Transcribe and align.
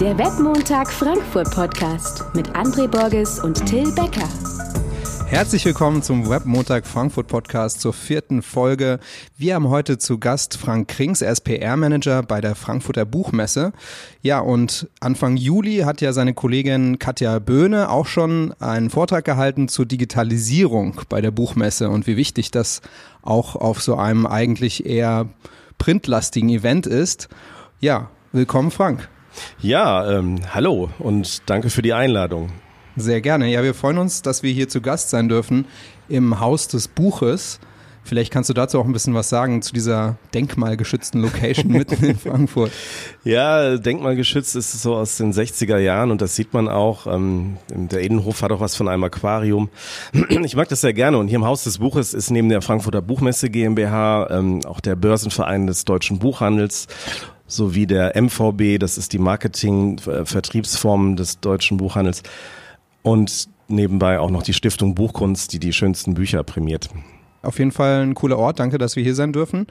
Der 0.00 0.18
Webmontag 0.18 0.92
Frankfurt 0.92 1.50
Podcast 1.54 2.22
mit 2.34 2.50
André 2.50 2.86
Borges 2.86 3.38
und 3.38 3.64
Till 3.64 3.90
Becker. 3.92 4.28
Herzlich 5.26 5.64
willkommen 5.64 6.02
zum 6.02 6.28
Webmontag 6.28 6.86
Frankfurt 6.86 7.28
Podcast 7.28 7.80
zur 7.80 7.94
vierten 7.94 8.42
Folge. 8.42 9.00
Wir 9.38 9.54
haben 9.54 9.70
heute 9.70 9.96
zu 9.96 10.18
Gast 10.18 10.58
Frank 10.58 10.88
Krings, 10.88 11.22
er 11.22 11.32
ist 11.32 11.40
PR-Manager 11.40 12.22
bei 12.22 12.42
der 12.42 12.54
Frankfurter 12.54 13.06
Buchmesse. 13.06 13.72
Ja, 14.20 14.40
und 14.40 14.86
Anfang 15.00 15.38
Juli 15.38 15.78
hat 15.78 16.02
ja 16.02 16.12
seine 16.12 16.34
Kollegin 16.34 16.98
Katja 16.98 17.38
Böhne 17.38 17.88
auch 17.88 18.06
schon 18.06 18.52
einen 18.60 18.90
Vortrag 18.90 19.24
gehalten 19.24 19.66
zur 19.66 19.86
Digitalisierung 19.86 21.00
bei 21.08 21.22
der 21.22 21.30
Buchmesse 21.30 21.88
und 21.88 22.06
wie 22.06 22.18
wichtig 22.18 22.50
das 22.50 22.82
auch 23.22 23.56
auf 23.56 23.80
so 23.80 23.96
einem 23.96 24.26
eigentlich 24.26 24.84
eher 24.84 25.30
printlastigen 25.78 26.50
Event 26.50 26.86
ist. 26.86 27.30
Ja, 27.80 28.10
willkommen 28.32 28.70
Frank. 28.70 29.08
Ja, 29.60 30.18
ähm, 30.18 30.40
hallo 30.54 30.90
und 30.98 31.48
danke 31.48 31.70
für 31.70 31.82
die 31.82 31.92
Einladung. 31.92 32.50
Sehr 32.96 33.20
gerne. 33.20 33.48
Ja, 33.48 33.62
wir 33.62 33.74
freuen 33.74 33.98
uns, 33.98 34.22
dass 34.22 34.42
wir 34.42 34.52
hier 34.52 34.68
zu 34.68 34.80
Gast 34.80 35.10
sein 35.10 35.28
dürfen 35.28 35.66
im 36.08 36.40
Haus 36.40 36.68
des 36.68 36.88
Buches. 36.88 37.60
Vielleicht 38.06 38.32
kannst 38.32 38.48
du 38.48 38.54
dazu 38.54 38.78
auch 38.78 38.84
ein 38.84 38.92
bisschen 38.92 39.14
was 39.14 39.28
sagen 39.28 39.62
zu 39.62 39.74
dieser 39.74 40.16
denkmalgeschützten 40.32 41.20
Location 41.20 41.72
mitten 41.72 42.04
in 42.04 42.16
Frankfurt. 42.16 42.70
Ja, 43.24 43.76
denkmalgeschützt 43.76 44.54
ist 44.54 44.80
so 44.80 44.94
aus 44.94 45.16
den 45.16 45.32
60er 45.32 45.78
Jahren 45.78 46.12
und 46.12 46.22
das 46.22 46.36
sieht 46.36 46.54
man 46.54 46.68
auch. 46.68 47.08
Ähm, 47.08 47.56
der 47.68 48.02
Edenhof 48.02 48.42
hat 48.42 48.52
auch 48.52 48.60
was 48.60 48.76
von 48.76 48.88
einem 48.88 49.02
Aquarium. 49.02 49.70
Ich 50.46 50.54
mag 50.54 50.68
das 50.68 50.82
sehr 50.82 50.94
gerne 50.94 51.18
und 51.18 51.26
hier 51.26 51.36
im 51.36 51.44
Haus 51.44 51.64
des 51.64 51.78
Buches 51.78 52.14
ist 52.14 52.30
neben 52.30 52.48
der 52.48 52.62
Frankfurter 52.62 53.02
Buchmesse 53.02 53.50
GmbH 53.50 54.28
ähm, 54.30 54.64
auch 54.64 54.80
der 54.80 54.94
Börsenverein 54.94 55.66
des 55.66 55.84
deutschen 55.84 56.20
Buchhandels 56.20 56.86
sowie 57.46 57.86
der 57.86 58.20
MVB, 58.20 58.78
das 58.78 58.98
ist 58.98 59.12
die 59.12 59.18
Marketing-Vertriebsform 59.18 61.16
des 61.16 61.40
deutschen 61.40 61.76
Buchhandels 61.76 62.22
und 63.02 63.48
nebenbei 63.68 64.18
auch 64.18 64.30
noch 64.30 64.42
die 64.42 64.52
Stiftung 64.52 64.94
Buchkunst, 64.94 65.52
die 65.52 65.58
die 65.58 65.72
schönsten 65.72 66.14
Bücher 66.14 66.42
prämiert. 66.42 66.88
Auf 67.42 67.58
jeden 67.58 67.72
Fall 67.72 68.02
ein 68.02 68.14
cooler 68.14 68.38
Ort. 68.38 68.58
Danke, 68.58 68.78
dass 68.78 68.96
wir 68.96 69.02
hier 69.02 69.14
sein 69.14 69.32
dürfen. 69.32 69.66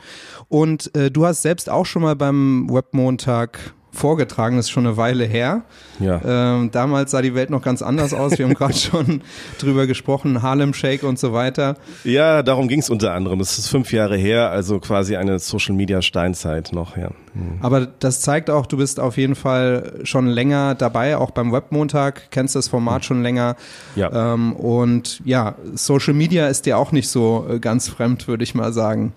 Und 0.47 0.95
äh, 0.95 1.11
du 1.11 1.25
hast 1.25 1.41
selbst 1.41 1.69
auch 1.69 1.85
schon 1.85 2.01
mal 2.01 2.15
beim 2.15 2.69
Webmontag 2.71 3.73
vorgetragen, 3.95 4.57
das 4.57 4.65
ist 4.65 4.71
schon 4.71 4.85
eine 4.85 4.97
Weile 4.97 5.25
her. 5.25 5.63
Ja. 5.99 6.21
Ähm, 6.25 6.71
damals 6.71 7.11
sah 7.11 7.21
die 7.21 7.33
Welt 7.35 7.49
noch 7.49 7.61
ganz 7.61 7.81
anders 7.81 8.13
aus. 8.13 8.37
Wir 8.37 8.45
haben 8.45 8.53
gerade 8.55 8.73
schon 8.73 9.21
drüber 9.59 9.87
gesprochen, 9.87 10.41
Harlem 10.41 10.73
Shake 10.73 11.03
und 11.03 11.17
so 11.17 11.33
weiter. 11.33 11.75
Ja, 12.03 12.43
darum 12.43 12.67
ging 12.67 12.79
es 12.79 12.89
unter 12.89 13.13
anderem. 13.13 13.39
Das 13.39 13.57
ist 13.57 13.67
fünf 13.67 13.91
Jahre 13.91 14.17
her, 14.17 14.51
also 14.51 14.79
quasi 14.79 15.15
eine 15.15 15.39
Social 15.39 15.75
Media 15.75 16.01
Steinzeit 16.01 16.71
noch, 16.73 16.97
ja. 16.97 17.09
Mhm. 17.33 17.59
Aber 17.61 17.85
das 17.85 18.21
zeigt 18.21 18.49
auch, 18.49 18.65
du 18.65 18.77
bist 18.77 18.99
auf 18.99 19.17
jeden 19.17 19.35
Fall 19.35 19.99
schon 20.03 20.27
länger 20.27 20.75
dabei, 20.75 21.17
auch 21.17 21.31
beim 21.31 21.51
Webmontag, 21.51 22.31
kennst 22.31 22.55
das 22.55 22.67
Format 22.67 23.01
mhm. 23.01 23.05
schon 23.05 23.23
länger. 23.23 23.55
Ja. 23.95 24.33
Ähm, 24.33 24.53
und 24.53 25.21
ja, 25.25 25.55
Social 25.73 26.13
Media 26.13 26.47
ist 26.47 26.65
dir 26.65 26.77
auch 26.77 26.91
nicht 26.91 27.09
so 27.09 27.45
äh, 27.49 27.59
ganz 27.59 27.89
fremd, 27.89 28.27
würde 28.27 28.43
ich 28.43 28.55
mal 28.55 28.73
sagen. 28.73 29.13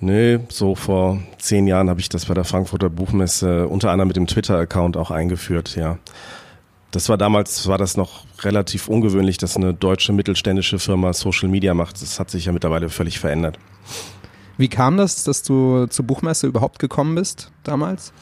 Nee, 0.00 0.40
so 0.48 0.74
vor 0.74 1.18
zehn 1.38 1.66
Jahren 1.66 1.90
habe 1.90 2.00
ich 2.00 2.08
das 2.08 2.24
bei 2.24 2.34
der 2.34 2.44
Frankfurter 2.44 2.88
Buchmesse 2.88 3.68
unter 3.68 3.90
anderem 3.90 4.08
mit 4.08 4.16
dem 4.16 4.26
Twitter-Account 4.26 4.96
auch 4.96 5.10
eingeführt, 5.10 5.76
ja. 5.76 5.98
Das 6.90 7.08
war 7.08 7.18
damals, 7.18 7.68
war 7.68 7.78
das 7.78 7.96
noch 7.96 8.24
relativ 8.40 8.88
ungewöhnlich, 8.88 9.38
dass 9.38 9.56
eine 9.56 9.74
deutsche 9.74 10.12
mittelständische 10.12 10.78
Firma 10.78 11.12
Social 11.12 11.48
Media 11.48 11.72
macht. 11.72 12.02
Das 12.02 12.18
hat 12.18 12.30
sich 12.30 12.46
ja 12.46 12.52
mittlerweile 12.52 12.88
völlig 12.88 13.20
verändert. 13.20 13.58
Wie 14.56 14.68
kam 14.68 14.96
das, 14.96 15.22
dass 15.22 15.42
du 15.42 15.86
zur 15.86 16.04
Buchmesse 16.04 16.46
überhaupt 16.46 16.78
gekommen 16.80 17.14
bist 17.14 17.52
damals? 17.62 18.12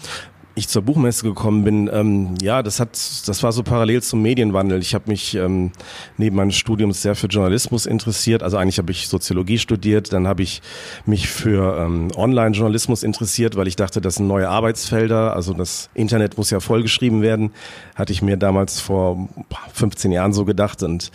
Ich 0.58 0.68
zur 0.68 0.82
Buchmesse 0.82 1.24
gekommen 1.24 1.64
bin, 1.64 1.90
ähm, 1.92 2.34
ja, 2.42 2.62
das 2.62 2.80
hat, 2.80 2.90
das 2.92 3.42
war 3.42 3.52
so 3.52 3.62
parallel 3.62 4.02
zum 4.02 4.20
Medienwandel. 4.22 4.80
Ich 4.80 4.94
habe 4.94 5.04
mich 5.08 5.34
ähm, 5.34 5.70
neben 6.16 6.36
meines 6.36 6.56
Studiums 6.56 7.00
sehr 7.02 7.14
für 7.14 7.28
Journalismus 7.28 7.86
interessiert. 7.86 8.42
Also 8.42 8.56
eigentlich 8.56 8.78
habe 8.78 8.90
ich 8.90 9.08
Soziologie 9.08 9.58
studiert, 9.58 10.12
dann 10.12 10.26
habe 10.26 10.42
ich 10.42 10.60
mich 11.06 11.28
für 11.28 11.78
ähm, 11.78 12.08
Online-Journalismus 12.16 13.02
interessiert, 13.02 13.56
weil 13.56 13.68
ich 13.68 13.76
dachte, 13.76 14.00
das 14.00 14.16
sind 14.16 14.26
neue 14.26 14.48
Arbeitsfelder. 14.48 15.34
Also 15.34 15.54
das 15.54 15.88
Internet 15.94 16.36
muss 16.36 16.50
ja 16.50 16.60
vollgeschrieben 16.60 17.22
werden, 17.22 17.52
hatte 17.94 18.12
ich 18.12 18.20
mir 18.20 18.36
damals 18.36 18.80
vor 18.80 19.28
15 19.74 20.12
Jahren 20.12 20.32
so 20.32 20.44
gedacht. 20.44 20.82
Und 20.82 21.10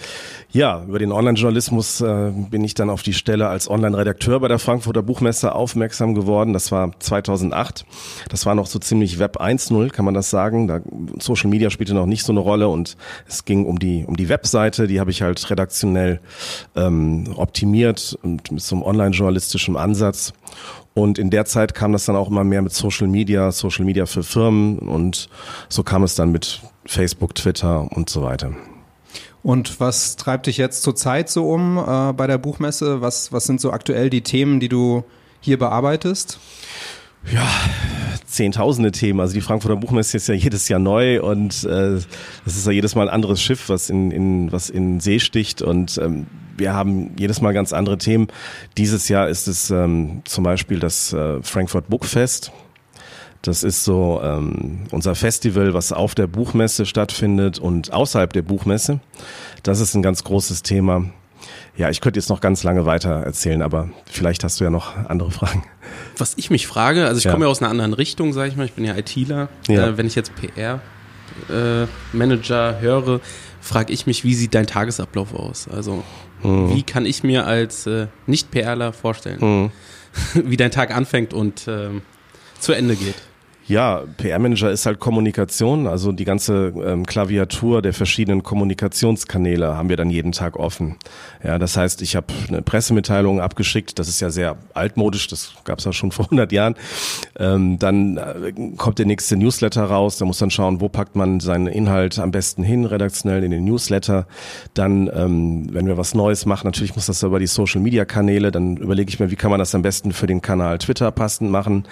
ja, 0.51 0.83
über 0.87 0.99
den 0.99 1.11
Online-Journalismus 1.11 2.01
äh, 2.01 2.31
bin 2.31 2.63
ich 2.63 2.73
dann 2.75 2.89
auf 2.89 3.03
die 3.03 3.13
Stelle 3.13 3.47
als 3.47 3.69
Online-Redakteur 3.69 4.39
bei 4.39 4.47
der 4.47 4.59
Frankfurter 4.59 5.03
Buchmesse 5.03 5.53
aufmerksam 5.53 6.15
geworden. 6.15 6.53
Das 6.53 6.71
war 6.71 6.91
2008. 6.99 7.85
Das 8.29 8.45
war 8.45 8.55
noch 8.55 8.67
so 8.67 8.79
ziemlich 8.79 9.19
Web 9.19 9.32
1.0, 9.41 9.89
kann 9.89 10.05
man 10.05 10.13
das 10.13 10.29
sagen. 10.29 10.67
Da 10.67 10.81
Social 11.19 11.49
Media 11.49 11.69
spielte 11.69 11.93
noch 11.93 12.05
nicht 12.05 12.23
so 12.23 12.33
eine 12.33 12.39
Rolle 12.39 12.67
und 12.67 12.97
es 13.27 13.45
ging 13.45 13.65
um 13.65 13.79
die 13.79 14.05
um 14.05 14.17
die 14.17 14.29
Webseite. 14.29 14.87
Die 14.87 14.99
habe 14.99 15.11
ich 15.11 15.21
halt 15.21 15.49
redaktionell 15.49 16.19
ähm, 16.75 17.33
optimiert 17.35 18.17
und 18.21 18.51
mit 18.51 18.61
so 18.61 18.75
einem 18.75 18.83
online-journalistischen 18.83 19.77
Ansatz. 19.77 20.33
Und 20.93 21.17
in 21.17 21.29
der 21.29 21.45
Zeit 21.45 21.73
kam 21.73 21.91
das 21.91 22.05
dann 22.05 22.15
auch 22.15 22.29
immer 22.29 22.43
mehr 22.43 22.61
mit 22.61 22.73
Social 22.73 23.07
Media, 23.07 23.51
Social 23.51 23.83
Media 23.83 24.05
für 24.05 24.23
Firmen 24.23 24.77
und 24.79 25.27
so 25.67 25.83
kam 25.83 26.03
es 26.03 26.15
dann 26.15 26.31
mit 26.31 26.61
Facebook, 26.85 27.33
Twitter 27.33 27.91
und 27.91 28.09
so 28.09 28.21
weiter. 28.21 28.51
Und 29.41 29.79
was 29.81 30.15
treibt 30.15 30.47
dich 30.47 30.57
jetzt 30.57 30.83
zurzeit 30.83 31.29
so 31.29 31.49
um 31.49 31.77
äh, 31.77 32.13
bei 32.13 32.27
der 32.27 32.37
Buchmesse? 32.37 33.01
Was, 33.01 33.33
was 33.33 33.45
sind 33.45 33.59
so 33.59 33.71
aktuell 33.71 34.09
die 34.09 34.21
Themen, 34.21 34.59
die 34.59 34.69
du 34.69 35.03
hier 35.41 35.59
bearbeitest? 35.59 36.39
Ja, 37.31 37.47
zehntausende 38.25 38.91
Themen. 38.91 39.19
Also 39.19 39.33
die 39.33 39.41
Frankfurter 39.41 39.77
Buchmesse 39.77 40.17
ist 40.17 40.27
ja 40.27 40.33
jedes 40.33 40.67
Jahr 40.67 40.79
neu 40.79 41.21
und 41.21 41.63
äh, 41.63 41.93
es 41.93 42.07
ist 42.45 42.65
ja 42.65 42.71
jedes 42.71 42.95
Mal 42.95 43.07
ein 43.07 43.13
anderes 43.13 43.41
Schiff, 43.41 43.69
was 43.69 43.89
in, 43.89 44.11
in 44.11 44.51
was 44.51 44.69
in 44.69 44.99
See 44.99 45.19
sticht 45.19 45.61
und 45.61 45.97
ähm, 45.97 46.27
wir 46.57 46.73
haben 46.73 47.15
jedes 47.17 47.41
Mal 47.41 47.53
ganz 47.53 47.73
andere 47.73 47.97
Themen. 47.97 48.27
Dieses 48.77 49.09
Jahr 49.09 49.27
ist 49.27 49.47
es 49.47 49.71
ähm, 49.71 50.21
zum 50.25 50.43
Beispiel 50.43 50.79
das 50.79 51.13
äh, 51.13 51.41
Frankfurt 51.41 51.89
Bookfest. 51.89 52.51
Das 53.41 53.63
ist 53.63 53.83
so 53.83 54.21
ähm, 54.23 54.83
unser 54.91 55.15
Festival, 55.15 55.73
was 55.73 55.91
auf 55.91 56.15
der 56.15 56.27
Buchmesse 56.27 56.85
stattfindet 56.85 57.59
und 57.59 57.91
außerhalb 57.91 58.31
der 58.31 58.41
Buchmesse. 58.41 58.99
Das 59.63 59.79
ist 59.79 59.95
ein 59.95 60.01
ganz 60.01 60.23
großes 60.23 60.63
Thema. 60.63 61.05
Ja, 61.75 61.89
ich 61.89 62.01
könnte 62.01 62.19
jetzt 62.19 62.29
noch 62.29 62.39
ganz 62.39 62.61
lange 62.63 62.85
weiter 62.85 63.09
erzählen, 63.09 63.63
aber 63.63 63.89
vielleicht 64.05 64.43
hast 64.43 64.59
du 64.59 64.63
ja 64.63 64.69
noch 64.69 64.95
andere 64.95 65.31
Fragen. 65.31 65.63
Was 66.17 66.33
ich 66.37 66.51
mich 66.51 66.67
frage, 66.67 67.07
also 67.07 67.17
ich 67.17 67.23
ja. 67.23 67.31
komme 67.31 67.45
ja 67.45 67.51
aus 67.51 67.61
einer 67.61 67.71
anderen 67.71 67.93
Richtung, 67.93 68.31
sage 68.31 68.49
ich 68.49 68.55
mal, 68.55 68.65
ich 68.65 68.73
bin 68.73 68.85
ja 68.85 68.95
ITler. 68.95 69.49
Ja. 69.67 69.87
Äh, 69.87 69.97
wenn 69.97 70.05
ich 70.05 70.13
jetzt 70.13 70.33
PR-Manager 70.35 72.77
äh, 72.77 72.81
höre, 72.81 73.21
frage 73.59 73.91
ich 73.91 74.05
mich, 74.05 74.23
wie 74.23 74.35
sieht 74.35 74.53
dein 74.53 74.67
Tagesablauf 74.67 75.33
aus? 75.33 75.67
Also 75.67 76.03
mhm. 76.43 76.75
wie 76.75 76.83
kann 76.83 77.07
ich 77.07 77.23
mir 77.23 77.47
als 77.47 77.87
äh, 77.87 78.05
Nicht-PRler 78.27 78.93
vorstellen, 78.93 79.39
mhm. 79.41 79.71
wie 80.47 80.57
dein 80.57 80.71
Tag 80.71 80.95
anfängt 80.95 81.33
und 81.33 81.67
ähm, 81.67 82.03
zu 82.59 82.73
Ende 82.73 82.95
geht? 82.95 83.15
Ja, 83.65 84.03
PR-Manager 84.17 84.71
ist 84.71 84.85
halt 84.85 84.99
Kommunikation, 84.99 85.87
also 85.87 86.11
die 86.11 86.25
ganze 86.25 86.73
ähm, 86.85 87.05
Klaviatur 87.05 87.81
der 87.81 87.93
verschiedenen 87.93 88.43
Kommunikationskanäle 88.43 89.77
haben 89.77 89.87
wir 89.87 89.95
dann 89.95 90.09
jeden 90.09 90.33
Tag 90.33 90.57
offen. 90.57 90.97
Ja, 91.41 91.57
das 91.57 91.77
heißt, 91.77 92.01
ich 92.01 92.17
habe 92.17 92.27
eine 92.49 92.61
Pressemitteilung 92.61 93.39
abgeschickt, 93.39 93.99
das 93.99 94.09
ist 94.09 94.19
ja 94.19 94.31
sehr 94.31 94.57
altmodisch, 94.73 95.29
das 95.29 95.53
gab 95.63 95.79
es 95.79 95.85
ja 95.85 95.93
schon 95.93 96.11
vor 96.11 96.25
100 96.25 96.51
Jahren. 96.51 96.75
Ähm, 97.39 97.79
dann 97.79 98.17
äh, 98.17 98.51
kommt 98.75 98.99
der 98.99 99.05
nächste 99.05 99.37
Newsletter 99.37 99.85
raus, 99.85 100.17
da 100.17 100.25
muss 100.25 100.39
dann 100.39 100.51
schauen, 100.51 100.81
wo 100.81 100.89
packt 100.89 101.15
man 101.15 101.39
seinen 101.39 101.67
Inhalt 101.67 102.19
am 102.19 102.31
besten 102.31 102.63
hin, 102.63 102.85
redaktionell 102.85 103.45
in 103.45 103.51
den 103.51 103.63
Newsletter. 103.63 104.27
Dann, 104.73 105.09
ähm, 105.13 105.67
wenn 105.71 105.87
wir 105.87 105.97
was 105.97 106.15
Neues 106.15 106.45
machen, 106.45 106.67
natürlich 106.67 106.95
muss 106.95 107.05
das 107.05 107.23
über 107.23 107.39
die 107.39 107.47
Social-Media-Kanäle, 107.47 108.51
dann 108.51 108.75
überlege 108.75 109.07
ich 109.07 109.21
mir, 109.21 109.31
wie 109.31 109.37
kann 109.37 109.51
man 109.51 109.59
das 109.59 109.73
am 109.73 109.83
besten 109.83 110.11
für 110.11 110.27
den 110.27 110.41
Kanal 110.41 110.79
Twitter 110.79 111.09
passend 111.11 111.49
machen? 111.49 111.85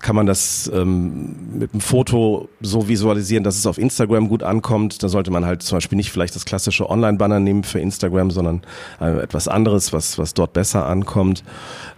Kann 0.00 0.14
man 0.14 0.26
das 0.26 0.70
ähm, 0.72 1.15
mit 1.16 1.72
einem 1.72 1.80
Foto 1.80 2.48
so 2.60 2.88
visualisieren, 2.88 3.44
dass 3.44 3.56
es 3.56 3.66
auf 3.66 3.78
Instagram 3.78 4.28
gut 4.28 4.42
ankommt. 4.42 5.02
Da 5.02 5.08
sollte 5.08 5.30
man 5.30 5.44
halt 5.44 5.62
zum 5.62 5.76
Beispiel 5.76 5.96
nicht 5.96 6.10
vielleicht 6.10 6.34
das 6.34 6.44
klassische 6.44 6.88
Online-Banner 6.88 7.40
nehmen 7.40 7.64
für 7.64 7.80
Instagram, 7.80 8.30
sondern 8.30 8.62
äh, 9.00 9.18
etwas 9.20 9.48
anderes, 9.48 9.92
was, 9.92 10.18
was 10.18 10.34
dort 10.34 10.52
besser 10.52 10.86
ankommt. 10.86 11.44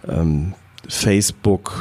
Ähm, 0.07 0.53
Facebook, 0.87 1.75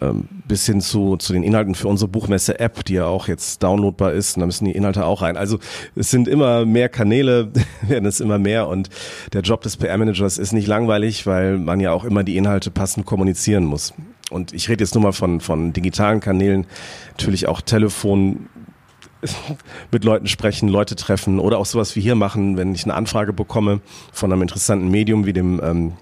ähm, 0.00 0.28
bis 0.46 0.66
hin 0.66 0.80
zu, 0.80 1.16
zu 1.16 1.32
den 1.32 1.42
Inhalten 1.42 1.74
für 1.74 1.88
unsere 1.88 2.08
Buchmesse-App, 2.08 2.84
die 2.84 2.94
ja 2.94 3.06
auch 3.06 3.28
jetzt 3.28 3.62
downloadbar 3.62 4.12
ist. 4.12 4.36
Und 4.36 4.40
da 4.40 4.46
müssen 4.46 4.66
die 4.66 4.72
Inhalte 4.72 5.04
auch 5.04 5.22
rein. 5.22 5.36
Also 5.36 5.58
es 5.94 6.10
sind 6.10 6.28
immer 6.28 6.66
mehr 6.66 6.88
Kanäle, 6.88 7.50
werden 7.82 8.06
es 8.06 8.20
immer 8.20 8.38
mehr. 8.38 8.68
Und 8.68 8.90
der 9.32 9.42
Job 9.42 9.62
des 9.62 9.76
PR-Managers 9.76 10.38
ist 10.38 10.52
nicht 10.52 10.66
langweilig, 10.66 11.26
weil 11.26 11.58
man 11.58 11.80
ja 11.80 11.92
auch 11.92 12.04
immer 12.04 12.24
die 12.24 12.36
Inhalte 12.36 12.70
passend 12.70 13.06
kommunizieren 13.06 13.64
muss. 13.64 13.94
Und 14.30 14.52
ich 14.52 14.68
rede 14.68 14.82
jetzt 14.82 14.94
nur 14.94 15.02
mal 15.02 15.12
von, 15.12 15.40
von 15.40 15.72
digitalen 15.72 16.20
Kanälen, 16.20 16.66
natürlich 17.10 17.46
auch 17.46 17.60
Telefon, 17.60 18.48
mit 19.90 20.04
Leuten 20.04 20.26
sprechen, 20.26 20.68
Leute 20.68 20.96
treffen 20.96 21.38
oder 21.38 21.58
auch 21.58 21.66
sowas 21.66 21.96
wie 21.96 22.00
hier 22.00 22.14
machen, 22.14 22.56
wenn 22.56 22.74
ich 22.74 22.84
eine 22.84 22.94
Anfrage 22.94 23.32
bekomme 23.32 23.80
von 24.12 24.32
einem 24.32 24.42
interessanten 24.42 24.90
Medium 24.90 25.26
wie 25.26 25.32
dem 25.32 25.60
ähm, 25.62 25.92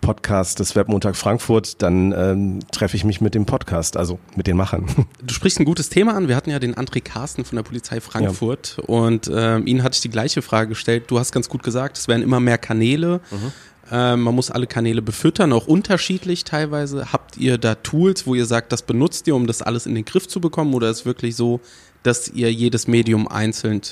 Podcast 0.00 0.60
des 0.60 0.76
Webmontag 0.76 1.14
Frankfurt, 1.14 1.82
dann 1.82 2.12
ähm, 2.12 2.60
treffe 2.72 2.96
ich 2.96 3.04
mich 3.04 3.20
mit 3.20 3.34
dem 3.34 3.44
Podcast, 3.44 3.96
also 3.96 4.18
mit 4.34 4.46
den 4.46 4.56
Machern. 4.56 4.86
Du 5.22 5.34
sprichst 5.34 5.60
ein 5.60 5.64
gutes 5.64 5.90
Thema 5.90 6.14
an. 6.16 6.28
Wir 6.28 6.36
hatten 6.36 6.50
ja 6.50 6.58
den 6.58 6.74
André 6.74 7.02
Carsten 7.02 7.44
von 7.44 7.56
der 7.56 7.62
Polizei 7.62 8.00
Frankfurt 8.00 8.76
ja. 8.78 8.84
und 8.84 9.30
ähm, 9.32 9.66
Ihnen 9.66 9.82
hatte 9.82 9.94
ich 9.94 10.00
die 10.00 10.08
gleiche 10.08 10.40
Frage 10.40 10.70
gestellt. 10.70 11.04
Du 11.08 11.18
hast 11.18 11.32
ganz 11.32 11.48
gut 11.48 11.62
gesagt, 11.62 11.98
es 11.98 12.08
werden 12.08 12.22
immer 12.22 12.40
mehr 12.40 12.58
Kanäle. 12.58 13.20
Mhm. 13.30 13.52
Ähm, 13.90 14.22
man 14.22 14.34
muss 14.34 14.50
alle 14.50 14.66
Kanäle 14.66 15.02
befüttern, 15.02 15.52
auch 15.52 15.66
unterschiedlich 15.66 16.44
teilweise. 16.44 17.12
Habt 17.12 17.36
ihr 17.36 17.58
da 17.58 17.74
Tools, 17.74 18.26
wo 18.26 18.34
ihr 18.34 18.46
sagt, 18.46 18.72
das 18.72 18.82
benutzt 18.82 19.26
ihr, 19.26 19.34
um 19.34 19.46
das 19.46 19.62
alles 19.62 19.86
in 19.86 19.94
den 19.94 20.04
Griff 20.04 20.28
zu 20.28 20.40
bekommen? 20.40 20.74
Oder 20.74 20.90
ist 20.90 21.00
es 21.00 21.06
wirklich 21.06 21.36
so, 21.36 21.60
dass 22.02 22.28
ihr 22.28 22.52
jedes 22.52 22.86
Medium 22.86 23.28
einzeln 23.28 23.82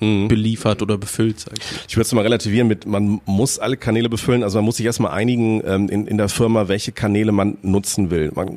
mhm. 0.00 0.28
beliefert 0.28 0.82
oder 0.82 0.98
befüllt, 0.98 1.40
sag 1.40 1.58
ich. 1.58 1.64
Ich 1.88 1.96
würde 1.96 2.06
es 2.06 2.12
mal 2.12 2.22
relativieren 2.22 2.68
mit, 2.68 2.86
man 2.86 3.20
muss 3.26 3.58
alle 3.58 3.76
Kanäle 3.76 4.08
befüllen, 4.08 4.42
also 4.42 4.58
man 4.58 4.64
muss 4.64 4.76
sich 4.76 4.86
erstmal 4.86 5.12
einigen 5.12 5.62
ähm, 5.66 5.88
in, 5.88 6.06
in 6.06 6.18
der 6.18 6.28
Firma, 6.28 6.68
welche 6.68 6.92
Kanäle 6.92 7.32
man 7.32 7.58
nutzen 7.62 8.10
will. 8.10 8.32
Man, 8.34 8.56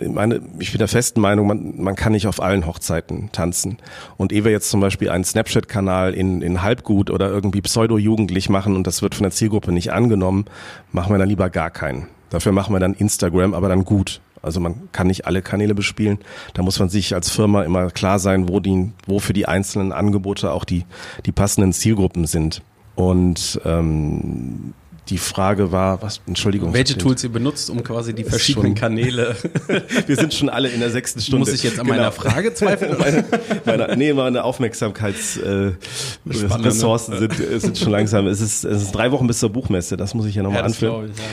meine, 0.00 0.40
ich 0.58 0.72
bin 0.72 0.78
der 0.78 0.88
festen 0.88 1.20
Meinung, 1.20 1.46
man, 1.46 1.74
man 1.80 1.96
kann 1.96 2.12
nicht 2.12 2.26
auf 2.26 2.40
allen 2.40 2.66
Hochzeiten 2.66 3.30
tanzen. 3.32 3.78
Und 4.16 4.32
ehe 4.32 4.44
wir 4.44 4.52
jetzt 4.52 4.70
zum 4.70 4.80
Beispiel 4.80 5.10
einen 5.10 5.24
Snapchat-Kanal 5.24 6.14
in, 6.14 6.42
in 6.42 6.62
Halbgut 6.62 7.10
oder 7.10 7.28
irgendwie 7.28 7.60
pseudo-jugendlich 7.60 8.48
machen 8.48 8.76
und 8.76 8.86
das 8.86 9.02
wird 9.02 9.14
von 9.14 9.24
der 9.24 9.32
Zielgruppe 9.32 9.72
nicht 9.72 9.92
angenommen, 9.92 10.46
machen 10.92 11.12
wir 11.12 11.18
dann 11.18 11.28
lieber 11.28 11.50
gar 11.50 11.70
keinen. 11.70 12.08
Dafür 12.30 12.52
machen 12.52 12.74
wir 12.74 12.80
dann 12.80 12.92
Instagram, 12.92 13.54
aber 13.54 13.68
dann 13.68 13.84
gut. 13.84 14.20
Also 14.42 14.60
man 14.60 14.88
kann 14.92 15.06
nicht 15.06 15.26
alle 15.26 15.42
Kanäle 15.42 15.74
bespielen. 15.74 16.18
Da 16.54 16.62
muss 16.62 16.78
man 16.78 16.88
sich 16.88 17.14
als 17.14 17.30
Firma 17.30 17.62
immer 17.62 17.90
klar 17.90 18.18
sein, 18.18 18.48
wo 18.48 18.60
die, 18.60 18.92
wo 19.06 19.18
für 19.18 19.32
die 19.32 19.46
einzelnen 19.46 19.92
Angebote 19.92 20.52
auch 20.52 20.64
die, 20.64 20.84
die 21.26 21.32
passenden 21.32 21.72
Zielgruppen 21.72 22.26
sind. 22.26 22.62
Und 22.94 23.60
ähm, 23.64 24.74
die 25.08 25.18
Frage 25.18 25.72
war, 25.72 26.00
was, 26.02 26.20
Entschuldigung. 26.26 26.74
Welche 26.74 26.98
Tools 26.98 27.24
ihr 27.24 27.30
benutzt, 27.30 27.70
um 27.70 27.82
quasi 27.82 28.14
die 28.14 28.24
verschiedenen 28.24 28.74
Kanäle. 28.74 29.34
wir 30.06 30.16
sind 30.16 30.34
schon 30.34 30.50
alle 30.50 30.68
in 30.68 30.80
der 30.80 30.90
sechsten 30.90 31.20
Stunde. 31.20 31.38
Muss 31.40 31.54
ich 31.54 31.62
jetzt 31.62 31.80
an 31.80 31.86
genau. 31.86 31.98
meiner 31.98 32.12
Frage 32.12 32.52
zweifeln? 32.54 32.96
meine, 32.98 33.24
meine, 33.64 33.96
nee, 33.96 34.12
meine 34.12 34.44
Aufmerksamkeitsressourcen 34.44 37.14
äh, 37.14 37.18
sind, 37.18 37.34
sind 37.60 37.78
schon 37.78 37.90
langsam. 37.90 38.26
Es 38.26 38.40
ist, 38.40 38.64
es 38.64 38.82
ist 38.82 38.92
drei 38.92 39.10
Wochen 39.12 39.26
bis 39.26 39.38
zur 39.38 39.50
Buchmesse, 39.50 39.96
das 39.96 40.12
muss 40.14 40.26
ich 40.26 40.34
ja 40.34 40.42
nochmal 40.42 40.60
ja, 40.60 40.66
anführen. 40.66 41.10
Ich, 41.10 41.18
ja, 41.18 41.24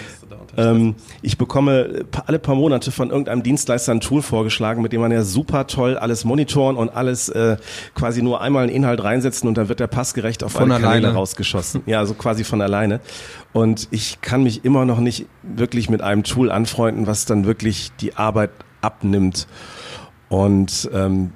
ähm, 0.57 0.96
ich 1.22 1.38
bekomme 1.38 2.06
alle 2.25 2.40
paar 2.40 2.56
Monate 2.56 2.92
von 2.92 3.10
irgendeinem 3.10 3.44
Dienstleister 3.44 3.92
ein 3.92 4.00
Tool 4.00 4.22
vorgeschlagen, 4.22 4.81
mit 4.81 4.94
dem 4.94 5.02
man 5.02 5.12
ja 5.12 5.24
super 5.24 5.68
toll 5.68 5.98
alles 5.98 6.25
monitoren 6.25 6.75
und 6.78 6.90
alles 6.90 7.30
äh, 7.30 7.57
quasi 7.94 8.22
nur 8.22 8.42
einmal 8.42 8.63
einen 8.63 8.74
Inhalt 8.74 9.04
reinsetzen 9.04 9.48
und 9.48 9.57
dann 9.57 9.69
wird 9.69 9.80
der 9.80 9.88
passgerecht 9.88 10.44
auf 10.44 10.54
von 10.54 10.63
alle 10.63 10.75
alleine. 10.75 11.02
Kanäle 11.02 11.13
rausgeschossen. 11.13 11.81
Ja, 11.86 12.00
also 12.00 12.13
quasi 12.13 12.44
von 12.44 12.62
alleine. 12.62 13.00
Und 13.54 13.88
ich 13.92 14.22
kann 14.22 14.44
mich 14.44 14.66
immer 14.66 14.86
noch 14.86 15.00
nicht 15.00 15.28
wirklich 15.44 15.90
mit 15.90 16.02
einem 16.02 16.24
Tool 16.24 16.52
anfreunden, 16.52 17.08
was 17.08 17.25
dann 17.25 17.46
wirklich 17.46 17.92
die 18.00 18.16
Arbeit 18.16 18.51
abnimmt. 18.81 19.48
Und 20.30 20.90
ähm, 20.94 21.31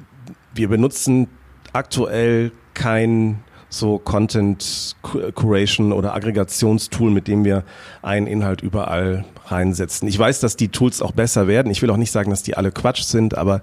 wir 0.54 0.70
benutzen 0.70 1.28
aktuell 1.74 2.52
kein 2.74 3.44
so 3.70 4.00
Content 4.00 4.96
Curation 5.36 5.94
oder 5.94 6.16
Aggregationstool, 6.16 7.12
mit 7.12 7.28
dem 7.28 7.46
wir 7.46 7.64
einen 8.02 8.28
Inhalt 8.28 8.62
überall 8.62 9.26
reinsetzen. 9.46 10.08
Ich 10.08 10.18
weiß, 10.18 10.40
dass 10.40 10.56
die 10.56 10.70
Tools 10.70 11.02
auch 11.02 11.12
besser 11.12 11.48
werden. 11.48 11.72
Ich 11.72 11.82
will 11.82 11.90
auch 11.90 11.98
nicht 11.98 12.12
sagen, 12.12 12.32
dass 12.32 12.44
die 12.44 12.58
alle 12.58 12.72
Quatsch 12.72 13.04
sind, 13.04 13.38
aber 13.38 13.62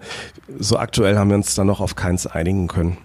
so 0.58 0.78
aktuell 0.78 1.18
haben 1.18 1.30
wir 1.30 1.36
uns 1.36 1.54
da 1.54 1.64
noch 1.64 1.80
auf 1.80 1.96
keins 1.96 2.26
einigen 2.26 2.68
können. 2.68 2.98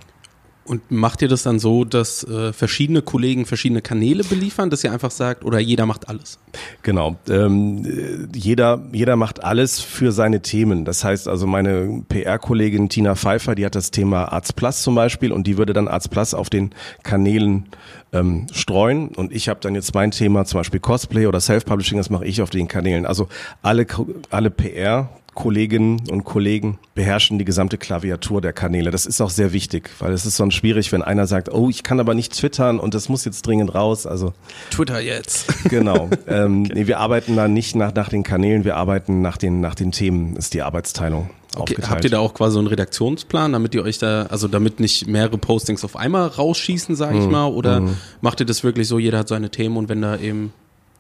Und 0.64 0.92
macht 0.92 1.22
ihr 1.24 1.28
das 1.28 1.42
dann 1.42 1.58
so, 1.58 1.86
dass 1.86 2.24
äh, 2.24 2.54
verschiedene 2.54 3.02
Kollegen 3.02 3.46
verschiedene 3.46 3.82
Kanäle 3.82 4.24
beliefern, 4.24 4.70
dass 4.70 4.84
ihr 4.84 4.92
einfach 4.92 5.10
sagt, 5.10 5.44
oder 5.44 5.60
jeder 5.60 5.88
macht 5.88 6.08
alles? 6.08 6.40
Genau. 6.84 7.18
Ähm, 7.28 8.30
jeder, 8.36 8.84
jeder 8.92 9.16
macht 9.16 9.44
alles 9.44 9.80
für 9.80 10.12
seine 10.12 10.42
Themen. 10.42 10.86
Das 10.86 11.04
heißt 11.04 11.28
also, 11.28 11.48
meine 11.48 12.04
PR-Kollegin 12.08 12.90
Tina 12.90 13.16
Pfeiffer, 13.16 13.56
die 13.56 13.66
hat 13.66 13.74
das 13.74 13.90
Thema 13.90 14.26
Arzt 14.26 14.56
Plus 14.56 14.84
zum 14.84 14.94
Beispiel 14.94 15.32
und 15.32 15.48
die 15.48 15.58
würde 15.58 15.74
dann 15.74 15.88
Arzt 15.88 16.12
Plus 16.12 16.36
auf 16.36 16.50
den 16.50 16.72
Kanälen 17.02 17.66
ähm, 18.14 18.46
streuen. 18.52 19.10
Und 19.10 19.32
ich 19.32 19.50
habe 19.50 19.60
dann 19.62 19.74
jetzt 19.74 19.96
mein 19.96 20.12
Thema, 20.12 20.46
zum 20.46 20.60
Beispiel 20.60 20.80
Cosplay 20.80 21.26
oder 21.26 21.40
Self-Publishing, 21.40 21.98
das 21.98 22.10
mache 22.10 22.26
ich 22.26 22.42
auf 22.42 22.50
den 22.50 22.68
Kanälen. 22.68 23.06
Also 23.06 23.28
alle, 23.62 23.88
alle 24.30 24.52
PR 24.52 25.10
Kolleginnen 25.34 26.02
und 26.10 26.26
Kollegen 26.26 26.78
beherrschen 26.94 27.40
die 27.40 27.46
gesamte 27.46 27.78
Klaviatur 27.78 28.42
der 28.42 28.52
Kanäle. 28.52 28.92
Das 28.92 29.06
ist 29.06 29.22
auch 29.22 29.30
sehr 29.30 29.54
wichtig, 29.54 29.90
weil 30.00 30.12
es 30.12 30.26
ist 30.26 30.36
sonst 30.36 30.56
schwierig, 30.56 30.92
wenn 30.92 31.02
einer 31.02 31.26
sagt, 31.26 31.54
oh, 31.54 31.70
ich 31.70 31.84
kann 31.84 32.02
aber 32.02 32.14
nicht 32.14 32.34
twittern 32.34 32.80
und 32.80 32.94
das 32.94 33.08
muss 33.08 33.24
jetzt 33.24 33.48
dringend 33.48 33.74
raus. 33.74 34.06
Also 34.06 34.34
Twitter 34.70 35.00
jetzt. 35.00 35.48
Genau. 35.70 36.10
Ähm, 36.28 36.64
okay. 36.66 36.74
nee, 36.76 36.88
wir 36.88 37.00
arbeiten 37.00 37.36
da 37.36 37.48
nicht 37.48 37.76
nach, 37.76 37.94
nach 37.94 38.10
den 38.10 38.24
Kanälen, 38.24 38.64
wir 38.64 38.78
arbeiten 38.78 39.22
nach 39.22 39.38
den, 39.38 39.60
nach 39.60 39.76
den 39.76 39.92
Themen, 39.92 40.36
ist 40.36 40.54
die 40.54 40.62
Arbeitsteilung. 40.62 41.30
Okay, 41.56 41.76
habt 41.82 42.04
ihr 42.04 42.10
da 42.10 42.20
auch 42.20 42.34
quasi 42.34 42.54
so 42.54 42.60
einen 42.60 42.68
Redaktionsplan, 42.68 43.52
damit 43.54 43.74
ihr 43.76 43.84
euch 43.84 43.98
da, 43.98 44.24
also 44.24 44.48
damit 44.48 44.80
nicht 44.80 45.08
mehrere 45.08 45.38
Postings 45.38 45.84
auf 45.84 45.96
einmal 45.96 46.28
rausschießen, 46.28 46.96
sage 46.96 47.18
ich 47.20 47.26
mm, 47.26 47.32
mal, 47.32 47.48
oder 47.48 47.82
mm. 47.82 47.98
macht 48.22 48.40
ihr 48.40 48.46
das 48.46 48.64
wirklich 48.64 48.88
so, 48.88 49.00
jeder 49.00 49.20
hat 49.20 49.28
seine 49.28 49.50
Themen 49.50 49.78
und 49.78 49.90
wenn 49.90 50.02
da 50.02 50.18
eben 50.18 50.54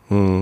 mm 0.09 0.41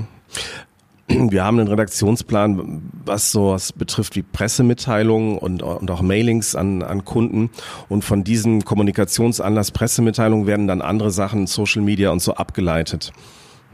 wir 1.32 1.44
haben 1.44 1.60
einen 1.60 1.68
Redaktionsplan, 1.68 2.82
was 3.06 3.32
sowas 3.32 3.74
betrifft 3.74 4.16
wie 4.16 4.22
Pressemitteilungen 4.22 5.38
und, 5.38 5.62
und 5.62 5.92
auch 5.92 6.02
Mailings 6.02 6.56
an, 6.56 6.82
an 6.82 7.06
Kunden. 7.06 7.50
Und 7.88 8.04
von 8.04 8.24
diesem 8.24 8.64
Kommunikationsanlass 8.66 9.72
Pressemitteilungen 9.72 10.48
werden 10.48 10.68
dann 10.68 10.82
andere 10.82 11.12
Sachen, 11.12 11.48
Social 11.48 11.82
Media 11.82 12.10
und 12.10 12.22
so 12.22 12.34
abgeleitet. 12.34 13.12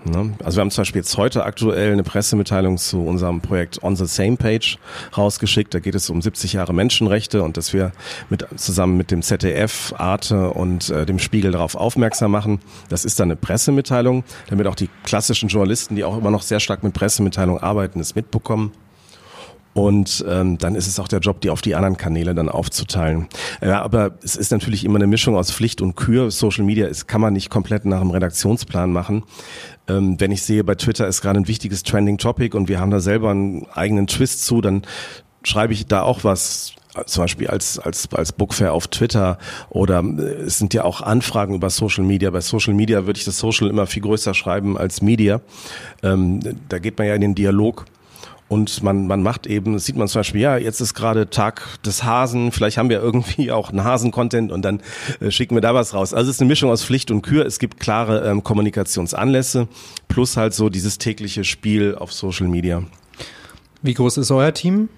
Ne? 0.05 0.33
Also 0.43 0.57
wir 0.57 0.61
haben 0.61 0.71
zum 0.71 0.83
Beispiel 0.83 1.01
jetzt 1.01 1.17
heute 1.17 1.43
aktuell 1.43 1.91
eine 1.91 2.03
Pressemitteilung 2.03 2.77
zu 2.77 3.03
unserem 3.03 3.41
Projekt 3.41 3.83
On 3.83 3.95
the 3.95 4.05
Same 4.05 4.37
Page 4.37 4.77
rausgeschickt. 5.17 5.73
Da 5.73 5.79
geht 5.79 5.95
es 5.95 6.09
um 6.09 6.21
70 6.21 6.53
Jahre 6.53 6.73
Menschenrechte 6.73 7.41
und 7.41 7.57
dass 7.57 7.73
wir 7.73 7.91
mit, 8.29 8.45
zusammen 8.55 8.97
mit 8.97 9.11
dem 9.11 9.21
ZDF, 9.21 9.93
Arte 9.97 10.51
und 10.51 10.89
äh, 10.89 11.05
dem 11.05 11.19
Spiegel 11.19 11.51
darauf 11.51 11.75
aufmerksam 11.75 12.31
machen. 12.31 12.59
Das 12.89 13.05
ist 13.05 13.19
dann 13.19 13.27
eine 13.29 13.35
Pressemitteilung, 13.35 14.23
damit 14.49 14.67
auch 14.67 14.75
die 14.75 14.89
klassischen 15.03 15.49
Journalisten, 15.49 15.95
die 15.95 16.03
auch 16.03 16.17
immer 16.17 16.31
noch 16.31 16.43
sehr 16.43 16.59
stark 16.59 16.83
mit 16.83 16.93
Pressemitteilungen 16.93 17.61
arbeiten, 17.61 17.99
es 17.99 18.15
mitbekommen. 18.15 18.71
Und 19.75 20.23
ähm, 20.29 20.57
dann 20.57 20.73
ist 20.73 20.87
es 20.87 21.01
auch 21.01 21.09
der 21.09 21.19
Job, 21.19 21.41
die 21.41 21.49
auf 21.49 21.61
die 21.61 21.75
anderen 21.75 21.97
Kanäle 21.97 22.33
dann 22.33 22.47
aufzuteilen. 22.47 23.27
Ja, 23.61 23.81
aber 23.81 24.13
es 24.23 24.37
ist 24.37 24.53
natürlich 24.53 24.85
immer 24.85 24.95
eine 24.95 25.05
Mischung 25.05 25.35
aus 25.35 25.51
Pflicht 25.51 25.81
und 25.81 25.95
Kür. 25.97 26.31
Social 26.31 26.63
Media 26.63 26.87
ist, 26.87 27.07
kann 27.07 27.19
man 27.19 27.33
nicht 27.33 27.49
komplett 27.49 27.83
nach 27.83 27.99
dem 27.99 28.09
Redaktionsplan 28.09 28.93
machen. 28.93 29.23
Ähm, 29.87 30.19
wenn 30.19 30.31
ich 30.31 30.41
sehe, 30.41 30.63
bei 30.63 30.75
Twitter 30.75 31.07
ist 31.07 31.21
gerade 31.21 31.39
ein 31.39 31.47
wichtiges 31.47 31.83
Trending 31.83 32.17
Topic 32.17 32.55
und 32.55 32.67
wir 32.69 32.79
haben 32.79 32.91
da 32.91 32.99
selber 32.99 33.31
einen 33.31 33.67
eigenen 33.73 34.07
Twist 34.07 34.45
zu, 34.45 34.61
dann 34.61 34.83
schreibe 35.43 35.73
ich 35.73 35.85
da 35.85 36.01
auch 36.01 36.23
was 36.23 36.73
zum 37.05 37.23
Beispiel 37.23 37.47
als, 37.47 37.77
als, 37.77 38.07
als 38.13 38.31
Bookfair 38.31 38.73
auf 38.73 38.87
Twitter 38.87 39.37
oder 39.69 40.01
äh, 40.01 40.21
es 40.45 40.57
sind 40.57 40.73
ja 40.73 40.83
auch 40.83 41.01
Anfragen 41.01 41.55
über 41.55 41.69
Social 41.69 42.03
Media. 42.03 42.29
Bei 42.29 42.41
Social 42.41 42.73
Media 42.73 43.05
würde 43.05 43.19
ich 43.19 43.25
das 43.25 43.37
Social 43.37 43.69
immer 43.69 43.85
viel 43.85 44.01
größer 44.01 44.33
schreiben 44.33 44.77
als 44.77 45.01
Media. 45.01 45.41
Ähm, 46.03 46.39
da 46.69 46.79
geht 46.79 46.97
man 46.97 47.07
ja 47.07 47.15
in 47.15 47.21
den 47.21 47.35
Dialog 47.35 47.85
und 48.47 48.83
man, 48.83 49.07
man 49.07 49.23
macht 49.23 49.47
eben, 49.47 49.79
sieht 49.79 49.95
man 49.95 50.07
zum 50.07 50.19
Beispiel, 50.19 50.41
ja, 50.41 50.57
jetzt 50.57 50.79
ist 50.79 50.93
gerade 50.93 51.29
Tag 51.29 51.63
des 51.83 52.03
Hasen, 52.03 52.51
vielleicht 52.51 52.77
haben 52.77 52.89
wir 52.89 53.01
irgendwie 53.01 53.51
auch 53.51 53.69
einen 53.69 53.83
Hasen-Content 53.83 54.51
und 54.51 54.61
dann 54.61 54.81
äh, 55.19 55.31
schicken 55.31 55.55
wir 55.55 55.61
da 55.61 55.73
was 55.73 55.93
raus. 55.93 56.13
Also 56.13 56.29
es 56.29 56.37
ist 56.37 56.41
eine 56.41 56.47
Mischung 56.47 56.69
aus 56.69 56.83
Pflicht 56.83 57.09
und 57.09 57.23
Kür. 57.23 57.45
Es 57.45 57.57
gibt 57.57 57.79
klare 57.79 58.29
ähm, 58.29 58.43
Kommunikationsanlässe 58.43 59.67
plus 60.07 60.37
halt 60.37 60.53
so 60.53 60.69
dieses 60.69 60.99
tägliche 60.99 61.43
Spiel 61.43 61.95
auf 61.95 62.13
Social 62.13 62.47
Media. 62.47 62.83
Wie 63.81 63.93
groß 63.93 64.17
ist 64.17 64.31
euer 64.31 64.53
Team? 64.53 64.89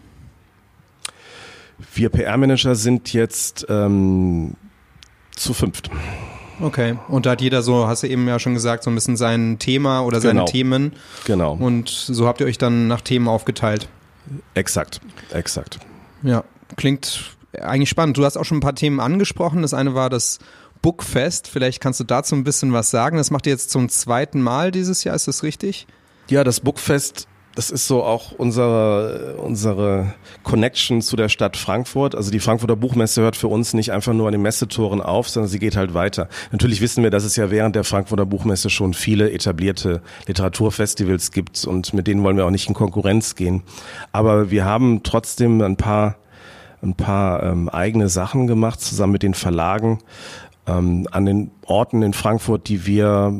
Wir 1.93 2.09
PR-Manager 2.09 2.75
sind 2.75 3.13
jetzt 3.13 3.65
ähm, 3.69 4.55
zu 5.35 5.53
fünft. 5.53 5.89
Okay, 6.59 6.97
und 7.07 7.25
da 7.25 7.31
hat 7.31 7.41
jeder 7.41 7.61
so, 7.61 7.87
hast 7.87 8.03
du 8.03 8.07
eben 8.07 8.27
ja 8.27 8.39
schon 8.39 8.53
gesagt, 8.53 8.83
so 8.83 8.89
ein 8.89 8.95
bisschen 8.95 9.17
sein 9.17 9.59
Thema 9.59 10.01
oder 10.01 10.19
seine 10.19 10.39
genau. 10.39 10.45
Themen. 10.45 10.93
Genau. 11.25 11.53
Und 11.53 11.89
so 11.89 12.27
habt 12.27 12.41
ihr 12.41 12.47
euch 12.47 12.57
dann 12.57 12.87
nach 12.87 13.01
Themen 13.01 13.27
aufgeteilt. 13.27 13.87
Exakt, 14.55 14.99
exakt. 15.31 15.79
Ja, 16.23 16.43
klingt 16.75 17.35
eigentlich 17.61 17.89
spannend. 17.89 18.17
Du 18.17 18.25
hast 18.25 18.37
auch 18.37 18.43
schon 18.43 18.57
ein 18.57 18.61
paar 18.61 18.75
Themen 18.75 18.99
angesprochen. 18.99 19.61
Das 19.61 19.73
eine 19.73 19.95
war 19.95 20.09
das 20.09 20.39
Bookfest. 20.81 21.47
Vielleicht 21.47 21.81
kannst 21.81 21.99
du 21.99 22.03
dazu 22.03 22.35
ein 22.35 22.43
bisschen 22.43 22.73
was 22.73 22.89
sagen. 22.89 23.17
Das 23.17 23.31
macht 23.31 23.45
ihr 23.45 23.53
jetzt 23.53 23.69
zum 23.69 23.89
zweiten 23.89 24.41
Mal 24.41 24.71
dieses 24.71 25.03
Jahr, 25.03 25.15
ist 25.15 25.27
das 25.27 25.43
richtig? 25.43 25.87
Ja, 26.29 26.43
das 26.43 26.59
Bookfest 26.59 27.27
das 27.57 27.71
ist 27.71 27.87
so 27.87 28.03
auch 28.03 28.33
unsere, 28.33 29.37
unsere 29.37 30.13
Connection 30.43 31.01
zu 31.01 31.15
der 31.15 31.27
Stadt 31.27 31.57
Frankfurt. 31.57 32.13
Also 32.13 32.29
die 32.29 32.39
Frankfurter 32.39 32.75
Buchmesse 32.75 33.23
hört 33.23 33.35
für 33.35 33.47
uns 33.47 33.73
nicht 33.73 33.91
einfach 33.91 34.13
nur 34.13 34.27
an 34.27 34.31
den 34.31 34.43
Messetoren 34.43 35.01
auf, 35.01 35.27
sondern 35.27 35.49
sie 35.49 35.57
geht 35.57 35.75
halt 35.75 35.95
weiter. 35.95 36.29
Natürlich 36.51 36.81
wissen 36.81 37.01
wir, 37.01 37.09
dass 37.09 37.23
es 37.23 37.35
ja 37.35 37.49
während 37.49 37.75
der 37.75 37.83
Frankfurter 37.83 38.27
Buchmesse 38.27 38.69
schon 38.69 38.93
viele 38.93 39.31
etablierte 39.31 40.03
Literaturfestivals 40.27 41.31
gibt 41.31 41.65
und 41.65 41.95
mit 41.95 42.05
denen 42.05 42.21
wollen 42.21 42.37
wir 42.37 42.45
auch 42.45 42.51
nicht 42.51 42.67
in 42.67 42.75
Konkurrenz 42.75 43.33
gehen. 43.33 43.63
Aber 44.11 44.51
wir 44.51 44.63
haben 44.63 45.01
trotzdem 45.01 45.59
ein 45.61 45.77
paar, 45.77 46.17
ein 46.83 46.93
paar 46.93 47.41
ähm, 47.41 47.69
eigene 47.69 48.07
Sachen 48.07 48.45
gemacht, 48.45 48.81
zusammen 48.81 49.13
mit 49.13 49.23
den 49.23 49.33
Verlagen 49.33 49.97
ähm, 50.67 51.07
an 51.11 51.25
den 51.25 51.51
Orten 51.65 52.01
in 52.01 52.13
Frankfurt, 52.13 52.67
die 52.67 52.85
wir 52.85 53.33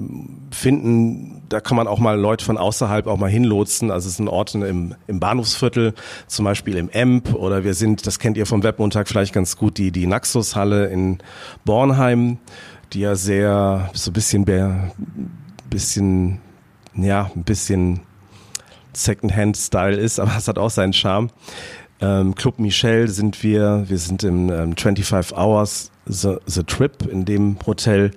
finden, 0.52 1.44
da 1.50 1.60
kann 1.60 1.78
man 1.78 1.88
auch 1.88 2.00
mal 2.00 2.18
Leute 2.20 2.44
von 2.44 2.58
außerhalb 2.58 3.08
auch 3.08 3.18
mal 3.18 3.30
hinlotsen. 3.30 3.92
Also 3.92 4.08
es 4.08 4.18
sind 4.18 4.28
Orte 4.28 4.66
im, 4.66 4.96
im 5.08 5.20
Bahnhofsviertel, 5.20 5.94
zum 6.28 6.46
Beispiel 6.46 6.78
im 6.78 6.90
Emp 6.90 7.34
oder 7.34 7.64
wir 7.64 7.74
sind, 7.74 8.08
das 8.08 8.20
kennt 8.20 8.38
ihr 8.38 8.46
vom 8.46 8.64
Webmontag 8.64 9.08
vielleicht 9.08 9.34
ganz 9.34 9.58
gut, 9.58 9.78
die, 9.78 9.92
die 9.92 10.08
Naxos-Halle 10.08 10.88
in 10.88 11.20
Bornheim, 11.66 12.38
die 12.94 13.02
ja 13.02 13.16
sehr, 13.16 13.90
so 13.94 14.12
ein 14.12 14.14
bisschen, 14.14 14.46
bisschen, 15.70 16.40
ja, 16.96 17.30
ein 17.36 17.44
bisschen 17.44 18.02
Secondhand-Style 18.94 19.98
ist, 19.98 20.20
aber 20.22 20.36
es 20.38 20.48
hat 20.48 20.58
auch 20.58 20.72
seinen 20.72 20.94
Charme. 20.94 21.30
Ähm, 22.00 22.36
Club 22.36 22.60
Michel 22.60 23.08
sind 23.08 23.44
wir, 23.44 23.86
wir 23.88 23.98
sind 23.98 24.24
im 24.24 24.52
ähm, 24.52 24.78
25 24.78 25.36
Hours 25.36 25.92
The, 26.06 26.36
The 26.46 26.64
Trip 26.64 27.08
in 27.12 27.26
dem 27.26 27.58
Hotel. 27.66 28.12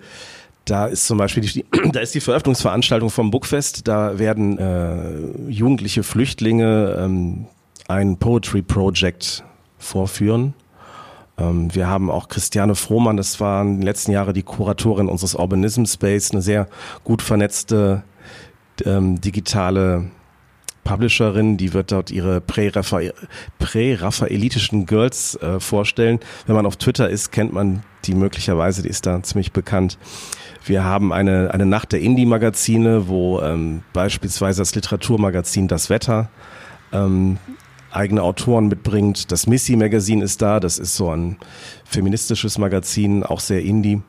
Da 0.65 0.87
ist 0.87 1.07
zum 1.07 1.19
Beispiel 1.19 1.43
die, 1.43 1.65
da 1.93 2.01
ist 2.01 2.15
die 2.15 2.21
Veröffentlichungsveranstaltung 2.21 3.11
vom 3.11 3.31
Bookfest. 3.31 3.89
Da 3.89 4.19
werden 4.19 4.59
äh, 4.59 5.51
jugendliche 5.51 6.03
Flüchtlinge 6.03 6.97
ähm, 6.99 7.47
ein 7.89 8.19
Poetry 8.19 8.63
Project 8.63 9.45
vorführen. 9.79 10.55
Ähm, 11.39 11.75
wir 11.75 11.89
haben 11.89 12.11
auch 12.11 12.29
Christiane 12.29 12.75
Frohmann, 12.75 13.17
das 13.17 13.41
war 13.41 13.63
in 13.63 13.79
den 13.79 13.83
letzten 13.83 14.13
Jahren 14.13 14.35
die 14.35 14.43
Kuratorin 14.43 15.09
unseres 15.09 15.35
Urbanism 15.35 15.87
Space, 15.87 16.31
eine 16.33 16.43
sehr 16.43 16.69
gut 17.03 17.23
vernetzte 17.23 18.03
ähm, 18.85 19.21
digitale 19.21 20.11
Publisherin, 20.91 21.57
die 21.57 21.73
wird 21.73 21.93
dort 21.93 22.11
ihre 22.11 22.41
prä-raphaelitischen 22.41 24.87
Girls 24.87 25.37
äh, 25.37 25.61
vorstellen. 25.61 26.19
Wenn 26.47 26.57
man 26.57 26.67
auf 26.67 26.79
Twitter 26.79 27.09
ist, 27.09 27.31
kennt 27.31 27.53
man 27.53 27.85
die 28.07 28.15
möglicherweise, 28.15 28.83
die 28.83 28.89
ist 28.89 29.07
da 29.07 29.23
ziemlich 29.23 29.53
bekannt. 29.53 29.99
Wir 30.65 30.83
haben 30.83 31.13
eine, 31.13 31.55
eine 31.55 31.65
Nacht 31.65 31.93
der 31.93 32.01
Indie-Magazine, 32.01 33.07
wo 33.07 33.41
ähm, 33.41 33.85
beispielsweise 33.93 34.63
das 34.63 34.75
Literaturmagazin 34.75 35.69
Das 35.69 35.91
Wetter 35.91 36.29
ähm, 36.93 37.39
eigene 37.93 38.25
Autoren 38.25 38.67
mitbringt. 38.67 39.31
Das 39.31 39.47
Missy 39.47 39.77
Magazin 39.77 40.23
ist 40.23 40.43
da, 40.43 40.59
das 40.59 40.81
ist 40.81 40.97
so 40.97 41.11
ein 41.11 41.37
feministisches 41.85 42.59
Magazin, 42.59 43.23
auch 43.23 43.39
sehr 43.39 43.63
indie 43.63 44.03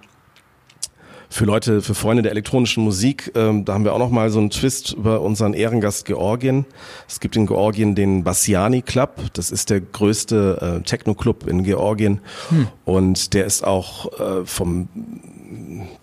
für 1.32 1.46
Leute, 1.46 1.82
für 1.82 1.96
Freunde 1.96 2.24
der 2.24 2.34
elektronischen 2.34 2.84
Musik, 2.84 3.32
ähm, 3.36 3.64
da 3.64 3.74
haben 3.74 3.86
wir 3.86 3.94
auch 3.94 4.00
noch 4.00 4.10
mal 4.10 4.30
so 4.30 4.40
einen 4.40 4.50
Twist 4.50 4.92
über 4.92 5.22
unseren 5.22 5.54
Ehrengast 5.54 6.06
Georgien. 6.06 6.66
Es 7.08 7.22
gibt 7.22 7.38
in 7.38 7.48
Georgien 7.48 7.96
den 7.96 8.26
Bassiani 8.26 8.82
Club. 8.82 9.16
Das 9.34 9.50
ist 9.50 9.70
der 9.70 9.80
größte 9.80 10.80
äh, 10.82 10.84
Techno-Club 10.84 11.48
in 11.48 11.64
Georgien. 11.64 12.20
Hm. 12.50 12.68
Und 12.84 13.34
der 13.34 13.46
ist 13.46 13.66
auch 13.66 14.12
äh, 14.20 14.46
vom 14.46 14.90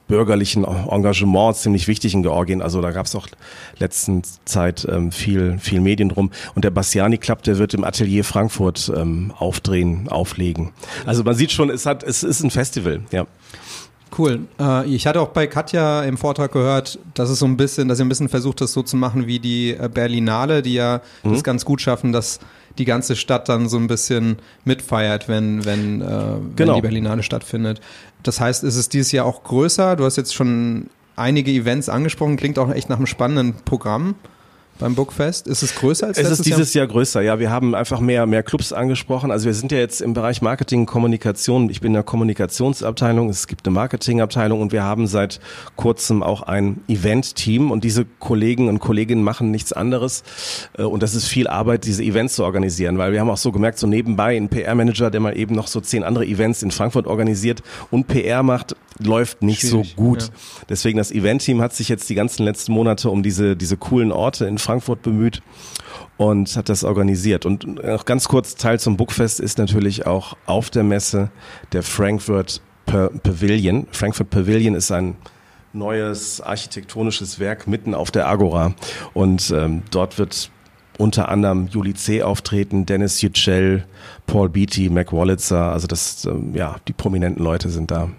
bürgerlichen 0.09 0.65
Engagement 0.65 1.57
ziemlich 1.57 1.89
wichtig 1.89 2.15
in 2.15 2.23
Georgien. 2.23 2.63
Also 2.63 2.81
da 2.81 2.91
gab 2.91 3.05
es 3.05 3.15
auch 3.15 3.29
letzten 3.79 4.23
Zeit 4.47 4.87
ähm, 4.91 5.13
viel, 5.13 5.59
viel 5.59 5.81
Medien 5.81 6.09
drum. 6.09 6.31
Und 6.55 6.65
der 6.65 6.71
Bassiani 6.71 7.19
Club, 7.19 7.43
der 7.43 7.59
wird 7.59 7.75
im 7.75 7.85
Atelier 7.85 8.25
Frankfurt 8.25 8.91
ähm, 8.97 9.33
aufdrehen, 9.37 10.09
auflegen. 10.09 10.73
Also 11.05 11.23
man 11.23 11.35
sieht 11.35 11.53
schon, 11.53 11.69
es 11.69 11.85
hat, 11.85 12.03
es 12.03 12.23
ist 12.23 12.43
ein 12.43 12.51
Festival, 12.51 13.03
ja. 13.13 13.27
Cool. 14.17 14.47
Äh, 14.59 14.87
ich 14.89 15.07
hatte 15.07 15.21
auch 15.21 15.29
bei 15.29 15.47
Katja 15.47 16.03
im 16.05 16.17
Vortrag 16.17 16.53
gehört, 16.53 16.99
dass 17.15 17.31
es 17.31 17.39
so 17.39 17.47
ein 17.47 17.57
bisschen, 17.57 17.89
dass 17.89 17.99
ihr 17.99 18.05
ein 18.05 18.09
bisschen 18.09 18.29
versucht, 18.29 18.61
das 18.61 18.73
so 18.73 18.83
zu 18.83 18.97
machen 18.97 19.27
wie 19.27 19.39
die 19.39 19.71
äh, 19.71 19.89
Berlinale, 19.93 20.63
die 20.63 20.75
ja 20.75 21.01
mhm. 21.23 21.33
das 21.33 21.45
ganz 21.45 21.65
gut 21.65 21.81
schaffen, 21.81 22.13
dass 22.13 22.41
die 22.79 22.85
ganze 22.85 23.17
Stadt 23.17 23.49
dann 23.49 23.69
so 23.69 23.77
ein 23.77 23.89
bisschen 23.89 24.37
mitfeiert, 24.65 25.29
wenn, 25.29 25.65
wenn, 25.65 26.01
äh, 26.01 26.07
wenn 26.07 26.57
genau. 26.57 26.77
die 26.77 26.83
Berlinale 26.83 27.23
stattfindet. 27.23 27.81
Das 28.23 28.41
heißt, 28.41 28.65
ist 28.65 28.77
es 28.77 28.89
dieses 28.89 29.13
Jahr 29.13 29.27
auch 29.27 29.43
größer? 29.43 29.97
Du 29.97 30.05
hast 30.05 30.17
jetzt 30.17 30.35
schon 30.35 30.89
einige 31.17 31.51
Events 31.51 31.89
angesprochen, 31.89 32.37
klingt 32.37 32.59
auch 32.59 32.71
echt 32.71 32.89
nach 32.89 32.97
einem 32.97 33.07
spannenden 33.07 33.55
Programm 33.65 34.15
beim 34.79 34.95
Bookfest? 34.95 35.47
Ist 35.47 35.63
es 35.63 35.75
größer 35.75 36.09
als 36.09 36.19
Es 36.19 36.31
ist 36.31 36.47
dieses 36.47 36.75
Jahr? 36.75 36.85
Jahr? 36.85 36.93
größer, 36.93 37.21
ja. 37.23 37.39
Wir 37.39 37.51
haben 37.51 37.75
einfach 37.75 38.01
mehr, 38.01 38.27
mehr 38.27 38.43
Clubs 38.43 38.73
angesprochen. 38.73 39.31
Also 39.31 39.47
wir 39.47 39.55
sind 39.55 39.73
ja 39.73 39.79
jetzt 39.79 40.01
im 40.01 40.15
Bereich 40.15 40.43
Marketing, 40.43 40.87
Kommunikation. 40.87 41.69
Ich 41.71 41.81
bin 41.81 41.91
in 41.91 41.95
der 41.95 42.03
Kommunikationsabteilung, 42.03 43.29
es 43.29 43.47
gibt 43.47 43.67
eine 43.67 43.75
Marketingabteilung 43.75 44.61
und 44.61 44.73
wir 44.73 44.85
haben 44.85 45.07
seit 45.07 45.41
kurzem 45.77 46.23
auch 46.23 46.43
ein 46.43 46.81
Event-Team 46.89 47.71
und 47.71 47.85
diese 47.85 48.07
Kollegen 48.19 48.69
und 48.69 48.79
Kolleginnen 48.79 49.23
machen 49.23 49.51
nichts 49.51 49.73
anderes. 49.73 50.23
Äh, 50.77 50.83
und 50.83 51.03
das 51.03 51.15
ist 51.15 51.27
viel 51.27 51.49
Arbeit, 51.49 51.85
diese 51.85 52.03
Events 52.03 52.35
zu 52.35 52.45
organisieren, 52.45 52.99
weil 52.99 53.13
wir 53.13 53.21
haben 53.21 53.31
auch 53.31 53.37
so 53.37 53.53
gemerkt, 53.53 53.79
so 53.79 53.87
nebenbei 53.87 54.37
ein 54.37 54.49
PR-Manager, 54.49 55.11
der 55.11 55.21
mal 55.21 55.37
eben 55.37 55.55
noch 55.55 55.67
so 55.67 55.81
zehn 55.81 56.05
andere 56.05 56.27
Events 56.27 56.63
in 56.63 56.71
Frankfurt 56.71 57.07
organisiert 57.07 57.63
und 57.91 58.07
PR 58.07 58.43
macht, 58.43 58.77
läuft 58.99 59.43
nicht 59.43 59.61
Schwierig, 59.61 59.91
so 59.91 60.03
gut. 60.03 60.23
Ja. 60.23 60.29
Deswegen 60.69 60.99
das 60.99 61.11
Event-Team 61.11 61.61
hat 61.61 61.75
sich 61.75 61.89
jetzt 61.89 62.09
die 62.11 62.15
ganzen 62.15 62.45
letzten 62.45 62.73
Monate 62.73 63.11
um 63.11 63.23
diese, 63.23 63.57
diese 63.57 63.77
coolen 63.77 64.13
Orte 64.13 64.47
in 64.47 64.59
Frankfurt 64.59 65.03
bemüht 65.03 65.43
und 66.17 66.57
hat 66.57 66.69
das 66.69 66.85
organisiert. 66.85 67.47
Und 67.47 67.83
noch 67.83 68.05
ganz 68.05 68.29
kurz 68.29 68.57
Teil 68.57 68.81
zum 68.81 68.97
Bookfest 68.97 69.41
ist 69.41 69.59
natürlich 69.59 70.07
auch 70.07 70.37
auf 70.47 70.71
der 70.71 70.83
Messe 70.83 71.31
der 71.73 71.83
Frankfurt 71.83 72.61
Pavilion. 72.87 73.87
Frankfurt 73.93 74.31
Pavilion 74.31 74.75
ist 74.75 74.91
ein 74.91 75.17
neues 75.73 76.41
architektonisches 76.41 77.39
Werk 77.39 77.67
mitten 77.67 77.95
auf 77.95 78.11
der 78.11 78.27
Agora. 78.27 78.75
Und 79.15 79.51
ähm, 79.51 79.83
dort 79.91 80.19
wird 80.19 80.51
unter 80.99 81.29
anderem 81.29 81.69
Juli 81.69 81.95
C. 81.95 82.23
auftreten, 82.23 82.85
Dennis 82.85 83.23
Yücel, 83.23 83.85
Paul 84.27 84.49
Beatty, 84.49 84.91
Mac 84.91 85.13
Wallitzer. 85.13 85.73
Also 85.73 85.87
das, 85.87 86.25
ähm, 86.25 86.55
ja, 86.55 86.77
die 86.89 86.93
prominenten 86.93 87.45
Leute 87.45 87.71
sind 87.71 87.91
da. 87.91 88.11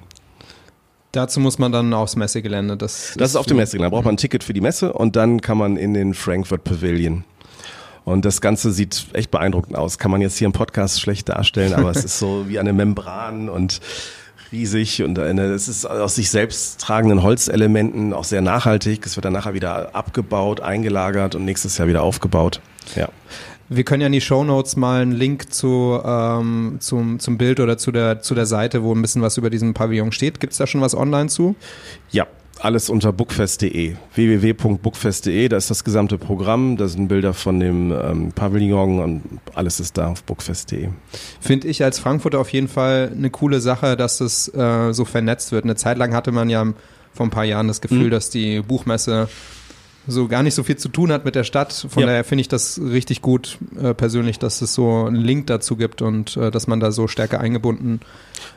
Dazu 1.11 1.39
muss 1.39 1.57
man 1.57 1.71
dann 1.71 1.93
aufs 1.93 2.15
Messegelände. 2.15 2.77
Das, 2.77 3.13
das 3.17 3.31
ist 3.31 3.35
auf 3.35 3.45
dem 3.45 3.57
Messegelände. 3.57 3.89
Da 3.89 3.95
braucht 3.95 4.05
man 4.05 4.13
ein 4.15 4.17
Ticket 4.17 4.43
für 4.43 4.53
die 4.53 4.61
Messe 4.61 4.93
und 4.93 5.15
dann 5.15 5.41
kann 5.41 5.57
man 5.57 5.75
in 5.75 5.93
den 5.93 6.13
Frankfurt 6.13 6.63
Pavilion. 6.63 7.23
Und 8.05 8.25
das 8.25 8.41
Ganze 8.41 8.71
sieht 8.71 9.07
echt 9.13 9.31
beeindruckend 9.31 9.75
aus. 9.75 9.97
Kann 9.97 10.11
man 10.11 10.21
jetzt 10.21 10.37
hier 10.37 10.45
im 10.45 10.51
Podcast 10.51 11.01
schlecht 11.01 11.29
darstellen, 11.29 11.73
aber 11.73 11.91
es 11.91 12.03
ist 12.03 12.19
so 12.19 12.47
wie 12.47 12.59
eine 12.59 12.73
Membran 12.73 13.49
und 13.49 13.81
riesig 14.51 15.03
und 15.03 15.17
es 15.17 15.67
ist 15.67 15.85
aus 15.85 16.15
sich 16.15 16.29
selbst 16.29 16.81
tragenden 16.81 17.21
Holzelementen 17.21 18.13
auch 18.13 18.23
sehr 18.23 18.41
nachhaltig. 18.41 19.05
Es 19.05 19.15
wird 19.15 19.25
dann 19.25 19.33
nachher 19.33 19.53
wieder 19.53 19.95
abgebaut, 19.95 20.61
eingelagert 20.61 21.35
und 21.35 21.45
nächstes 21.45 21.77
Jahr 21.77 21.87
wieder 21.87 22.01
aufgebaut. 22.01 22.61
Ja. 22.95 23.09
Wir 23.69 23.83
können 23.83 24.01
ja 24.01 24.07
in 24.07 24.13
die 24.13 24.21
Show 24.21 24.43
Notes 24.43 24.75
mal 24.75 25.01
einen 25.01 25.11
Link 25.11 25.53
zu, 25.53 25.99
ähm, 26.03 26.77
zum, 26.79 27.19
zum 27.19 27.37
Bild 27.37 27.59
oder 27.59 27.77
zu 27.77 27.91
der, 27.91 28.21
zu 28.21 28.33
der 28.33 28.47
Seite, 28.47 28.81
wo 28.83 28.93
ein 28.93 29.01
bisschen 29.01 29.21
was 29.21 29.37
über 29.37 29.51
diesen 29.51 29.75
Pavillon 29.75 30.11
steht. 30.11 30.39
Gibt 30.39 30.53
es 30.53 30.57
da 30.57 30.65
schon 30.65 30.81
was 30.81 30.95
online 30.95 31.29
zu? 31.29 31.55
Ja, 32.09 32.25
alles 32.59 32.89
unter 32.89 33.13
bookfest.de. 33.13 33.95
www.bookfest.de, 34.15 35.47
da 35.49 35.57
ist 35.57 35.69
das 35.69 35.83
gesamte 35.83 36.17
Programm, 36.17 36.77
da 36.77 36.87
sind 36.87 37.07
Bilder 37.07 37.33
von 37.33 37.59
dem 37.59 37.91
ähm, 37.91 38.31
Pavillon 38.31 38.99
und 38.99 39.23
alles 39.53 39.79
ist 39.79 39.97
da 39.97 40.07
auf 40.07 40.23
bookfest.de. 40.23 40.89
Finde 41.39 41.67
ich 41.67 41.83
als 41.83 41.99
Frankfurter 41.99 42.39
auf 42.39 42.51
jeden 42.51 42.67
Fall 42.67 43.11
eine 43.15 43.29
coole 43.29 43.61
Sache, 43.61 43.95
dass 43.95 44.17
das 44.17 44.53
äh, 44.53 44.93
so 44.93 45.05
vernetzt 45.05 45.51
wird. 45.51 45.63
Eine 45.63 45.75
Zeit 45.75 45.97
lang 45.97 46.13
hatte 46.13 46.31
man 46.31 46.49
ja 46.49 46.65
vor 47.13 47.25
ein 47.25 47.31
paar 47.31 47.45
Jahren 47.45 47.67
das 47.67 47.81
Gefühl, 47.81 48.07
mhm. 48.07 48.11
dass 48.11 48.29
die 48.29 48.61
Buchmesse 48.61 49.29
so 50.09 50.27
gar 50.27 50.43
nicht 50.43 50.55
so 50.55 50.63
viel 50.63 50.77
zu 50.77 50.89
tun 50.89 51.11
hat 51.11 51.25
mit 51.25 51.35
der 51.35 51.43
Stadt. 51.43 51.73
Von 51.89 52.01
ja. 52.01 52.07
daher 52.07 52.23
finde 52.23 52.41
ich 52.41 52.47
das 52.47 52.79
richtig 52.81 53.21
gut 53.21 53.57
äh, 53.81 53.93
persönlich, 53.93 54.39
dass 54.39 54.61
es 54.61 54.73
so 54.73 55.05
einen 55.05 55.15
Link 55.15 55.47
dazu 55.47 55.75
gibt 55.75 56.01
und 56.01 56.37
äh, 56.37 56.51
dass 56.51 56.67
man 56.67 56.79
da 56.79 56.91
so 56.91 57.07
stärker 57.07 57.39
eingebunden 57.39 58.01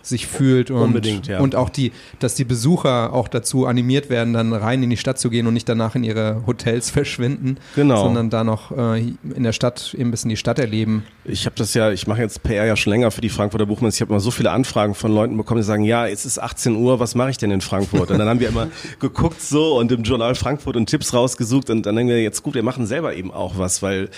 sich 0.03 0.27
fühlt 0.27 0.71
und, 0.71 0.83
Unbedingt, 0.83 1.27
ja. 1.27 1.41
und 1.41 1.55
auch 1.55 1.69
die, 1.69 1.93
dass 2.19 2.35
die 2.35 2.45
Besucher 2.45 3.13
auch 3.13 3.29
dazu 3.29 3.67
animiert 3.67 4.11
werden, 4.11 4.33
dann 4.33 4.53
rein 4.53 4.83
in 4.83 4.91
die 4.91 4.97
Stadt 4.97 5.19
zu 5.19 5.31
gehen 5.31 5.47
und 5.47 5.55
nicht 5.55 5.69
danach 5.69 5.95
in 5.95 6.05
ihre 6.05 6.43
Hotels 6.47 6.91
verschwinden, 6.93 7.59
genau. 7.75 8.05
sondern 8.05 8.31
da 8.31 8.45
noch 8.45 8.77
äh, 8.77 8.99
in 9.35 9.43
der 9.43 9.53
Stadt 9.53 9.95
eben 9.95 10.09
ein 10.09 10.11
bisschen 10.11 10.31
die 10.31 10.37
Stadt 10.37 10.59
erleben. 10.59 11.05
Ich 11.25 11.47
habe 11.47 11.57
das 11.57 11.75
ja, 11.75 11.91
ich 11.91 12.07
mache 12.07 12.21
jetzt 12.21 12.43
PR 12.43 12.65
ja 12.65 12.77
schon 12.77 12.93
länger 12.93 13.11
für 13.11 13.21
die 13.21 13.29
Frankfurter 13.29 13.67
Buchmesse. 13.67 13.97
Ich 13.97 14.01
habe 14.01 14.13
immer 14.13 14.21
so 14.21 14.31
viele 14.31 14.51
Anfragen 14.51 14.95
von 14.95 15.15
Leuten 15.15 15.37
bekommen, 15.37 15.61
die 15.61 15.67
sagen, 15.67 15.85
ja, 15.85 16.07
es 16.07 16.27
ist 16.27 16.41
18 16.41 16.75
Uhr, 16.77 17.01
was 17.01 17.15
mache 17.15 17.31
ich 17.31 17.39
denn 17.39 17.51
in 17.51 17.61
Frankfurt? 17.61 18.11
Und 18.11 18.19
dann 18.19 18.29
haben 18.29 18.41
wir 18.41 18.49
immer 18.49 18.69
geguckt 19.01 19.41
so 19.41 19.79
und 19.79 19.93
im 19.93 20.03
Journal 20.03 20.35
Frankfurt 20.35 20.77
und 20.77 20.87
Tipps 20.87 21.15
rausgesucht 21.15 21.71
und 21.71 21.87
dann 21.87 21.97
denken 21.97 22.11
wir 22.11 22.23
jetzt 22.23 22.43
gut, 22.43 22.55
wir 22.55 22.63
machen 22.63 22.87
selber 22.87 23.15
eben 23.15 23.31
auch 23.31 23.59
was, 23.59 23.83
weil 23.83 24.11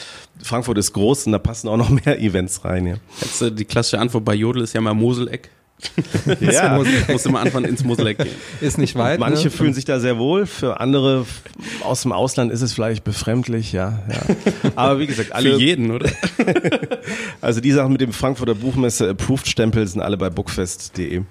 Frankfurt 0.43 0.79
ist 0.79 0.93
groß 0.93 1.27
und 1.27 1.33
da 1.33 1.39
passen 1.39 1.69
auch 1.69 1.77
noch 1.77 1.91
mehr 2.05 2.21
Events 2.21 2.65
rein. 2.65 2.87
Ja. 2.87 2.95
Jetzt, 3.21 3.43
äh, 3.43 3.53
die 3.53 3.65
klassische 3.65 3.99
Antwort 3.99 4.25
bei 4.25 4.35
Jodel 4.35 4.63
ist 4.63 4.75
ja 4.75 4.81
mal 4.81 4.95
Moseleck. 4.95 5.51
ja, 6.41 6.81
musste 7.09 7.31
mal 7.31 7.43
anfangen 7.43 7.67
ins 7.67 7.85
Moseleck 7.85 8.19
gehen. 8.19 8.35
Ist 8.61 8.79
nicht 8.79 8.97
weit. 8.97 9.21
Manche 9.21 9.45
ne? 9.45 9.51
fühlen 9.51 9.75
sich 9.75 9.85
da 9.85 10.01
sehr 10.01 10.19
wohl, 10.19 10.47
für 10.47 10.81
andere 10.81 11.27
aus 11.83 12.03
dem 12.03 12.13
Ausland 12.13 12.53
ist 12.53 12.63
es 12.63 12.73
vielleicht 12.73 13.05
befremdlich, 13.05 13.73
ja. 13.73 14.01
ja. 14.09 14.37
Aber 14.77 14.99
wie 14.99 15.07
gesagt, 15.07 15.33
alle. 15.33 15.55
Für 15.55 15.61
jeden, 15.61 15.91
oder? 15.91 16.11
also 17.41 17.61
die 17.61 17.73
Sachen 17.73 17.93
mit 17.93 18.01
dem 18.01 18.13
Frankfurter 18.13 18.55
Buchmesse 18.55 19.11
Approved 19.11 19.47
Stempel 19.47 19.87
sind 19.87 20.01
alle 20.01 20.17
bei 20.17 20.31
bookfest.de. 20.31 21.17
Ja. 21.17 21.25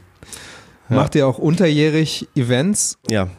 Macht 0.89 1.15
ihr 1.15 1.27
auch 1.27 1.37
unterjährig 1.37 2.27
Events? 2.35 2.97
Ja. 3.09 3.29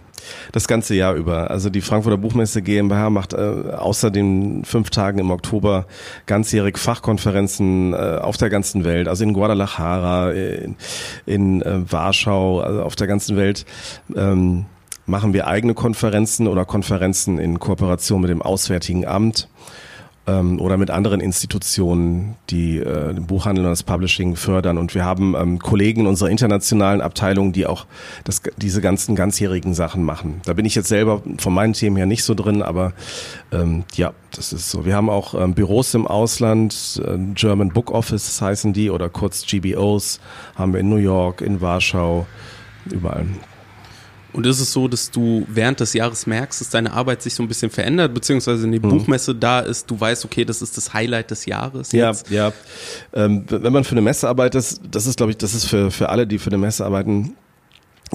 Das 0.53 0.69
ganze 0.69 0.95
Jahr 0.95 1.15
über. 1.15 1.51
Also 1.51 1.71
die 1.71 1.81
Frankfurter 1.81 2.19
Buchmesse 2.19 2.63
GmbH 2.63 3.11
macht 3.11 3.33
äh, 3.33 3.37
außer 3.37 4.11
den 4.11 4.65
fünf 4.65 4.91
Tagen 4.91 5.19
im 5.19 5.31
Oktober 5.31 5.87
ganzjährig 6.27 6.79
Fachkonferenzen 6.79 7.93
äh, 7.93 7.97
auf 7.97 8.37
der 8.37 8.51
ganzen 8.51 8.85
Welt. 8.85 9.09
Also 9.09 9.25
in 9.25 9.33
Guadalajara, 9.33 10.33
in, 10.33 10.77
in 11.27 11.63
äh, 11.63 11.91
Warschau, 11.91 12.61
also 12.61 12.83
auf 12.83 12.97
der 12.97 13.07
ganzen 13.07 13.37
Welt. 13.37 13.65
Ähm, 14.15 14.67
machen 15.07 15.35
wir 15.35 15.47
eigene 15.47 15.75
Konferenzen 15.75 16.49
oder 16.49 16.65
Konferenzen 16.65 17.39
in 17.39 17.59
Kooperation 17.59 18.23
mit 18.23 18.31
dem 18.31 18.43
Auswärtigen 18.43 19.07
Amt 19.07 19.49
ähm, 20.27 20.61
oder 20.61 20.77
mit 20.77 20.91
anderen 20.91 21.21
Institutionen, 21.21 22.37
die 22.51 22.79
äh, 22.79 23.13
den 23.15 23.27
Buchhandel 23.27 23.65
und 23.65 23.71
das 23.71 23.83
Publishing 23.83 24.37
fördern. 24.37 24.79
Und 24.79 24.95
wir 24.95 25.05
haben 25.05 25.35
ähm, 25.35 25.59
Kollegen 25.59 26.03
in 26.03 26.07
unserer 26.07 26.31
internationalen 26.31 27.01
Abteilung, 27.01 27.53
die 27.53 27.67
auch 27.67 27.87
das, 28.25 28.43
diese 28.57 28.81
ganzen 28.81 29.17
ganzjährigen 29.17 29.75
Sachen 29.75 30.03
machen. 30.03 30.41
Da 30.45 30.55
bin 30.55 30.65
ich 30.65 30.75
jetzt 30.75 30.89
selber 30.89 31.23
von 31.39 31.53
meinen 31.53 31.75
Themen 31.75 31.97
her 31.97 32.07
nicht 32.07 32.25
so 32.25 32.35
drin, 32.35 32.63
aber 32.63 32.93
ähm, 33.53 33.85
ja, 33.95 34.13
das 34.35 34.53
ist 34.53 34.71
so. 34.71 34.85
Wir 34.85 34.97
haben 34.97 35.11
auch 35.11 35.35
ähm, 35.35 35.55
Büros 35.55 35.95
im 35.95 36.07
Ausland, 36.07 37.03
äh, 37.05 37.19
German 37.35 37.71
Book 37.71 37.91
Office 37.91 38.41
heißen 38.41 38.73
die 38.73 38.91
oder 38.91 39.09
kurz 39.09 39.47
GBOs, 39.47 40.21
haben 40.57 40.73
wir 40.73 40.81
in 40.81 40.89
New 40.89 40.97
York, 40.97 41.41
in 41.41 41.61
Warschau, 41.61 42.27
überall. 42.91 43.27
Und 44.35 44.47
ist 44.47 44.61
es 44.61 44.73
so, 44.73 44.89
dass 44.89 45.13
du 45.13 45.47
während 45.49 45.79
des 45.79 45.93
Jahres 45.95 46.27
merkst, 46.27 46.61
dass 46.61 46.69
deine 46.69 46.93
Arbeit 46.93 47.23
sich 47.23 47.35
so 47.35 47.43
ein 47.43 47.49
bisschen 47.49 47.71
verändert, 47.71 48.13
beziehungsweise 48.13 48.65
in 48.65 48.73
die 48.73 48.81
mhm. 48.81 48.91
Buchmesse 48.91 49.35
da 49.35 49.61
ist, 49.61 49.89
du 49.91 49.99
weißt, 49.99 50.25
okay, 50.25 50.45
das 50.45 50.61
ist 50.61 50.77
das 50.77 50.93
Highlight 50.93 51.31
des 51.31 51.47
Jahres? 51.47 51.93
Jetzt? 51.93 52.31
Ja, 52.31 52.49
ja. 52.49 52.53
Ähm, 53.13 53.45
wenn 53.49 53.73
man 53.73 53.85
für 53.85 53.93
eine 53.93 54.03
Messe 54.03 54.29
arbeitet, 54.29 54.81
das 54.91 55.07
ist, 55.07 55.17
glaube 55.17 55.31
ich, 55.31 55.39
das 55.39 55.55
ist 55.55 55.67
für, 55.67 55.93
für 55.93 56.09
alle, 56.09 56.27
die 56.27 56.39
für 56.39 56.51
eine 56.51 56.59
Messe 56.59 56.85
arbeiten, 56.85 57.37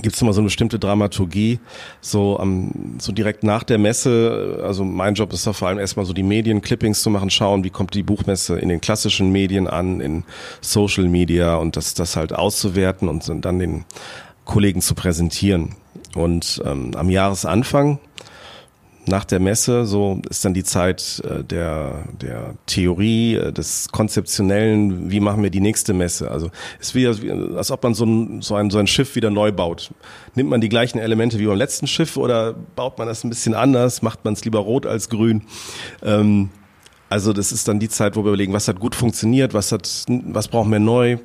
gibt 0.01 0.15
es 0.15 0.21
immer 0.21 0.33
so 0.33 0.41
eine 0.41 0.47
bestimmte 0.47 0.77
Dramaturgie, 0.77 1.59
so 2.01 2.37
um, 2.37 2.97
so 2.99 3.11
direkt 3.11 3.43
nach 3.43 3.63
der 3.63 3.77
Messe, 3.77 4.61
also 4.63 4.83
mein 4.83 5.13
Job 5.13 5.31
ist 5.33 5.47
da 5.47 5.53
vor 5.53 5.69
allem 5.69 5.79
erstmal 5.79 6.05
so 6.05 6.13
die 6.13 6.23
Medienclippings 6.23 7.01
zu 7.01 7.09
machen, 7.09 7.29
schauen, 7.29 7.63
wie 7.63 7.69
kommt 7.69 7.93
die 7.93 8.03
Buchmesse 8.03 8.59
in 8.59 8.69
den 8.69 8.81
klassischen 8.81 9.31
Medien 9.31 9.67
an, 9.67 10.01
in 10.01 10.23
Social 10.61 11.07
Media 11.07 11.55
und 11.55 11.75
das, 11.77 11.93
das 11.93 12.15
halt 12.15 12.33
auszuwerten 12.33 13.07
und 13.07 13.45
dann 13.45 13.59
den 13.59 13.85
Kollegen 14.45 14.81
zu 14.81 14.95
präsentieren. 14.95 15.75
Und 16.15 16.61
ähm, 16.65 16.91
am 16.95 17.09
Jahresanfang, 17.09 17.99
nach 19.09 19.25
der 19.25 19.39
Messe, 19.39 19.85
so 19.85 20.21
ist 20.29 20.45
dann 20.45 20.53
die 20.53 20.63
Zeit 20.63 21.21
äh, 21.25 21.43
der, 21.43 22.05
der 22.21 22.53
Theorie, 22.67 23.35
äh, 23.35 23.51
des 23.51 23.89
Konzeptionellen, 23.91 25.11
wie 25.11 25.19
machen 25.19 25.43
wir 25.43 25.49
die 25.49 25.61
nächste 25.61 25.93
Messe. 25.93 26.31
Also 26.31 26.51
es 26.79 26.93
ist 26.93 26.95
wie, 26.95 27.31
als 27.55 27.71
ob 27.71 27.83
man 27.83 27.93
so 27.93 28.05
ein, 28.05 28.41
so, 28.41 28.55
ein, 28.55 28.69
so 28.69 28.77
ein 28.77 28.87
Schiff 28.87 29.15
wieder 29.15 29.29
neu 29.29 29.51
baut. 29.51 29.91
Nimmt 30.35 30.49
man 30.49 30.61
die 30.61 30.69
gleichen 30.69 30.99
Elemente 30.99 31.39
wie 31.39 31.45
beim 31.45 31.57
letzten 31.57 31.87
Schiff 31.87 32.17
oder 32.17 32.53
baut 32.75 32.97
man 32.97 33.07
das 33.07 33.23
ein 33.23 33.29
bisschen 33.29 33.55
anders, 33.55 34.01
macht 34.01 34.23
man 34.23 34.33
es 34.33 34.45
lieber 34.45 34.59
rot 34.59 34.85
als 34.85 35.09
grün? 35.09 35.43
Ähm, 36.03 36.49
also 37.09 37.33
das 37.33 37.51
ist 37.51 37.67
dann 37.67 37.79
die 37.79 37.89
Zeit, 37.89 38.15
wo 38.15 38.23
wir 38.23 38.29
überlegen, 38.29 38.53
was 38.53 38.67
hat 38.67 38.79
gut 38.79 38.93
funktioniert, 38.93 39.55
was 39.55 39.71
hat, 39.71 40.05
was 40.07 40.47
brauchen 40.47 40.71
wir 40.71 40.79
neu, 40.79 41.17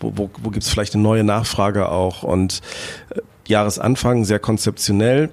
wo, 0.00 0.12
wo, 0.16 0.30
wo 0.42 0.50
gibt 0.50 0.64
es 0.64 0.68
vielleicht 0.68 0.94
eine 0.94 1.04
neue 1.04 1.22
Nachfrage 1.22 1.88
auch 1.88 2.24
und 2.24 2.60
äh, 3.10 3.20
Jahresanfang 3.50 4.24
sehr 4.24 4.38
konzeptionell 4.38 5.30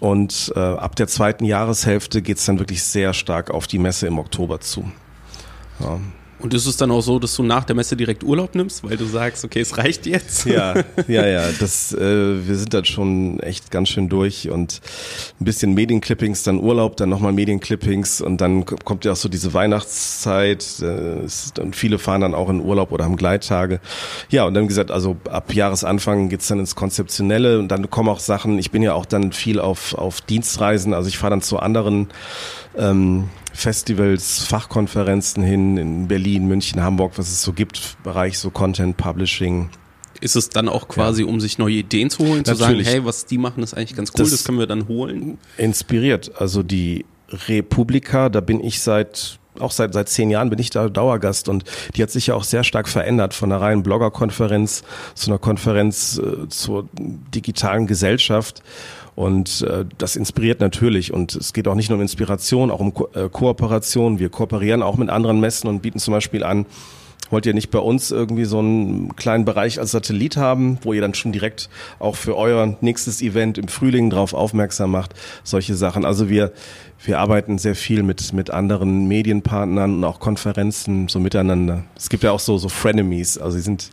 und 0.00 0.52
äh, 0.54 0.58
ab 0.58 0.96
der 0.96 1.08
zweiten 1.08 1.44
Jahreshälfte 1.44 2.22
geht 2.22 2.38
es 2.38 2.44
dann 2.44 2.58
wirklich 2.58 2.82
sehr 2.82 3.12
stark 3.12 3.50
auf 3.50 3.66
die 3.66 3.78
Messe 3.78 4.06
im 4.06 4.18
Oktober 4.18 4.60
zu. 4.60 4.90
Ja. 5.80 5.98
Und 6.42 6.54
ist 6.54 6.66
es 6.66 6.76
dann 6.76 6.90
auch 6.90 7.02
so, 7.02 7.18
dass 7.18 7.34
du 7.36 7.42
nach 7.42 7.64
der 7.64 7.76
Messe 7.76 7.96
direkt 7.96 8.24
Urlaub 8.24 8.54
nimmst, 8.54 8.82
weil 8.82 8.96
du 8.96 9.04
sagst, 9.04 9.44
okay, 9.44 9.60
es 9.60 9.76
reicht 9.76 10.06
jetzt? 10.06 10.46
Ja, 10.46 10.74
ja, 11.06 11.26
ja. 11.26 11.44
Das, 11.58 11.92
äh, 11.92 12.46
wir 12.46 12.56
sind 12.56 12.72
dann 12.72 12.84
schon 12.84 13.40
echt 13.40 13.70
ganz 13.70 13.90
schön 13.90 14.08
durch 14.08 14.48
und 14.48 14.80
ein 15.40 15.44
bisschen 15.44 15.74
Medienclippings, 15.74 16.42
dann 16.42 16.58
Urlaub, 16.58 16.96
dann 16.96 17.10
nochmal 17.10 17.32
Medienclippings 17.32 18.20
und 18.20 18.40
dann 18.40 18.64
kommt 18.64 19.04
ja 19.04 19.12
auch 19.12 19.16
so 19.16 19.28
diese 19.28 19.52
Weihnachtszeit 19.52 20.64
äh, 20.80 21.60
und 21.60 21.76
viele 21.76 21.98
fahren 21.98 22.22
dann 22.22 22.34
auch 22.34 22.48
in 22.48 22.60
Urlaub 22.60 22.92
oder 22.92 23.04
haben 23.04 23.16
Gleittage. 23.16 23.80
Ja, 24.30 24.44
und 24.44 24.54
dann 24.54 24.66
gesagt, 24.66 24.90
also 24.90 25.16
ab 25.28 25.52
Jahresanfang 25.52 26.28
geht's 26.30 26.48
dann 26.48 26.58
ins 26.58 26.74
Konzeptionelle 26.74 27.58
und 27.58 27.68
dann 27.68 27.90
kommen 27.90 28.08
auch 28.08 28.20
Sachen, 28.20 28.58
ich 28.58 28.70
bin 28.70 28.82
ja 28.82 28.94
auch 28.94 29.06
dann 29.06 29.32
viel 29.32 29.60
auf, 29.60 29.94
auf 29.94 30.20
Dienstreisen, 30.22 30.94
also 30.94 31.08
ich 31.08 31.18
fahre 31.18 31.30
dann 31.30 31.42
zu 31.42 31.58
anderen 31.58 32.08
ähm, 32.76 33.28
Festivals, 33.52 34.44
Fachkonferenzen 34.44 35.42
hin 35.42 35.76
in 35.76 36.08
Berlin, 36.08 36.46
München, 36.46 36.82
Hamburg, 36.82 37.12
was 37.16 37.28
es 37.28 37.42
so 37.42 37.52
gibt, 37.52 37.96
Bereich 38.02 38.38
so 38.38 38.50
Content 38.50 38.96
Publishing. 38.96 39.70
Ist 40.20 40.36
es 40.36 40.50
dann 40.50 40.68
auch 40.68 40.88
quasi, 40.88 41.22
ja. 41.22 41.28
um 41.28 41.40
sich 41.40 41.58
neue 41.58 41.76
Ideen 41.76 42.10
zu 42.10 42.26
holen, 42.26 42.44
zu 42.44 42.52
Natürlich. 42.52 42.86
sagen, 42.86 42.98
hey, 42.98 43.04
was 43.04 43.26
die 43.26 43.38
machen, 43.38 43.62
ist 43.62 43.74
eigentlich 43.74 43.96
ganz 43.96 44.10
cool, 44.10 44.24
das, 44.24 44.30
das 44.30 44.44
können 44.44 44.58
wir 44.58 44.66
dann 44.66 44.86
holen? 44.86 45.38
Inspiriert. 45.56 46.32
Also 46.38 46.62
die 46.62 47.06
Republika, 47.30 48.28
da 48.28 48.40
bin 48.40 48.62
ich 48.62 48.80
seit 48.80 49.38
auch 49.58 49.72
seit 49.72 49.92
seit 49.92 50.08
zehn 50.08 50.30
Jahren 50.30 50.48
bin 50.48 50.58
ich 50.58 50.70
da 50.70 50.88
Dauergast 50.88 51.48
und 51.48 51.64
die 51.94 52.02
hat 52.02 52.10
sich 52.10 52.28
ja 52.28 52.34
auch 52.34 52.44
sehr 52.44 52.64
stark 52.64 52.88
verändert 52.88 53.34
von 53.34 53.50
einer 53.50 53.60
reinen 53.60 53.82
Bloggerkonferenz 53.82 54.84
zu 55.14 55.30
einer 55.30 55.38
Konferenz 55.38 56.18
äh, 56.18 56.48
zur 56.48 56.88
digitalen 56.94 57.86
Gesellschaft 57.86 58.62
und 59.20 59.60
äh, 59.68 59.84
das 59.98 60.16
inspiriert 60.16 60.60
natürlich. 60.60 61.12
Und 61.12 61.34
es 61.34 61.52
geht 61.52 61.68
auch 61.68 61.74
nicht 61.74 61.90
nur 61.90 61.98
um 61.98 62.02
Inspiration, 62.02 62.70
auch 62.70 62.80
um 62.80 62.94
Ko 62.94 63.10
äh, 63.12 63.28
Kooperation. 63.28 64.18
Wir 64.18 64.30
kooperieren 64.30 64.82
auch 64.82 64.96
mit 64.96 65.10
anderen 65.10 65.40
Messen 65.40 65.68
und 65.68 65.82
bieten 65.82 65.98
zum 65.98 66.12
Beispiel 66.12 66.42
an, 66.42 66.64
wollt 67.28 67.44
ihr 67.44 67.52
nicht 67.52 67.70
bei 67.70 67.80
uns 67.80 68.10
irgendwie 68.10 68.46
so 68.46 68.60
einen 68.60 69.14
kleinen 69.16 69.44
Bereich 69.44 69.78
als 69.78 69.90
Satellit 69.90 70.38
haben, 70.38 70.78
wo 70.84 70.94
ihr 70.94 71.02
dann 71.02 71.12
schon 71.12 71.32
direkt 71.32 71.68
auch 71.98 72.16
für 72.16 72.34
euer 72.34 72.78
nächstes 72.80 73.20
Event 73.20 73.58
im 73.58 73.68
Frühling 73.68 74.08
drauf 74.08 74.32
aufmerksam 74.32 74.90
macht, 74.90 75.12
solche 75.44 75.74
Sachen. 75.74 76.06
Also 76.06 76.30
wir, 76.30 76.52
wir 77.04 77.18
arbeiten 77.18 77.58
sehr 77.58 77.74
viel 77.74 78.02
mit, 78.02 78.32
mit 78.32 78.48
anderen 78.48 79.06
Medienpartnern 79.06 79.96
und 79.96 80.04
auch 80.04 80.18
Konferenzen 80.18 81.08
so 81.08 81.20
miteinander. 81.20 81.84
Es 81.94 82.08
gibt 82.08 82.22
ja 82.22 82.30
auch 82.30 82.40
so, 82.40 82.56
so 82.56 82.70
Frenemies, 82.70 83.36
also 83.36 83.58
sie 83.58 83.62
sind 83.62 83.90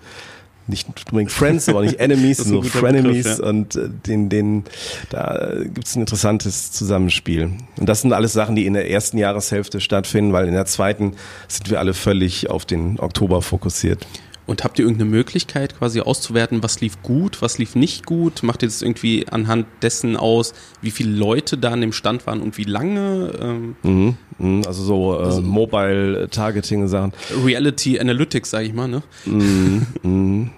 nicht 0.67 0.87
unbedingt 1.09 1.31
Friends, 1.31 1.69
aber 1.69 1.81
nicht 1.81 1.99
Enemies, 1.99 2.37
so 2.37 2.61
Frenemies 2.61 3.23
Begriff, 3.23 3.39
ja. 3.39 3.45
und 3.45 3.75
äh, 3.75 3.89
den, 4.07 4.29
den, 4.29 4.63
da 5.09 5.51
gibt's 5.73 5.95
ein 5.95 6.01
interessantes 6.01 6.71
Zusammenspiel. 6.71 7.51
Und 7.77 7.87
das 7.87 8.01
sind 8.01 8.13
alles 8.13 8.33
Sachen, 8.33 8.55
die 8.55 8.65
in 8.65 8.73
der 8.73 8.89
ersten 8.89 9.17
Jahreshälfte 9.17 9.81
stattfinden, 9.81 10.33
weil 10.33 10.47
in 10.47 10.53
der 10.53 10.65
zweiten 10.65 11.13
sind 11.47 11.69
wir 11.69 11.79
alle 11.79 11.93
völlig 11.93 12.49
auf 12.49 12.65
den 12.65 12.99
Oktober 12.99 13.41
fokussiert. 13.41 14.05
Und 14.47 14.63
habt 14.63 14.79
ihr 14.79 14.85
irgendeine 14.85 15.09
Möglichkeit, 15.11 15.77
quasi 15.77 15.99
auszuwerten, 15.99 16.63
was 16.63 16.79
lief 16.79 17.03
gut, 17.03 17.41
was 17.41 17.57
lief 17.57 17.75
nicht 17.75 18.05
gut? 18.05 18.43
Macht 18.43 18.63
ihr 18.63 18.69
das 18.69 18.81
irgendwie 18.81 19.27
anhand 19.27 19.67
dessen 19.81 20.15
aus, 20.15 20.53
wie 20.81 20.89
viele 20.89 21.11
Leute 21.11 21.57
da 21.57 21.71
an 21.71 21.81
dem 21.81 21.91
Stand 21.91 22.25
waren 22.25 22.41
und 22.41 22.57
wie 22.57 22.63
lange? 22.63 23.33
Ähm 23.41 23.75
mhm, 23.83 24.17
mhm 24.37 24.63
also 24.65 24.83
so 24.83 25.19
äh, 25.19 25.25
also 25.25 25.41
Mobile-Targeting-Sachen. 25.41 27.11
Reality 27.45 27.99
Analytics, 27.99 28.49
sage 28.49 28.65
ich 28.65 28.73
mal, 28.73 28.87
ne? 28.87 29.03
Mhm, 29.25 29.85
mhm. 30.01 30.51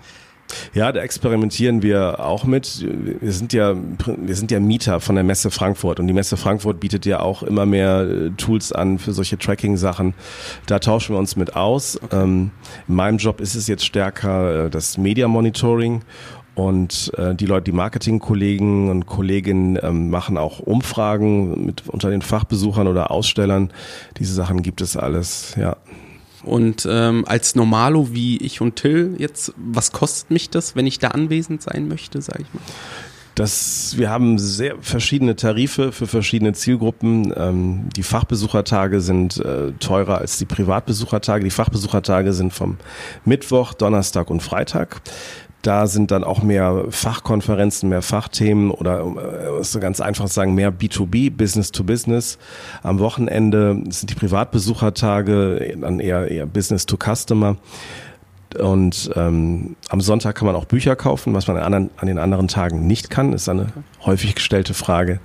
Ja, 0.74 0.92
da 0.92 1.02
experimentieren 1.02 1.82
wir 1.82 2.20
auch 2.20 2.44
mit. 2.44 2.86
Wir 3.22 3.32
sind 3.32 3.54
ja, 3.54 3.76
wir 3.76 4.36
sind 4.36 4.52
ja 4.52 4.60
Mieter 4.60 5.00
von 5.00 5.16
der 5.16 5.24
Messe 5.24 5.52
Frankfurt 5.52 6.00
und 6.00 6.08
die 6.08 6.14
Messe 6.14 6.38
Frankfurt 6.38 6.80
bietet 6.80 7.06
ja 7.06 7.20
auch 7.20 7.44
immer 7.44 7.66
mehr 7.66 8.02
äh, 8.02 8.30
Tools 8.32 8.72
an 8.72 9.00
für 9.00 9.14
solche 9.14 9.38
Tracking-Sachen. 9.38 10.14
Da 10.66 10.80
tauschen 10.80 11.16
wir 11.16 11.20
uns 11.20 11.36
mit 11.36 11.56
aus. 11.56 12.02
Okay. 12.02 12.24
Ähm, 12.24 12.52
in 12.88 12.96
meinem 12.96 13.18
Job 13.18 13.42
ist 13.42 13.56
es 13.56 13.68
jetzt 13.68 13.86
stärker 13.86 14.66
äh, 14.66 14.70
das 14.70 14.98
Media 14.98 15.28
Monitoring 15.28 16.02
und 16.60 17.14
äh, 17.18 17.36
die 17.36 17.46
Leute, 17.46 17.66
die 17.66 17.72
Marketingkollegen 17.72 18.90
und 18.90 19.06
Kolleginnen 19.06 19.80
ähm, 19.82 20.10
machen 20.10 20.38
auch 20.38 20.60
Umfragen 20.60 21.66
mit 21.66 21.88
unter 21.88 22.10
den 22.10 22.22
Fachbesuchern 22.22 22.88
oder 22.88 23.12
Ausstellern. 23.12 23.72
Diese 24.18 24.34
Sachen 24.34 24.62
gibt 24.62 24.82
es 24.82 24.98
alles, 24.98 25.56
ja. 25.58 25.78
Und 26.50 26.88
ähm, 26.90 27.26
als 27.28 27.56
Normalo 27.56 28.12
wie 28.12 28.38
ich 28.38 28.60
und 28.60 28.76
Till 28.76 29.16
jetzt, 29.20 29.54
was 29.56 29.92
kostet 29.92 30.32
mich 30.32 30.50
das, 30.50 30.76
wenn 30.76 30.88
ich 30.88 30.98
da 30.98 31.10
anwesend 31.10 31.62
sein 31.62 31.88
möchte, 31.88 32.22
sage 32.22 32.44
ich 32.44 32.54
mal? 32.54 32.64
Das, 33.40 33.94
wir 33.96 34.10
haben 34.10 34.38
sehr 34.38 34.76
verschiedene 34.82 35.34
Tarife 35.38 35.94
für 35.94 36.08
verschiedene 36.08 36.52
Zielgruppen. 36.52 37.34
Ähm, 37.38 37.88
die 37.96 38.04
Fachbesuchertage 38.04 39.00
sind 39.00 39.38
äh, 39.38 39.72
teurer 39.80 40.18
als 40.18 40.40
die 40.40 40.46
Privatbesuchertage. 40.46 41.46
Die 41.46 41.50
Fachbesuchertage 41.50 42.34
sind 42.34 42.52
vom 42.52 42.76
Mittwoch, 43.24 43.74
Donnerstag 43.74 44.30
und 44.30 44.44
Freitag. 44.44 45.00
Da 45.62 45.88
sind 45.88 46.12
dann 46.12 46.26
auch 46.26 46.44
mehr 46.44 46.88
Fachkonferenzen, 46.90 47.88
mehr 47.88 48.02
Fachthemen 48.02 48.72
oder 48.72 49.06
äh, 49.06 49.62
ist 49.62 49.80
ganz 49.80 50.02
einfach 50.02 50.28
sagen, 50.28 50.54
mehr 50.54 50.74
B2B, 50.74 51.32
Business 51.32 51.72
to 51.72 51.86
Business. 51.86 52.40
Am 52.84 53.00
Wochenende 53.00 53.82
sind 53.88 54.10
die 54.10 54.16
Privatbesuchertage 54.16 55.78
dann 55.80 56.02
eher, 56.02 56.30
eher 56.30 56.46
Business 56.46 56.86
to 56.86 56.98
Customer. 56.98 57.56
Und 58.58 59.12
ähm, 59.16 59.76
am 59.90 60.02
Sonntag 60.02 60.36
kann 60.36 60.48
man 60.48 60.56
auch 60.56 60.66
Bücher 60.66 60.96
kaufen, 60.96 61.34
was 61.34 61.48
man 61.48 61.58
an, 61.58 61.64
anderen, 61.64 61.90
an 61.98 62.08
den 62.08 62.18
anderen 62.18 62.48
Tagen 62.48 62.88
nicht 62.88 63.10
kann. 63.10 63.34
ist 63.34 63.50
eine 63.50 63.68
häufig 64.04 64.36
gestellte 64.36 64.74
Frage 64.74 65.20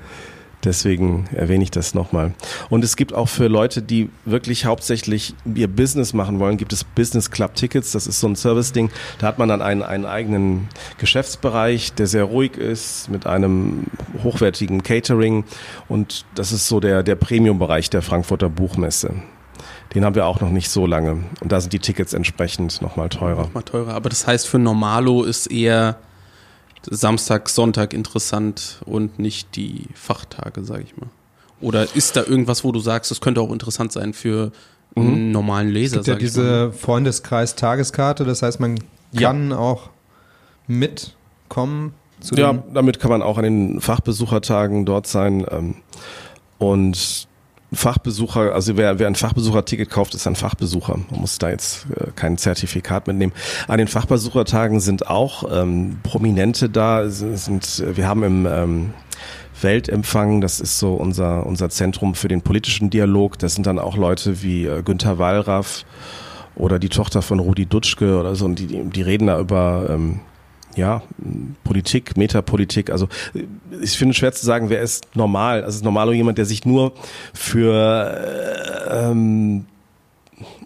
Deswegen 0.64 1.26
erwähne 1.34 1.62
ich 1.62 1.70
das 1.70 1.94
nochmal. 1.94 2.32
Und 2.70 2.84
es 2.84 2.96
gibt 2.96 3.12
auch 3.12 3.28
für 3.28 3.48
Leute, 3.48 3.82
die 3.82 4.08
wirklich 4.24 4.64
hauptsächlich 4.64 5.34
ihr 5.54 5.68
Business 5.68 6.14
machen 6.14 6.38
wollen, 6.38 6.56
gibt 6.56 6.72
es 6.72 6.84
Business 6.84 7.30
Club 7.30 7.54
Tickets. 7.54 7.92
Das 7.92 8.06
ist 8.06 8.18
so 8.18 8.28
ein 8.28 8.36
Service-Ding. 8.36 8.90
Da 9.18 9.26
hat 9.26 9.38
man 9.38 9.48
dann 9.48 9.60
einen, 9.60 9.82
einen 9.82 10.06
eigenen 10.06 10.68
Geschäftsbereich, 10.98 11.92
der 11.92 12.06
sehr 12.06 12.24
ruhig 12.24 12.56
ist, 12.56 13.10
mit 13.10 13.26
einem 13.26 13.84
hochwertigen 14.22 14.82
Catering. 14.82 15.44
Und 15.88 16.24
das 16.34 16.52
ist 16.52 16.66
so 16.66 16.80
der, 16.80 17.02
der 17.02 17.16
Premium-Bereich 17.16 17.90
der 17.90 18.02
Frankfurter 18.02 18.48
Buchmesse. 18.48 19.14
Den 19.94 20.04
haben 20.04 20.14
wir 20.14 20.26
auch 20.26 20.40
noch 20.40 20.50
nicht 20.50 20.68
so 20.70 20.86
lange. 20.86 21.24
Und 21.40 21.52
da 21.52 21.60
sind 21.60 21.72
die 21.72 21.78
Tickets 21.78 22.12
entsprechend 22.12 22.82
nochmal 22.82 23.08
teurer. 23.08 23.42
Nochmal 23.42 23.62
teurer. 23.62 23.94
Aber 23.94 24.08
das 24.08 24.26
heißt, 24.26 24.48
für 24.48 24.58
Normalo 24.58 25.22
ist 25.22 25.46
eher 25.46 25.96
Samstag, 26.90 27.48
Sonntag 27.48 27.92
interessant 27.94 28.80
und 28.84 29.18
nicht 29.18 29.56
die 29.56 29.86
Fachtage, 29.94 30.64
sage 30.64 30.82
ich 30.82 30.96
mal. 30.96 31.08
Oder 31.60 31.94
ist 31.96 32.16
da 32.16 32.24
irgendwas, 32.24 32.64
wo 32.64 32.72
du 32.72 32.80
sagst, 32.80 33.10
das 33.10 33.20
könnte 33.20 33.40
auch 33.40 33.50
interessant 33.52 33.92
sein 33.92 34.12
für 34.12 34.52
einen 34.96 35.30
normalen 35.32 35.68
Leser? 35.70 36.00
Es 36.00 36.06
gibt 36.06 36.16
ja 36.16 36.18
diese 36.20 36.72
Freundeskreis-Tageskarte, 36.72 38.24
das 38.24 38.42
heißt, 38.42 38.60
man 38.60 38.78
Ja. 39.12 39.28
kann 39.28 39.52
auch 39.52 39.90
mitkommen 40.66 41.94
zu 42.20 42.34
Ja, 42.34 42.52
damit 42.72 43.00
kann 43.00 43.10
man 43.10 43.22
auch 43.22 43.38
an 43.38 43.44
den 43.44 43.80
Fachbesuchertagen 43.80 44.84
dort 44.84 45.06
sein. 45.06 45.46
Ähm, 45.50 45.76
und 46.58 47.28
Fachbesucher, 47.74 48.52
also 48.54 48.76
wer, 48.76 48.98
wer 48.98 49.06
ein 49.06 49.14
Fachbesucherticket 49.14 49.90
kauft, 49.90 50.14
ist 50.14 50.26
ein 50.26 50.36
Fachbesucher. 50.36 50.98
Man 51.10 51.20
muss 51.20 51.38
da 51.38 51.50
jetzt 51.50 51.86
äh, 51.96 52.06
kein 52.14 52.38
Zertifikat 52.38 53.06
mitnehmen. 53.06 53.32
An 53.68 53.78
den 53.78 53.88
Fachbesuchertagen 53.88 54.80
sind 54.80 55.06
auch 55.06 55.44
ähm, 55.50 55.98
Prominente 56.02 56.68
da. 56.68 57.08
Sind, 57.08 57.84
wir 57.86 58.08
haben 58.08 58.22
im 58.22 58.46
ähm, 58.46 58.94
Weltempfang, 59.60 60.40
das 60.40 60.60
ist 60.60 60.78
so 60.78 60.94
unser, 60.94 61.46
unser 61.46 61.70
Zentrum 61.70 62.14
für 62.14 62.28
den 62.28 62.42
politischen 62.42 62.90
Dialog. 62.90 63.38
Das 63.38 63.54
sind 63.54 63.66
dann 63.66 63.78
auch 63.78 63.96
Leute 63.96 64.42
wie 64.42 64.66
äh, 64.66 64.82
Günther 64.82 65.18
Wallraff 65.18 65.84
oder 66.56 66.78
die 66.78 66.88
Tochter 66.88 67.22
von 67.22 67.40
Rudi 67.40 67.66
Dutschke 67.66 68.18
oder 68.18 68.34
so. 68.34 68.44
Und 68.44 68.58
die, 68.58 68.66
die, 68.66 68.84
die 68.84 69.02
reden 69.02 69.26
da 69.26 69.38
über 69.38 69.86
ähm, 69.90 70.20
ja, 70.76 71.02
Politik, 71.64 72.16
Metapolitik. 72.16 72.90
Also 72.90 73.08
ich 73.82 73.96
finde 73.96 74.12
es 74.12 74.16
schwer 74.18 74.32
zu 74.32 74.44
sagen, 74.44 74.70
wer 74.70 74.80
ist 74.82 75.06
normal. 75.14 75.64
Also 75.64 75.76
ist 75.76 75.84
normal 75.84 76.12
jemand, 76.14 76.38
der 76.38 76.44
sich 76.46 76.64
nur 76.64 76.92
für 77.32 78.84
äh, 78.90 79.10
ähm, 79.10 79.66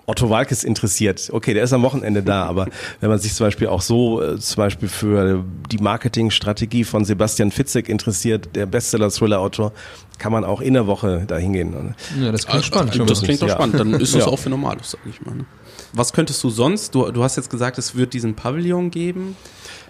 Otto 0.07 0.31
Walkes 0.31 0.65
interessiert. 0.65 1.29
Okay, 1.33 1.53
der 1.53 1.63
ist 1.65 1.75
am 1.75 1.83
Wochenende 1.83 2.23
da, 2.23 2.45
aber 2.47 2.69
wenn 3.01 3.11
man 3.11 3.19
sich 3.19 3.35
zum 3.35 3.47
Beispiel 3.47 3.67
auch 3.67 3.83
so 3.83 4.23
äh, 4.23 4.39
zum 4.39 4.57
Beispiel 4.57 4.89
für 4.89 5.45
die 5.71 5.77
Marketingstrategie 5.77 6.85
von 6.85 7.05
Sebastian 7.05 7.51
Fitzek 7.51 7.91
interessiert, 7.91 8.49
der 8.57 8.65
Bestseller-Thriller-Autor, 8.65 9.73
kann 10.19 10.33
man 10.33 10.45
auch 10.45 10.63
in 10.63 10.73
der 10.73 10.87
Woche 10.87 11.25
da 11.27 11.37
hingehen. 11.37 11.95
Ja, 12.19 12.33
das 12.33 12.47
klingt 12.47 12.65
spannend. 12.65 12.93
Also, 12.93 13.05
das 13.05 13.23
klingt 13.23 13.43
doch 13.43 13.49
Ja. 13.49 13.55
spannend. 13.55 13.79
Dann 13.79 13.93
ist 13.95 14.15
das 14.15 14.23
Ja. 14.25 14.29
auch 14.29 14.39
für 14.39 14.49
Normalos, 14.49 14.93
sag 14.93 15.01
ich 15.09 15.21
mal. 15.27 15.35
Ne? 15.35 15.45
Was 15.93 16.13
könntest 16.15 16.43
du 16.43 16.49
sonst? 16.51 16.95
Du, 16.95 17.11
du 17.11 17.23
hast 17.23 17.37
jetzt 17.37 17.51
gesagt, 17.51 17.77
es 17.77 17.95
wird 17.95 18.15
diesen 18.15 18.35
Pavillon 18.35 18.91
geben. 18.91 19.37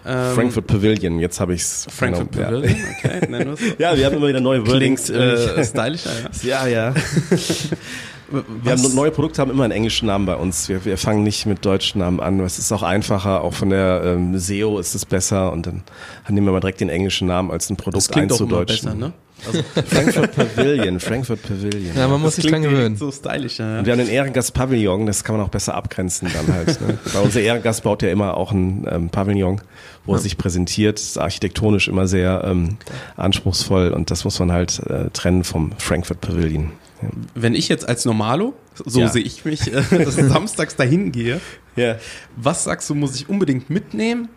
Ähm, 0.05 0.35
Frankfurt 0.35 0.67
Pavilion, 0.67 1.19
jetzt 1.19 1.39
habe 1.39 1.53
ich's. 1.53 1.87
Frankfurt 1.89 2.31
genau, 2.31 2.49
Pavilion, 2.49 2.75
okay. 2.97 3.27
nennen 3.29 3.49
wir's. 3.49 3.59
Ja. 3.77 3.91
ja, 3.91 3.97
wir 3.97 4.05
haben 4.05 4.15
immer 4.15 4.27
wieder 4.27 4.39
neue 4.39 4.65
Wordings. 4.65 5.05
Klingt 5.05 5.19
äh, 5.21 5.63
stylischer, 5.65 6.11
ja. 6.43 6.65
ja, 6.67 6.67
ja. 6.67 6.93
Wir 8.31 8.73
haben 8.73 8.95
neue 8.95 9.09
Produkte 9.09 9.41
haben 9.41 9.49
immer 9.49 9.63
einen 9.63 9.73
englischen 9.73 10.05
Namen 10.05 10.27
bei 10.27 10.35
uns. 10.35 10.69
Wir, 10.69 10.85
wir 10.85 10.99
fangen 10.99 11.23
nicht 11.23 11.47
mit 11.47 11.65
deutschen 11.65 11.99
Namen 11.99 12.19
an. 12.19 12.39
Es 12.41 12.59
ist 12.59 12.71
auch 12.71 12.83
einfacher, 12.83 13.43
auch 13.43 13.53
von 13.53 13.71
der 13.71 14.03
ähm, 14.05 14.37
SEO 14.37 14.77
ist 14.77 14.93
es 14.93 15.05
besser 15.05 15.51
und 15.51 15.65
dann 15.65 15.83
nehmen 16.27 16.45
wir 16.45 16.51
mal 16.53 16.59
direkt 16.59 16.79
den 16.79 16.89
englischen 16.89 17.27
Namen 17.27 17.49
als 17.49 17.71
ein 17.71 17.75
Produkt 17.75 17.97
Das 17.97 18.09
klingt 18.09 18.31
auch 18.31 18.39
immer 18.39 18.59
einzudeutschen. 18.59 18.99
besser, 18.99 19.07
ne? 19.07 19.13
Also, 19.47 19.63
Frankfurt 19.87 20.35
Pavilion, 20.35 20.99
Frankfurt 20.99 21.41
Pavilion. 21.41 21.95
Ja, 21.95 22.07
man 22.07 22.21
muss 22.21 22.35
sich 22.35 22.45
dran 22.45 22.61
gewöhnen. 22.61 22.95
So 22.97 23.11
stylischer, 23.11 23.73
ja. 23.73 23.79
Und 23.79 23.85
wir 23.85 23.93
haben 23.93 23.99
den 23.99 24.09
Ehrengast 24.09 24.53
Pavillon, 24.53 25.05
das 25.05 25.23
kann 25.23 25.37
man 25.37 25.45
auch 25.45 25.49
besser 25.49 25.75
abgrenzen 25.75 26.29
dann 26.33 26.53
halt. 26.55 26.81
Ne? 26.81 26.97
Weil 27.13 27.21
unser 27.23 27.41
Ehrengast 27.41 27.83
baut 27.83 28.01
ja 28.01 28.09
immer 28.09 28.35
auch 28.37 28.51
ein 28.51 28.87
ähm, 28.89 29.09
Pavillon, 29.09 29.61
wo 30.05 30.13
er 30.13 30.19
sich 30.19 30.37
präsentiert. 30.37 30.99
Ist 30.99 31.17
architektonisch 31.17 31.87
immer 31.87 32.07
sehr 32.07 32.43
ähm, 32.45 32.77
anspruchsvoll 33.15 33.89
und 33.91 34.11
das 34.11 34.23
muss 34.23 34.39
man 34.39 34.51
halt 34.51 34.79
äh, 34.87 35.09
trennen 35.11 35.43
vom 35.43 35.71
Frankfurt 35.77 36.21
Pavilion. 36.21 36.71
Ja. 37.01 37.09
Wenn 37.35 37.55
ich 37.55 37.69
jetzt 37.69 37.87
als 37.87 38.05
Normalo, 38.05 38.53
so 38.85 38.99
Ja. 38.99 39.07
sehe 39.07 39.23
ich 39.23 39.45
mich, 39.45 39.71
äh, 39.73 39.81
dass 40.03 40.17
ich 40.17 40.25
samstags 40.25 40.75
dahin 40.75 41.11
gehe, 41.11 41.39
Ja, 41.75 41.95
was 42.35 42.65
sagst 42.65 42.89
du, 42.89 42.95
muss 42.95 43.15
ich 43.15 43.29
unbedingt 43.29 43.69
mitnehmen? 43.69 44.27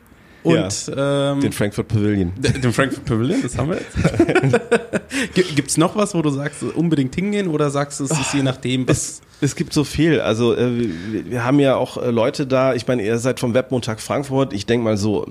Und 0.43 0.93
ähm, 0.97 1.41
den 1.41 1.53
Frankfurt 1.53 1.87
Pavilion. 1.89 2.33
Den 2.37 2.73
Frankfurt 2.73 3.05
Pavilion, 3.05 3.43
das 3.43 3.57
haben 3.57 3.71
wir 3.71 3.77
jetzt. 3.79 5.35
Gi- 5.35 5.55
Gibt's 5.55 5.77
noch 5.77 5.95
was, 5.95 6.15
wo 6.15 6.23
du 6.23 6.31
sagst, 6.31 6.63
unbedingt 6.63 7.15
hingehen 7.15 7.47
oder 7.49 7.71
sagst 7.71 8.01
du, 8.01 8.05
es 8.05 8.11
ist 8.11 8.35
je 8.35 8.43
nachdem, 8.43 8.89
was. 8.89 8.97
Es, 8.99 9.21
es 9.41 9.57
gibt 9.57 9.73
so 9.73 9.85
viel. 9.85 10.21
Also 10.21 10.57
äh, 10.57 10.79
wir, 11.13 11.31
wir 11.31 11.45
haben 11.45 11.61
ja 11.61 11.77
auch 11.77 11.97
äh, 11.97 12.11
Leute 12.11 12.47
da. 12.47 12.75
Ich 12.75 12.87
meine, 12.89 13.05
ihr 13.05 13.19
seid 13.19 13.39
vom 13.41 13.55
Webmontag 13.55 14.01
Frankfurt. 14.01 14.53
Ich 14.53 14.67
denke 14.67 14.85
mal 14.85 14.97
so, 14.97 15.27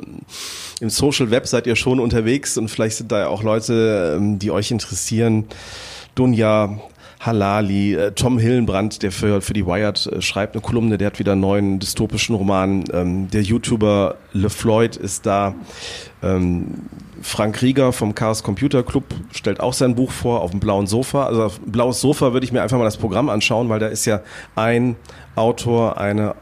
im 0.80 0.90
Social 0.90 1.30
Web 1.30 1.46
seid 1.48 1.68
ihr 1.68 1.76
schon 1.76 2.00
unterwegs 2.00 2.58
und 2.58 2.70
vielleicht 2.70 2.98
sind 2.98 3.12
da 3.12 3.20
ja 3.20 3.28
auch 3.28 3.44
Leute, 3.44 4.16
ähm, 4.18 4.40
die 4.40 4.50
euch 4.52 4.72
interessieren. 4.72 5.46
Dunja, 6.16 6.80
Halali, 7.22 7.94
äh, 7.94 8.12
Tom 8.14 8.40
Hillenbrand, 8.40 9.04
der 9.04 9.12
für, 9.12 9.42
für 9.42 9.54
die 9.54 9.66
Wired 9.66 10.08
äh, 10.08 10.22
schreibt 10.22 10.56
eine 10.56 10.62
Kolumne, 10.62 10.98
der 10.98 11.08
hat 11.08 11.20
wieder 11.20 11.34
einen 11.34 11.42
neuen 11.42 11.80
dystopischen 11.80 12.36
Roman. 12.36 12.84
Ähm, 12.92 13.30
der 13.30 13.44
YouTuber 13.44 14.16
LeFloid 14.34 14.98
ist 14.98 15.28
da. 15.28 15.54
Ähm, 16.24 16.82
Frank 17.22 17.62
Rieger 17.62 17.94
vom 17.94 18.16
Chaos 18.16 18.42
Computer 18.42 18.82
Club 18.82 19.04
stellt 19.32 19.60
auch 19.60 19.74
sein 19.74 19.94
Buch 19.94 20.10
vor 20.10 20.42
auf 20.42 20.50
dem 20.50 20.60
blauen 20.60 20.88
Sofa. 20.88 21.28
Also 21.28 21.44
auf 21.44 21.60
blaues 21.60 22.02
Sofa 22.02 22.34
würde 22.34 22.46
ich 22.46 22.52
mir 22.52 22.64
einfach 22.64 22.80
mal 22.80 22.86
das 22.86 22.98
Programm 22.98 23.30
anschauen, 23.30 23.70
weil 23.70 23.80
da 23.80 23.88
ist 23.88 24.06
ja 24.06 24.22
ein 24.56 24.96
Autor, 25.36 26.00
eine, 26.00 26.34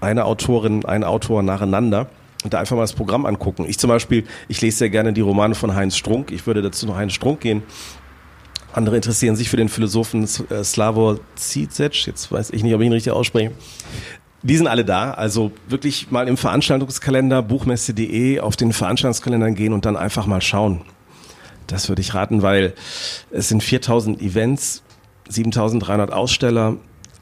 eine 0.00 0.24
Autorin, 0.24 0.84
ein 0.84 1.02
Autor 1.02 1.42
nacheinander. 1.42 2.06
Und 2.44 2.52
da 2.52 2.60
einfach 2.60 2.76
mal 2.76 2.82
das 2.82 2.92
Programm 2.92 3.24
angucken. 3.24 3.64
Ich 3.66 3.78
zum 3.78 3.88
Beispiel, 3.88 4.24
ich 4.48 4.60
lese 4.60 4.76
sehr 4.76 4.90
gerne 4.90 5.14
die 5.14 5.22
Romane 5.22 5.54
von 5.54 5.74
Heinz 5.74 5.96
Strunk. 5.96 6.30
Ich 6.30 6.46
würde 6.46 6.60
dazu 6.60 6.86
noch 6.86 6.94
Heinz 6.94 7.14
Strunk 7.14 7.40
gehen. 7.40 7.62
Andere 8.74 8.96
interessieren 8.96 9.36
sich 9.36 9.48
für 9.48 9.56
den 9.56 9.68
Philosophen 9.68 10.24
äh, 10.24 10.64
Slavoj 10.64 11.20
Zizek. 11.36 12.06
Jetzt 12.06 12.32
weiß 12.32 12.50
ich 12.50 12.64
nicht, 12.64 12.74
ob 12.74 12.80
ich 12.80 12.86
ihn 12.86 12.92
richtig 12.92 13.12
ausspreche. 13.12 13.52
Die 14.42 14.56
sind 14.56 14.66
alle 14.66 14.84
da. 14.84 15.12
Also 15.12 15.52
wirklich 15.68 16.10
mal 16.10 16.26
im 16.26 16.36
Veranstaltungskalender, 16.36 17.42
buchmesse.de, 17.42 18.40
auf 18.40 18.56
den 18.56 18.72
Veranstaltungskalendern 18.72 19.54
gehen 19.54 19.72
und 19.72 19.84
dann 19.84 19.96
einfach 19.96 20.26
mal 20.26 20.40
schauen. 20.40 20.80
Das 21.68 21.88
würde 21.88 22.02
ich 22.02 22.14
raten, 22.14 22.42
weil 22.42 22.74
es 23.30 23.48
sind 23.48 23.62
4000 23.62 24.20
Events, 24.20 24.82
7300 25.28 26.12
Aussteller. 26.12 26.76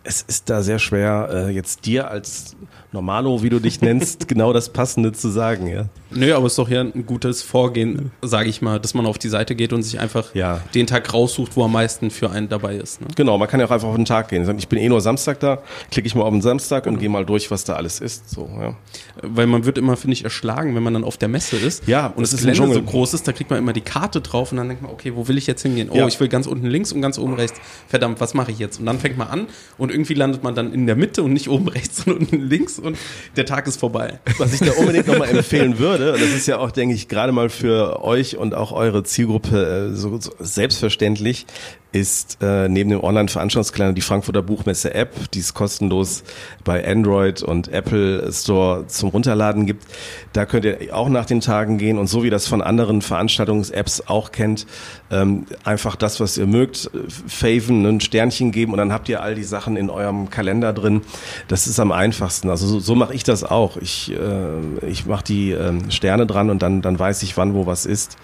Es 0.04 0.22
ist 0.22 0.48
da 0.48 0.62
sehr 0.62 0.78
schwer, 0.78 1.28
äh, 1.30 1.50
jetzt 1.50 1.84
dir 1.84 2.10
als 2.10 2.56
Normalo, 2.92 3.42
wie 3.42 3.48
du 3.48 3.59
dich 3.59 3.81
nennst, 3.81 4.26
genau 4.28 4.52
das 4.52 4.68
Passende 4.68 5.12
zu 5.12 5.28
sagen. 5.31 5.66
Ja. 5.66 5.87
Nö, 6.11 6.35
aber 6.35 6.46
es 6.46 6.52
ist 6.52 6.59
doch 6.59 6.68
ja 6.68 6.83
ein 6.83 7.07
gutes 7.07 7.42
Vorgehen, 7.42 8.11
sage 8.20 8.50
ich 8.50 8.61
mal, 8.61 8.78
dass 8.78 8.92
man 8.92 9.07
auf 9.07 9.16
die 9.18 9.28
Seite 9.31 9.55
geht 9.55 9.72
und 9.72 9.83
sich 9.83 9.98
einfach 9.98 10.35
Ja. 10.35 10.61
den 10.74 10.87
Tag 10.87 11.12
raussucht, 11.14 11.57
wo 11.57 11.64
am 11.64 11.72
meisten 11.72 12.11
für 12.11 12.31
einen 12.31 12.50
dabei 12.50 12.76
ist. 12.76 13.00
Ne? 13.00 13.07
Genau, 13.16 13.38
man 13.38 13.48
kann 13.48 13.61
ja 13.61 13.66
auch 13.66 13.70
einfach 13.70 13.88
auf 13.88 13.96
den 13.96 14.05
Tag 14.05 14.28
gehen. 14.28 14.46
Ich 14.59 14.68
bin 14.68 14.78
eh 14.78 14.88
nur 14.90 15.00
Samstag 15.00 15.40
da, 15.40 15.62
klicke 15.90 16.07
ich 16.07 16.14
mal 16.14 16.22
auf 16.24 16.31
den 16.33 16.42
Samstag 16.42 16.87
und 16.87 16.98
gehe 16.98 17.09
mal 17.09 17.24
durch, 17.24 17.50
was 17.50 17.64
da 17.64 17.74
alles 17.74 18.00
ist. 18.00 18.28
So, 18.28 18.48
ja. 18.61 18.76
Weil 19.22 19.46
man 19.46 19.64
wird 19.64 19.78
immer, 19.78 19.96
finde 19.96 20.12
ich, 20.12 20.24
erschlagen, 20.24 20.74
wenn 20.74 20.83
man 20.83 20.92
dann 20.92 21.05
auf 21.05 21.16
der 21.16 21.28
Messe 21.28 21.57
ist. 21.57 21.87
Ja, 21.88 22.09
und 22.09 22.20
das 22.20 22.33
das 22.33 22.40
ist 22.40 22.46
Gelände 22.46 22.59
so 22.59 22.74
Dschungel. 22.74 22.90
groß 22.90 23.14
ist, 23.14 23.26
da 23.26 23.33
kriegt 23.33 23.48
man 23.48 23.59
immer 23.59 23.72
die 23.72 23.81
Karte 23.81 24.20
drauf 24.20 24.52
und 24.52 24.59
dann 24.59 24.68
denkt 24.68 24.83
man, 24.83 24.92
okay, 24.92 25.12
wo 25.16 25.28
will 25.28 25.38
ich 25.38 25.46
jetzt 25.46 25.62
hingehen? 25.62 25.88
Oh, 25.90 25.96
Ja. 25.96 26.07
ich 26.09 26.20
will 26.20 26.28
ganz 26.28 26.46
unten 26.46 26.66
links 26.66 26.92
und 26.92 27.00
ganz 27.00 27.18
oben 27.18 27.35
rechts. 27.35 27.59
Verdammt, 27.88 28.20
was 28.20 28.35
mache 28.35 28.50
ich 28.52 28.59
jetzt? 28.59 28.78
Und 28.81 28.87
dann 28.87 28.98
fängt 28.98 29.16
man 29.16 29.28
an 29.28 29.46
und 29.78 29.90
irgendwie 29.90 30.14
landet 30.14 30.42
man 30.42 30.55
dann 30.55 30.74
in 30.74 30.87
der 30.87 30.96
Mitte 30.96 31.22
und 31.22 31.33
nicht 31.33 31.48
oben 31.48 31.68
rechts, 31.68 31.96
sondern 32.05 32.24
unten 32.24 32.40
links 32.48 32.78
und 32.84 32.98
der 33.36 33.46
Tag 33.46 33.66
ist 33.66 33.78
vorbei. 33.78 34.20
Was 34.38 34.52
ich 34.54 34.60
da 34.60 34.72
unbedingt 34.72 35.06
nochmal 35.06 35.28
empfehlen 35.28 35.78
würde, 35.78 36.12
und 36.12 36.20
das 36.20 36.30
ist 36.30 36.46
ja 36.46 36.58
auch, 36.58 36.70
denke 36.70 36.94
ich, 36.94 37.08
gerade 37.08 37.32
mal 37.32 37.48
für 37.48 38.02
euch 38.02 38.36
und 38.36 38.54
auch 38.54 38.72
eure 38.72 39.04
Zielgruppe 39.04 39.90
äh, 39.92 39.94
so, 39.94 40.18
so 40.20 40.32
selbstverständlich, 40.38 41.46
ist 41.92 42.38
äh, 42.40 42.68
neben 42.70 42.88
dem 42.88 43.05
Online-Veranstaltungskalender 43.05 43.94
die 43.94 44.00
Frankfurter 44.00 44.42
Buchmesse-App, 44.42 45.31
die 45.33 45.40
es 45.40 45.52
kostenlos 45.52 46.24
bei 46.64 46.87
Android 46.87 47.42
und 47.42 47.68
Apple 47.68 48.33
Store 48.33 48.87
zum 48.87 49.11
Runterladen 49.11 49.66
gibt. 49.66 49.85
Da 50.33 50.46
könnt 50.46 50.64
ihr 50.64 50.78
auch 50.92 51.11
nach 51.11 51.26
den 51.26 51.42
Tagen 51.42 51.76
gehen 51.76 51.98
und 51.98 52.07
so 52.07 52.22
wie 52.22 52.31
das 52.31 52.46
von 52.46 52.62
anderen 52.62 53.02
Veranstaltungs-Apps 53.02 54.05
auch 54.07 54.33
kennt, 54.33 54.66
ähm, 55.11 55.44
einfach 55.64 55.94
das, 55.94 56.18
was 56.18 56.38
ihr 56.38 56.46
mögt, 56.46 56.87
äh, 56.94 57.11
faven, 57.28 57.85
ein 57.85 58.00
Sternchen 58.00 58.52
geben 58.52 58.72
und 58.72 58.78
dann 58.78 58.92
habt 58.92 59.11
ihr 59.11 59.22
all 59.22 59.35
die 59.35 59.44
Sachen 59.44 59.76
in 59.76 59.90
eurem 59.90 60.31
Kalender 60.31 60.72
drin. 60.72 61.02
Das 61.48 61.66
ist 61.66 61.78
am 61.78 61.92
einfachsten. 61.92 62.48
Also 62.48 62.66
so, 62.66 62.81
so 62.81 62.94
mache 62.94 63.12
ich 63.12 63.22
das 63.22 63.44
auch. 63.44 63.76
Ich, 63.76 64.11
äh, 64.12 64.87
ich 64.87 65.05
mache 65.05 65.24
die 65.24 65.50
ähm, 65.50 65.90
Sterne 65.90 66.26
dran 66.26 66.48
und 66.48 66.62
dann, 66.62 66.81
dann 66.81 66.98
weiß 66.98 67.22
ich, 67.22 67.37
wann 67.37 67.52
wo 67.52 67.66
was 67.66 67.85
ist. 67.85 68.16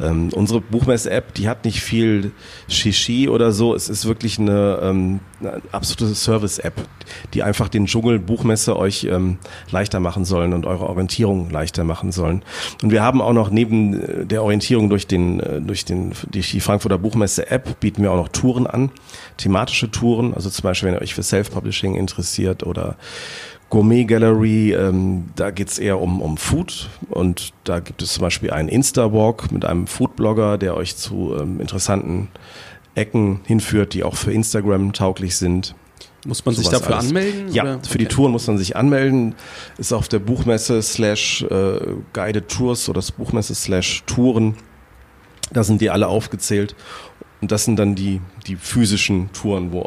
Ähm, 0.00 0.30
unsere 0.32 0.60
Buchmesse-App, 0.60 1.34
die 1.34 1.48
hat 1.48 1.64
nicht 1.64 1.80
viel 1.80 2.32
Shishi 2.66 3.03
Ski 3.04 3.28
oder 3.28 3.52
so. 3.52 3.74
Es 3.74 3.88
ist 3.88 4.06
wirklich 4.06 4.38
eine, 4.38 4.78
ähm, 4.82 5.20
eine 5.40 5.60
absolute 5.72 6.14
Service-App, 6.14 6.74
die 7.34 7.42
einfach 7.42 7.68
den 7.68 7.86
Dschungel 7.86 8.18
Buchmesse 8.18 8.76
euch 8.76 9.04
ähm, 9.04 9.38
leichter 9.70 10.00
machen 10.00 10.24
sollen 10.24 10.52
und 10.52 10.66
eure 10.66 10.88
Orientierung 10.88 11.50
leichter 11.50 11.84
machen 11.84 12.12
sollen. 12.12 12.42
Und 12.82 12.90
wir 12.90 13.02
haben 13.02 13.20
auch 13.20 13.32
noch 13.32 13.50
neben 13.50 14.00
äh, 14.00 14.26
der 14.26 14.42
Orientierung 14.42 14.88
durch 14.88 15.06
den 15.06 15.40
äh, 15.40 15.60
durch 15.60 15.84
den 15.84 16.12
durch 16.30 16.50
die 16.50 16.60
Frankfurter 16.60 16.98
Buchmesse 16.98 17.50
App 17.50 17.80
bieten 17.80 18.02
wir 18.02 18.12
auch 18.12 18.16
noch 18.16 18.28
Touren 18.28 18.66
an, 18.66 18.90
thematische 19.36 19.90
Touren. 19.90 20.34
Also 20.34 20.50
zum 20.50 20.62
Beispiel, 20.62 20.88
wenn 20.88 20.96
ihr 20.96 21.02
euch 21.02 21.14
für 21.14 21.22
Self-Publishing 21.22 21.94
interessiert 21.94 22.62
oder 22.64 22.96
Gourmet 23.70 24.04
Gallery, 24.04 24.72
ähm, 24.72 25.24
da 25.34 25.50
geht's 25.50 25.78
eher 25.78 26.00
um, 26.00 26.22
um 26.22 26.36
Food 26.36 26.90
und 27.08 27.52
da 27.64 27.80
gibt 27.80 28.02
es 28.02 28.14
zum 28.14 28.22
Beispiel 28.22 28.50
einen 28.50 28.68
Insta-Walk 28.68 29.50
mit 29.50 29.64
einem 29.64 29.86
Food-Blogger, 29.88 30.58
der 30.58 30.76
euch 30.76 30.96
zu 30.96 31.34
ähm, 31.40 31.60
interessanten 31.60 32.28
Ecken 32.94 33.40
hinführt, 33.44 33.94
die 33.94 34.04
auch 34.04 34.16
für 34.16 34.32
Instagram 34.32 34.92
tauglich 34.92 35.36
sind. 35.36 35.74
Muss 36.26 36.44
man 36.44 36.54
sich 36.54 36.68
dafür 36.68 36.96
alles. 36.96 37.08
anmelden? 37.08 37.52
Ja, 37.52 37.62
oder? 37.62 37.80
für 37.86 37.98
die 37.98 38.06
Touren 38.06 38.32
muss 38.32 38.46
man 38.46 38.56
sich 38.56 38.76
anmelden. 38.76 39.34
Ist 39.76 39.92
auf 39.92 40.08
der 40.08 40.20
Buchmesse 40.20 40.80
slash 40.80 41.42
äh, 41.42 41.80
Guided 42.12 42.48
Tours 42.48 42.88
oder 42.88 42.98
das 42.98 43.12
Buchmesse 43.12 43.54
slash 43.54 44.04
Touren. 44.06 44.56
Da 45.52 45.62
sind 45.64 45.80
die 45.80 45.90
alle 45.90 46.08
aufgezählt. 46.08 46.74
Und 47.42 47.52
das 47.52 47.66
sind 47.66 47.76
dann 47.76 47.94
die, 47.94 48.22
die 48.46 48.56
physischen 48.56 49.30
Touren, 49.32 49.72
wo 49.72 49.86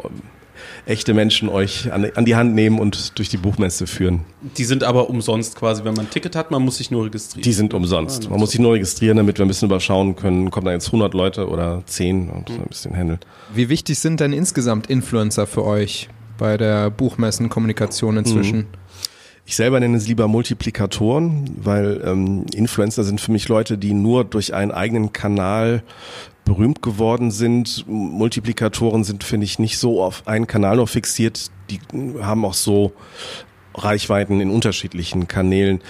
echte 0.88 1.12
Menschen 1.12 1.48
euch 1.48 1.92
an, 1.92 2.10
an, 2.14 2.24
die 2.24 2.34
Hand 2.34 2.54
nehmen 2.54 2.78
und 2.78 3.18
durch 3.18 3.28
die 3.28 3.36
Buchmesse 3.36 3.86
führen. 3.86 4.20
Die 4.56 4.64
sind 4.64 4.84
aber 4.84 5.10
umsonst 5.10 5.54
quasi, 5.54 5.84
wenn 5.84 5.94
man 5.94 6.06
ein 6.06 6.10
Ticket 6.10 6.34
hat, 6.34 6.50
man 6.50 6.62
muss 6.62 6.78
sich 6.78 6.90
nur 6.90 7.04
registrieren. 7.04 7.42
Die 7.42 7.52
sind 7.52 7.74
umsonst. 7.74 8.26
Ah, 8.26 8.30
man 8.30 8.40
muss 8.40 8.52
sich 8.52 8.60
nur 8.60 8.72
registrieren, 8.72 9.18
damit 9.18 9.38
wir 9.38 9.44
ein 9.44 9.48
bisschen 9.48 9.68
überschauen 9.68 10.16
können, 10.16 10.50
kommen 10.50 10.64
da 10.64 10.72
jetzt 10.72 10.86
100 10.86 11.12
Leute 11.12 11.48
oder 11.48 11.82
10 11.84 12.30
und 12.30 12.48
mhm. 12.48 12.56
ein 12.56 12.68
bisschen 12.68 12.96
handeln. 12.96 13.18
Wie 13.54 13.68
wichtig 13.68 13.98
sind 13.98 14.20
denn 14.20 14.32
insgesamt 14.32 14.86
Influencer 14.86 15.46
für 15.46 15.64
euch 15.64 16.08
bei 16.38 16.56
der 16.56 16.90
Buchmessenkommunikation 16.90 18.16
inzwischen? 18.16 18.58
Mhm. 18.58 18.66
Ich 19.48 19.56
selber 19.56 19.80
nenne 19.80 19.96
es 19.96 20.06
lieber 20.06 20.28
Multiplikatoren, 20.28 21.50
weil 21.56 22.02
ähm, 22.04 22.44
Influencer 22.54 23.02
sind 23.02 23.18
für 23.18 23.32
mich 23.32 23.48
Leute, 23.48 23.78
die 23.78 23.94
nur 23.94 24.26
durch 24.26 24.52
einen 24.52 24.72
eigenen 24.72 25.14
Kanal 25.14 25.82
berühmt 26.44 26.82
geworden 26.82 27.30
sind. 27.30 27.86
Multiplikatoren 27.88 29.04
sind, 29.04 29.24
finde 29.24 29.46
ich, 29.46 29.58
nicht 29.58 29.78
so 29.78 30.02
auf 30.02 30.28
einen 30.28 30.46
Kanal 30.46 30.76
nur 30.76 30.86
fixiert. 30.86 31.50
Die 31.70 31.80
haben 32.20 32.44
auch 32.44 32.52
so 32.52 32.92
Reichweiten 33.74 34.42
in 34.42 34.50
unterschiedlichen 34.50 35.28
Kanälen. 35.28 35.80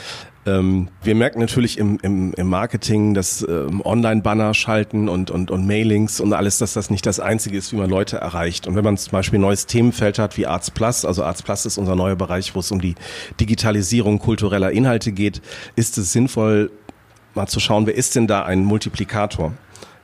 Ähm, 0.48 0.88
wir 1.02 1.14
merken 1.14 1.40
natürlich 1.40 1.78
im, 1.78 1.98
im, 2.02 2.32
im 2.34 2.48
Marketing, 2.48 3.14
dass 3.14 3.46
ähm, 3.48 3.82
Online-Banner 3.84 4.54
schalten 4.54 5.08
und, 5.08 5.30
und, 5.30 5.50
und 5.50 5.66
Mailings 5.66 6.20
und 6.20 6.32
alles, 6.32 6.58
dass 6.58 6.72
das 6.72 6.90
nicht 6.90 7.04
das 7.04 7.20
Einzige 7.20 7.58
ist, 7.58 7.72
wie 7.72 7.76
man 7.76 7.90
Leute 7.90 8.16
erreicht. 8.16 8.66
Und 8.66 8.74
wenn 8.74 8.84
man 8.84 8.96
zum 8.96 9.12
Beispiel 9.12 9.38
ein 9.38 9.42
neues 9.42 9.66
Themenfeld 9.66 10.18
hat 10.18 10.37
wie 10.38 10.46
Arts 10.46 10.70
Plus, 10.70 11.04
also 11.04 11.22
Arts 11.22 11.42
Plus 11.42 11.66
ist 11.66 11.78
unser 11.78 11.96
neuer 11.96 12.16
Bereich, 12.16 12.54
wo 12.54 12.61
es 12.61 12.70
um 12.70 12.80
die 12.80 12.94
Digitalisierung 13.40 14.18
kultureller 14.18 14.72
Inhalte 14.72 15.12
geht, 15.12 15.42
ist 15.76 15.98
es 15.98 16.12
sinnvoll, 16.12 16.70
mal 17.34 17.46
zu 17.46 17.61
schauen, 17.61 17.87
wer 17.87 17.94
ist 17.94 18.16
denn 18.16 18.26
da 18.26 18.42
ein 18.42 18.64
Multiplikator? 18.64 19.52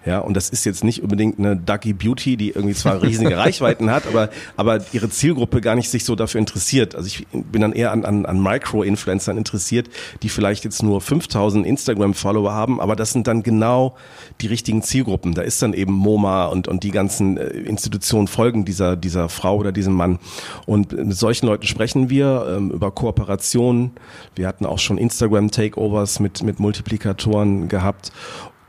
Ja, 0.07 0.19
und 0.19 0.35
das 0.35 0.51
ist 0.51 0.64
jetzt 0.67 0.85
nicht 0.85 1.03
unbedingt 1.03 1.38
eine 1.38 1.57
Ducky 1.57 1.95
Beauty, 1.95 2.37
die 2.37 2.51
irgendwie 2.51 2.75
zwar 2.75 3.03
riesige 3.03 3.37
Reichweiten 3.38 3.90
hat, 3.90 4.07
aber, 4.07 4.29
aber 4.57 4.81
ihre 4.93 5.09
Zielgruppe 5.09 5.62
gar 5.62 5.75
nicht 5.75 5.88
sich 5.88 6.05
so 6.05 6.14
dafür 6.14 6.40
interessiert. 6.40 6.95
Also 6.95 7.07
ich 7.07 7.27
bin 7.33 7.62
dann 7.62 7.73
eher 7.73 7.90
an, 7.90 8.05
an, 8.05 8.27
an 8.27 8.43
Micro-Influencern 8.43 9.38
interessiert, 9.38 9.88
die 10.23 10.29
vielleicht 10.29 10.64
jetzt 10.64 10.83
nur 10.83 11.01
5000 11.01 11.67
Instagram-Follower 11.67 12.53
haben, 12.53 12.81
aber 12.81 12.97
das 12.97 13.12
sind 13.12 13.27
dann 13.27 13.43
genau 13.43 13.97
die 14.43 14.47
richtigen 14.47 14.83
Zielgruppen. 14.83 15.35
Da 15.35 15.43
ist 15.43 15.62
dann 15.62 15.73
eben 15.73 15.93
MoMA 15.93 16.47
und, 16.47 16.69
und 16.69 16.83
die 16.83 16.90
ganzen 16.90 17.38
äh, 17.38 17.49
Institutionen 17.49 18.29
folgen 18.29 18.67
dieser, 18.67 18.97
dieser 18.97 19.31
Frau 19.31 19.57
oder 19.57 19.73
diesem 19.73 19.95
Mann. 19.95 20.19
Und 20.67 20.93
mit 20.93 21.17
solchen 21.17 21.47
Leuten 21.47 21.67
sprechen 21.67 22.11
wir 22.11 22.47
ähm, 22.57 22.71
über 22.71 22.90
Kooperationen. 22.90 23.93
Wir 24.35 24.49
hatten 24.49 24.67
auch 24.67 24.79
schon 24.79 24.99
Instagram-Takeovers 24.99 26.21
mit, 26.21 26.43
mit 26.43 26.61
Multiplikatoren 26.61 27.69
gehabt. 27.69 28.12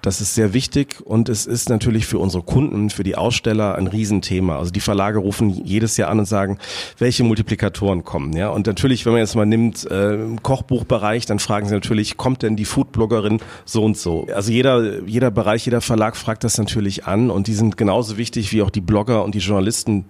Das 0.05 0.21
ist 0.21 0.35
sehr 0.35 0.53
wichtig 0.53 1.01
und 1.03 1.29
es 1.29 1.47
ist 1.47 1.67
natürlich 1.69 2.05
für 2.05 2.19
unsere 2.19 2.43
Kunden, 2.43 2.91
für 2.91 3.03
die 3.03 3.15
Aussteller 3.15 3.73
ein 3.73 3.87
Riesenthema. 3.87 4.59
Also 4.59 4.69
die 4.69 4.79
Verlage 4.79 5.17
rufen 5.17 5.49
jedes 5.49 5.97
Jahr 5.97 6.11
an 6.11 6.19
und 6.19 6.25
sagen, 6.25 6.59
welche 6.99 7.23
Multiplikatoren 7.23 8.03
kommen. 8.03 8.33
Ja, 8.33 8.49
und 8.49 8.67
natürlich, 8.67 9.07
wenn 9.07 9.13
man 9.13 9.21
jetzt 9.21 9.35
mal 9.35 9.47
nimmt 9.47 9.89
äh, 9.89 10.13
im 10.13 10.43
Kochbuchbereich, 10.43 11.25
dann 11.25 11.39
fragen 11.39 11.67
sie 11.67 11.73
natürlich, 11.73 12.17
kommt 12.17 12.43
denn 12.43 12.55
die 12.55 12.65
Foodbloggerin 12.65 13.39
so 13.65 13.83
und 13.83 13.97
so? 13.97 14.27
Also 14.31 14.51
jeder 14.51 15.01
jeder 15.07 15.31
Bereich, 15.31 15.65
jeder 15.65 15.81
Verlag 15.81 16.15
fragt 16.15 16.43
das 16.43 16.59
natürlich 16.59 17.07
an 17.07 17.31
und 17.31 17.47
die 17.47 17.55
sind 17.55 17.75
genauso 17.75 18.15
wichtig 18.17 18.51
wie 18.51 18.61
auch 18.61 18.69
die 18.69 18.81
Blogger 18.81 19.23
und 19.23 19.33
die 19.33 19.39
Journalisten 19.39 20.05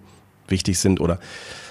wichtig 0.48 0.80
sind 0.80 1.00
oder 1.00 1.20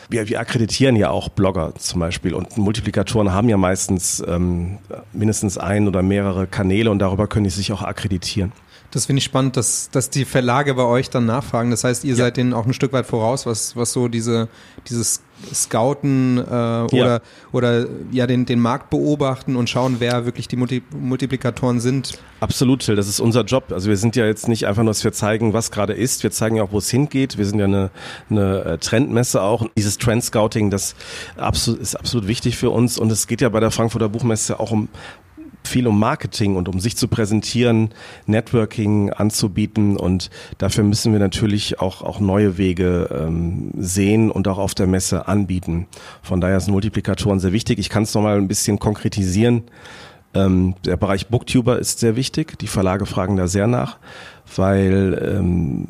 wir, 0.08 0.28
wir 0.28 0.40
akkreditieren 0.40 0.96
ja 0.96 1.10
auch 1.10 1.28
Blogger 1.28 1.74
zum 1.76 2.00
Beispiel 2.00 2.34
und 2.34 2.56
Multiplikatoren 2.58 3.32
haben 3.32 3.48
ja 3.48 3.56
meistens 3.56 4.22
ähm, 4.26 4.78
mindestens 5.12 5.58
ein 5.58 5.88
oder 5.88 6.02
mehrere 6.02 6.46
Kanäle 6.46 6.90
und 6.90 6.98
darüber 6.98 7.26
können 7.26 7.44
die 7.44 7.50
sich 7.50 7.72
auch 7.72 7.82
akkreditieren. 7.82 8.52
Das 8.94 9.06
finde 9.06 9.18
ich 9.18 9.24
spannend, 9.24 9.56
dass, 9.56 9.90
dass 9.90 10.08
die 10.08 10.24
Verlage 10.24 10.72
bei 10.74 10.84
euch 10.84 11.10
dann 11.10 11.26
nachfragen. 11.26 11.72
Das 11.72 11.82
heißt, 11.82 12.04
ihr 12.04 12.10
ja. 12.10 12.16
seid 12.16 12.36
denen 12.36 12.54
auch 12.54 12.64
ein 12.64 12.72
Stück 12.72 12.92
weit 12.92 13.06
voraus, 13.06 13.44
was, 13.44 13.74
was 13.74 13.92
so 13.92 14.06
diese, 14.06 14.48
dieses 14.88 15.20
Scouten 15.52 16.38
äh, 16.38 16.40
oder, 16.40 16.86
ja. 16.92 17.20
oder 17.50 17.86
ja 18.12 18.28
den, 18.28 18.46
den 18.46 18.60
Markt 18.60 18.90
beobachten 18.90 19.56
und 19.56 19.68
schauen, 19.68 19.96
wer 19.98 20.26
wirklich 20.26 20.46
die 20.46 20.54
Multi 20.54 20.80
Multiplikatoren 20.96 21.80
sind. 21.80 22.16
Absolut, 22.38 22.84
Till, 22.84 22.94
das 22.94 23.08
ist 23.08 23.18
unser 23.18 23.42
Job. 23.42 23.72
Also 23.72 23.88
wir 23.88 23.96
sind 23.96 24.14
ja 24.14 24.26
jetzt 24.26 24.46
nicht 24.46 24.68
einfach 24.68 24.84
nur, 24.84 24.90
dass 24.90 25.02
wir 25.02 25.12
zeigen, 25.12 25.52
was 25.52 25.72
gerade 25.72 25.92
ist. 25.92 26.22
Wir 26.22 26.30
zeigen 26.30 26.54
ja 26.54 26.62
auch, 26.62 26.70
wo 26.70 26.78
es 26.78 26.88
hingeht. 26.88 27.36
Wir 27.36 27.46
sind 27.46 27.58
ja 27.58 27.64
eine, 27.64 27.90
eine 28.30 28.64
äh, 28.64 28.78
Trendmesse 28.78 29.42
auch. 29.42 29.66
Dieses 29.76 29.98
Trend-Scouting, 29.98 30.70
das 30.70 30.94
ist 31.36 31.96
absolut 31.96 32.28
wichtig 32.28 32.56
für 32.56 32.70
uns. 32.70 32.96
Und 32.96 33.10
es 33.10 33.26
geht 33.26 33.40
ja 33.40 33.48
bei 33.48 33.58
der 33.58 33.72
Frankfurter 33.72 34.08
Buchmesse 34.08 34.60
auch 34.60 34.70
um 34.70 34.88
viel 35.66 35.86
um 35.86 35.98
Marketing 35.98 36.56
und 36.56 36.68
um 36.68 36.80
sich 36.80 36.96
zu 36.96 37.08
präsentieren, 37.08 37.90
Networking 38.26 39.10
anzubieten 39.10 39.96
und 39.96 40.30
dafür 40.58 40.84
müssen 40.84 41.12
wir 41.12 41.20
natürlich 41.20 41.80
auch, 41.80 42.02
auch 42.02 42.20
neue 42.20 42.58
Wege 42.58 43.08
ähm, 43.12 43.70
sehen 43.76 44.30
und 44.30 44.48
auch 44.48 44.58
auf 44.58 44.74
der 44.74 44.86
Messe 44.86 45.28
anbieten. 45.28 45.86
Von 46.22 46.40
daher 46.40 46.60
sind 46.60 46.72
Multiplikatoren 46.72 47.40
sehr 47.40 47.52
wichtig. 47.52 47.78
Ich 47.78 47.88
kann 47.88 48.04
es 48.04 48.14
nochmal 48.14 48.38
ein 48.38 48.48
bisschen 48.48 48.78
konkretisieren. 48.78 49.64
Ähm, 50.34 50.74
der 50.84 50.96
Bereich 50.96 51.28
Booktuber 51.28 51.78
ist 51.78 52.00
sehr 52.00 52.16
wichtig. 52.16 52.58
Die 52.58 52.66
Verlage 52.66 53.06
fragen 53.06 53.36
da 53.36 53.46
sehr 53.46 53.66
nach, 53.66 53.98
weil 54.56 55.36
ähm, 55.38 55.86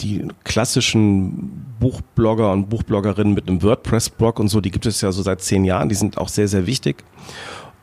die 0.00 0.26
klassischen 0.44 1.66
Buchblogger 1.80 2.52
und 2.52 2.68
Buchbloggerinnen 2.68 3.34
mit 3.34 3.48
einem 3.48 3.62
WordPress-Blog 3.62 4.38
und 4.40 4.48
so, 4.48 4.60
die 4.60 4.70
gibt 4.70 4.86
es 4.86 5.00
ja 5.00 5.12
so 5.12 5.22
seit 5.22 5.40
zehn 5.42 5.64
Jahren, 5.64 5.88
die 5.88 5.94
sind 5.94 6.18
auch 6.18 6.28
sehr, 6.28 6.48
sehr 6.48 6.66
wichtig. 6.66 7.04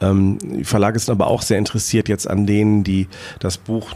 Ähm, 0.02 0.38
die 0.42 0.64
Verlage 0.64 1.00
sind 1.00 1.12
aber 1.12 1.28
auch 1.28 1.42
sehr 1.42 1.58
interessiert 1.58 2.10
jetzt 2.10 2.30
an 2.30 2.46
denen, 2.46 2.84
die 2.84 3.08
das 3.40 3.58
Buch 3.58 3.96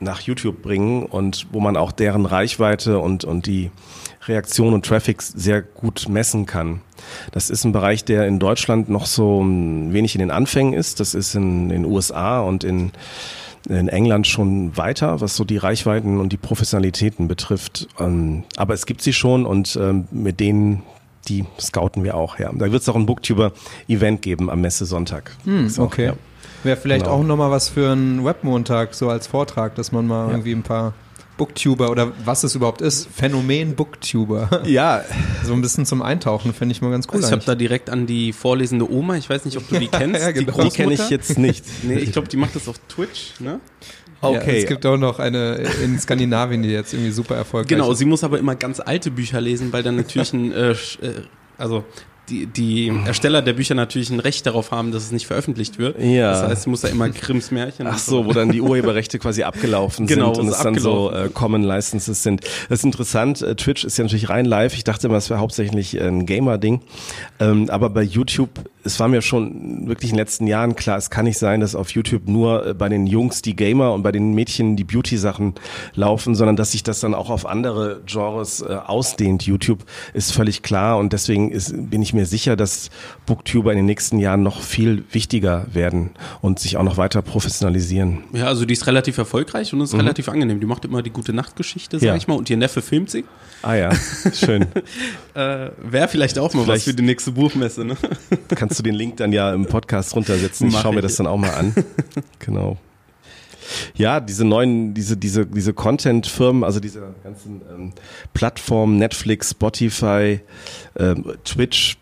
nach 0.00 0.20
YouTube 0.22 0.62
bringen 0.62 1.04
und 1.04 1.46
wo 1.52 1.60
man 1.60 1.76
auch 1.76 1.92
deren 1.92 2.26
Reichweite 2.26 2.98
und, 2.98 3.24
und 3.24 3.46
die 3.46 3.70
Reaktion 4.26 4.74
und 4.74 4.84
Traffic 4.84 5.22
sehr 5.22 5.62
gut 5.62 6.08
messen 6.08 6.46
kann. 6.46 6.80
Das 7.32 7.50
ist 7.50 7.64
ein 7.64 7.72
Bereich, 7.72 8.04
der 8.04 8.26
in 8.26 8.38
Deutschland 8.38 8.88
noch 8.88 9.06
so 9.06 9.40
wenig 9.42 10.14
in 10.14 10.20
den 10.20 10.30
Anfängen 10.30 10.72
ist. 10.72 11.00
Das 11.00 11.14
ist 11.14 11.34
in 11.34 11.68
den 11.68 11.84
USA 11.84 12.40
und 12.40 12.64
in, 12.64 12.92
in 13.68 13.88
England 13.88 14.26
schon 14.26 14.76
weiter, 14.76 15.20
was 15.20 15.36
so 15.36 15.44
die 15.44 15.58
Reichweiten 15.58 16.18
und 16.18 16.32
die 16.32 16.38
Professionalitäten 16.38 17.28
betrifft. 17.28 17.88
Ähm, 17.98 18.44
aber 18.56 18.74
es 18.74 18.86
gibt 18.86 19.02
sie 19.02 19.12
schon 19.12 19.44
und 19.44 19.78
ähm, 19.80 20.08
mit 20.10 20.40
denen 20.40 20.82
die 21.30 21.44
scouten 21.58 22.04
wir 22.04 22.16
auch, 22.16 22.38
ja. 22.38 22.50
Da 22.52 22.70
wird 22.72 22.82
es 22.82 22.88
auch 22.88 22.96
ein 22.96 23.06
Booktuber-Event 23.06 24.20
geben 24.20 24.50
am 24.50 24.60
Messe-Sonntag. 24.60 25.36
Hm, 25.44 25.72
okay. 25.78 26.06
ja. 26.06 26.14
Wäre 26.62 26.76
vielleicht 26.76 27.04
genau. 27.04 27.16
auch 27.16 27.22
nochmal 27.22 27.50
was 27.50 27.70
für 27.70 27.92
einen 27.92 28.24
Webmontag, 28.24 28.94
so 28.94 29.08
als 29.08 29.26
Vortrag, 29.26 29.76
dass 29.76 29.92
man 29.92 30.06
mal 30.06 30.26
ja. 30.26 30.32
irgendwie 30.32 30.52
ein 30.52 30.62
paar 30.62 30.92
Booktuber 31.40 31.90
oder 31.90 32.12
was 32.22 32.44
es 32.44 32.54
überhaupt 32.54 32.82
ist, 32.82 33.08
Phänomen 33.08 33.74
Booktuber. 33.74 34.62
Ja. 34.66 35.02
So 35.42 35.54
ein 35.54 35.62
bisschen 35.62 35.86
zum 35.86 36.02
Eintauchen, 36.02 36.52
finde 36.52 36.74
ich 36.74 36.82
mal 36.82 36.90
ganz 36.90 37.08
cool. 37.12 37.20
Ich 37.20 37.32
habe 37.32 37.42
da 37.44 37.54
direkt 37.54 37.88
an 37.88 38.06
die 38.06 38.34
vorlesende 38.34 38.88
Oma, 38.92 39.16
ich 39.16 39.28
weiß 39.28 39.46
nicht, 39.46 39.56
ob 39.56 39.66
du 39.68 39.78
die 39.78 39.88
kennst. 39.88 40.20
ja, 40.20 40.30
genau. 40.32 40.52
Die, 40.52 40.68
die 40.68 40.70
kenne 40.70 40.92
ich 40.92 41.08
jetzt 41.08 41.38
nicht. 41.38 41.64
nee, 41.82 41.94
ich 41.94 42.12
glaube, 42.12 42.28
die 42.28 42.36
macht 42.36 42.54
das 42.54 42.68
auf 42.68 42.76
Twitch, 42.86 43.40
ne? 43.40 43.58
Okay. 44.22 44.52
Ja, 44.52 44.62
es 44.62 44.66
gibt 44.66 44.84
auch 44.86 44.96
noch 44.96 45.18
eine 45.18 45.62
in 45.82 45.98
Skandinavien, 45.98 46.62
die 46.62 46.70
jetzt 46.70 46.92
irgendwie 46.92 47.10
super 47.10 47.36
erfolgreich 47.36 47.68
genau, 47.68 47.84
ist. 47.84 47.88
Genau, 47.88 47.94
sie 47.94 48.04
muss 48.04 48.24
aber 48.24 48.38
immer 48.38 48.54
ganz 48.54 48.80
alte 48.80 49.10
Bücher 49.10 49.40
lesen, 49.40 49.72
weil 49.72 49.82
dann 49.82 49.96
natürlich 49.96 50.32
ein, 50.32 50.52
äh, 50.52 50.70
äh, 50.70 50.76
also 51.56 51.84
die, 52.30 52.46
die 52.46 52.92
Ersteller 53.06 53.42
der 53.42 53.52
Bücher 53.54 53.74
natürlich 53.74 54.10
ein 54.10 54.20
Recht 54.20 54.46
darauf 54.46 54.70
haben, 54.70 54.92
dass 54.92 55.02
es 55.02 55.12
nicht 55.12 55.26
veröffentlicht 55.26 55.78
wird. 55.78 56.00
Ja. 56.00 56.32
Das 56.32 56.42
heißt, 56.42 56.62
sie 56.62 56.70
muss 56.70 56.80
da 56.82 56.88
immer 56.88 57.08
Grimms 57.08 57.50
Märchen. 57.50 57.86
Ach 57.86 57.98
so, 57.98 58.24
wo 58.24 58.32
dann 58.32 58.50
die 58.50 58.60
Urheberrechte 58.60 59.18
quasi 59.18 59.42
abgelaufen 59.42 60.06
genau, 60.06 60.34
sind 60.34 60.44
und 60.44 60.48
es 60.52 60.58
dann 60.62 60.78
so 60.78 61.10
äh, 61.10 61.28
Common 61.32 61.62
Licenses 61.62 62.22
sind. 62.22 62.42
Das 62.68 62.80
ist 62.80 62.84
interessant. 62.84 63.42
Äh, 63.42 63.56
Twitch 63.56 63.84
ist 63.84 63.98
ja 63.98 64.04
natürlich 64.04 64.28
rein 64.28 64.44
live. 64.44 64.74
Ich 64.74 64.84
dachte 64.84 65.08
immer, 65.08 65.16
es 65.16 65.28
wäre 65.28 65.40
hauptsächlich 65.40 66.00
ein 66.00 66.24
Gamer-Ding. 66.24 66.82
Ähm, 67.40 67.68
aber 67.68 67.90
bei 67.90 68.02
YouTube 68.02 68.50
es 68.84 68.98
war 68.98 69.08
mir 69.08 69.22
schon 69.22 69.88
wirklich 69.88 70.10
in 70.10 70.16
den 70.16 70.22
letzten 70.22 70.46
Jahren 70.46 70.76
klar, 70.76 70.96
es 70.96 71.10
kann 71.10 71.24
nicht 71.24 71.38
sein, 71.38 71.60
dass 71.60 71.74
auf 71.74 71.90
YouTube 71.90 72.28
nur 72.28 72.66
äh, 72.66 72.74
bei 72.74 72.88
den 72.88 73.06
Jungs 73.06 73.42
die 73.42 73.54
Gamer 73.54 73.92
und 73.92 74.02
bei 74.02 74.12
den 74.12 74.32
Mädchen 74.34 74.76
die 74.76 74.84
Beauty-Sachen 74.84 75.54
laufen, 75.94 76.34
sondern 76.34 76.56
dass 76.56 76.72
sich 76.72 76.82
das 76.82 77.00
dann 77.00 77.14
auch 77.14 77.30
auf 77.30 77.46
andere 77.46 78.02
Genres 78.06 78.62
äh, 78.62 78.74
ausdehnt. 78.74 79.42
YouTube 79.42 79.84
ist 80.14 80.32
völlig 80.32 80.62
klar 80.62 80.98
und 80.98 81.12
deswegen 81.12 81.50
ist, 81.50 81.72
bin 81.90 82.02
ich 82.02 82.14
mir 82.14 82.26
sicher, 82.26 82.56
dass 82.56 82.90
Booktuber 83.26 83.72
in 83.72 83.76
den 83.76 83.86
nächsten 83.86 84.18
Jahren 84.18 84.42
noch 84.42 84.62
viel 84.62 85.04
wichtiger 85.12 85.66
werden 85.72 86.10
und 86.40 86.58
sich 86.58 86.76
auch 86.76 86.82
noch 86.82 86.96
weiter 86.96 87.22
professionalisieren. 87.22 88.24
Ja, 88.32 88.46
also 88.46 88.64
die 88.64 88.72
ist 88.72 88.86
relativ 88.86 89.18
erfolgreich 89.18 89.72
und 89.72 89.80
ist 89.80 89.92
mhm. 89.92 90.00
relativ 90.00 90.28
angenehm. 90.28 90.60
Die 90.60 90.66
macht 90.66 90.84
immer 90.84 91.02
die 91.02 91.10
gute 91.10 91.32
Nachtgeschichte, 91.32 91.98
sag 91.98 92.06
ja. 92.06 92.16
ich 92.16 92.28
mal, 92.28 92.34
und 92.34 92.48
ihr 92.48 92.56
Neffe 92.56 92.82
filmt 92.82 93.10
sie. 93.10 93.24
Ah 93.62 93.74
ja, 93.74 93.90
schön. 94.32 94.62
äh, 95.34 95.70
Wäre 95.82 96.08
vielleicht 96.08 96.38
auch 96.38 96.54
mal 96.54 96.64
vielleicht 96.64 96.86
was 96.86 96.92
für 96.92 96.94
die 96.94 97.02
nächste 97.02 97.32
Buchmesse, 97.32 97.84
ne? 97.84 97.96
kannst 98.70 98.78
du 98.78 98.84
den 98.84 98.94
Link 98.94 99.16
dann 99.16 99.32
ja 99.32 99.52
im 99.52 99.66
Podcast 99.66 100.14
runtersetzen. 100.14 100.68
Ich 100.68 100.78
schaue 100.78 100.94
mir 100.94 101.00
das 101.00 101.16
dann 101.16 101.26
auch 101.26 101.36
mal 101.36 101.50
an. 101.50 101.74
genau. 102.38 102.76
Ja, 103.96 104.20
diese 104.20 104.44
neuen, 104.44 104.94
diese, 104.94 105.16
diese, 105.16 105.44
diese 105.44 105.72
Content-Firmen, 105.72 106.62
also 106.62 106.78
diese 106.78 107.02
ganzen 107.24 107.62
ähm, 107.68 107.92
Plattformen, 108.32 108.96
Netflix, 108.98 109.50
Spotify, 109.50 110.40
ähm, 110.96 111.32
Twitch, 111.44 111.98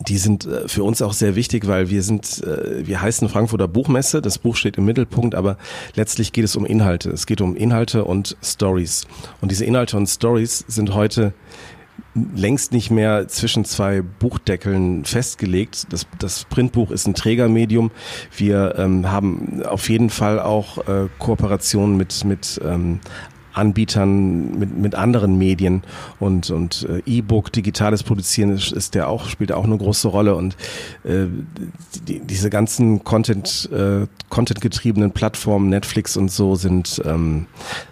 die 0.00 0.16
sind 0.16 0.46
äh, 0.46 0.68
für 0.68 0.84
uns 0.84 1.02
auch 1.02 1.12
sehr 1.12 1.36
wichtig, 1.36 1.66
weil 1.66 1.90
wir 1.90 2.02
sind, 2.02 2.42
äh, 2.42 2.86
wir 2.86 3.02
heißen 3.02 3.28
Frankfurter 3.28 3.68
Buchmesse, 3.68 4.22
das 4.22 4.38
Buch 4.38 4.56
steht 4.56 4.78
im 4.78 4.86
Mittelpunkt, 4.86 5.34
aber 5.34 5.58
letztlich 5.96 6.32
geht 6.32 6.44
es 6.44 6.56
um 6.56 6.64
Inhalte. 6.64 7.10
Es 7.10 7.26
geht 7.26 7.42
um 7.42 7.56
Inhalte 7.56 8.04
und 8.06 8.38
Stories. 8.42 9.06
Und 9.42 9.50
diese 9.50 9.66
Inhalte 9.66 9.98
und 9.98 10.06
Stories 10.06 10.64
sind 10.66 10.94
heute 10.94 11.34
längst 12.34 12.72
nicht 12.72 12.90
mehr 12.90 13.28
zwischen 13.28 13.64
zwei 13.64 14.02
Buchdeckeln 14.02 15.04
festgelegt. 15.04 15.86
Das, 15.92 16.06
das 16.18 16.44
Printbuch 16.44 16.90
ist 16.90 17.06
ein 17.06 17.14
Trägermedium. 17.14 17.90
Wir 18.36 18.74
ähm, 18.76 19.10
haben 19.10 19.62
auf 19.64 19.88
jeden 19.88 20.10
Fall 20.10 20.40
auch 20.40 20.78
äh, 20.88 21.08
Kooperationen 21.18 21.96
mit, 21.96 22.24
mit 22.24 22.60
ähm, 22.64 23.00
Anbietern 23.58 24.58
mit, 24.58 24.76
mit 24.76 24.94
anderen 24.94 25.36
Medien 25.36 25.82
und 26.18 26.50
und 26.50 26.88
äh, 26.88 27.02
E-Book 27.04 27.52
digitales 27.52 28.02
Produzieren 28.02 28.50
ist, 28.50 28.72
ist 28.72 28.94
der 28.94 29.08
auch 29.08 29.28
spielt 29.28 29.52
auch 29.52 29.64
eine 29.64 29.76
große 29.76 30.08
Rolle 30.08 30.34
und 30.34 30.56
äh, 31.04 31.26
die, 32.06 32.20
diese 32.20 32.50
ganzen 32.50 33.04
Content 33.04 33.68
äh, 33.72 34.06
Content 34.28 34.60
getriebenen 34.60 35.12
Plattformen 35.12 35.68
Netflix 35.68 36.16
und 36.16 36.30
so 36.30 36.54
sind 36.54 37.02
ähm, 37.04 37.46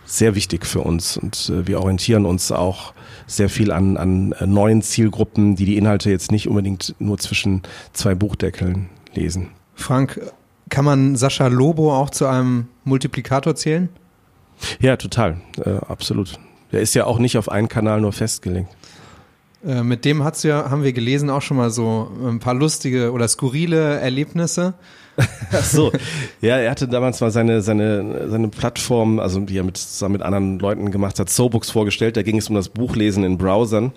sehr 0.04 0.34
wichtig 0.34 0.66
für 0.66 0.80
uns 0.80 1.16
und 1.16 1.50
äh, 1.50 1.66
wir 1.66 1.80
orientieren 1.80 2.24
uns 2.24 2.52
auch 2.52 2.94
sehr 3.26 3.48
viel 3.48 3.72
an, 3.72 3.96
an 3.96 4.34
neuen 4.46 4.82
Zielgruppen, 4.82 5.56
die 5.56 5.64
die 5.64 5.76
Inhalte 5.76 6.10
jetzt 6.10 6.30
nicht 6.30 6.48
unbedingt 6.48 6.94
nur 6.98 7.18
zwischen 7.18 7.62
zwei 7.92 8.14
Buchdeckeln 8.14 8.88
lesen. 9.14 9.48
Frank, 9.74 10.20
kann 10.68 10.84
man 10.84 11.16
Sascha 11.16 11.46
Lobo 11.48 11.94
auch 11.94 12.10
zu 12.10 12.26
einem 12.26 12.68
Multiplikator 12.84 13.54
zählen? 13.54 13.88
Ja, 14.80 14.96
total, 14.96 15.38
äh, 15.64 15.76
absolut. 15.88 16.38
Der 16.72 16.80
ist 16.80 16.94
ja 16.94 17.04
auch 17.04 17.18
nicht 17.18 17.38
auf 17.38 17.48
einen 17.50 17.68
Kanal 17.68 18.00
nur 18.00 18.12
festgelegt. 18.12 18.68
Äh, 19.64 19.82
mit 19.82 20.04
dem 20.04 20.24
hat's 20.24 20.42
ja, 20.42 20.70
haben 20.70 20.82
wir 20.82 20.92
gelesen, 20.92 21.30
auch 21.30 21.42
schon 21.42 21.56
mal 21.56 21.70
so 21.70 22.10
ein 22.24 22.38
paar 22.38 22.54
lustige 22.54 23.12
oder 23.12 23.26
skurrile 23.28 23.98
Erlebnisse. 24.00 24.74
Ach 25.52 25.64
so, 25.64 25.92
ja, 26.42 26.58
er 26.58 26.70
hatte 26.70 26.88
damals 26.88 27.20
mal 27.20 27.30
seine, 27.30 27.62
seine, 27.62 28.28
seine 28.28 28.48
Plattform, 28.48 29.18
also 29.18 29.40
die 29.40 29.56
er 29.56 29.64
mit, 29.64 29.78
zusammen 29.78 30.12
mit 30.12 30.22
anderen 30.22 30.58
Leuten 30.58 30.90
gemacht 30.90 31.18
hat, 31.18 31.30
Sobooks 31.30 31.70
vorgestellt. 31.70 32.16
Da 32.16 32.22
ging 32.22 32.36
es 32.36 32.48
um 32.48 32.54
das 32.54 32.68
Buchlesen 32.68 33.24
in 33.24 33.38
Browsern. 33.38 33.92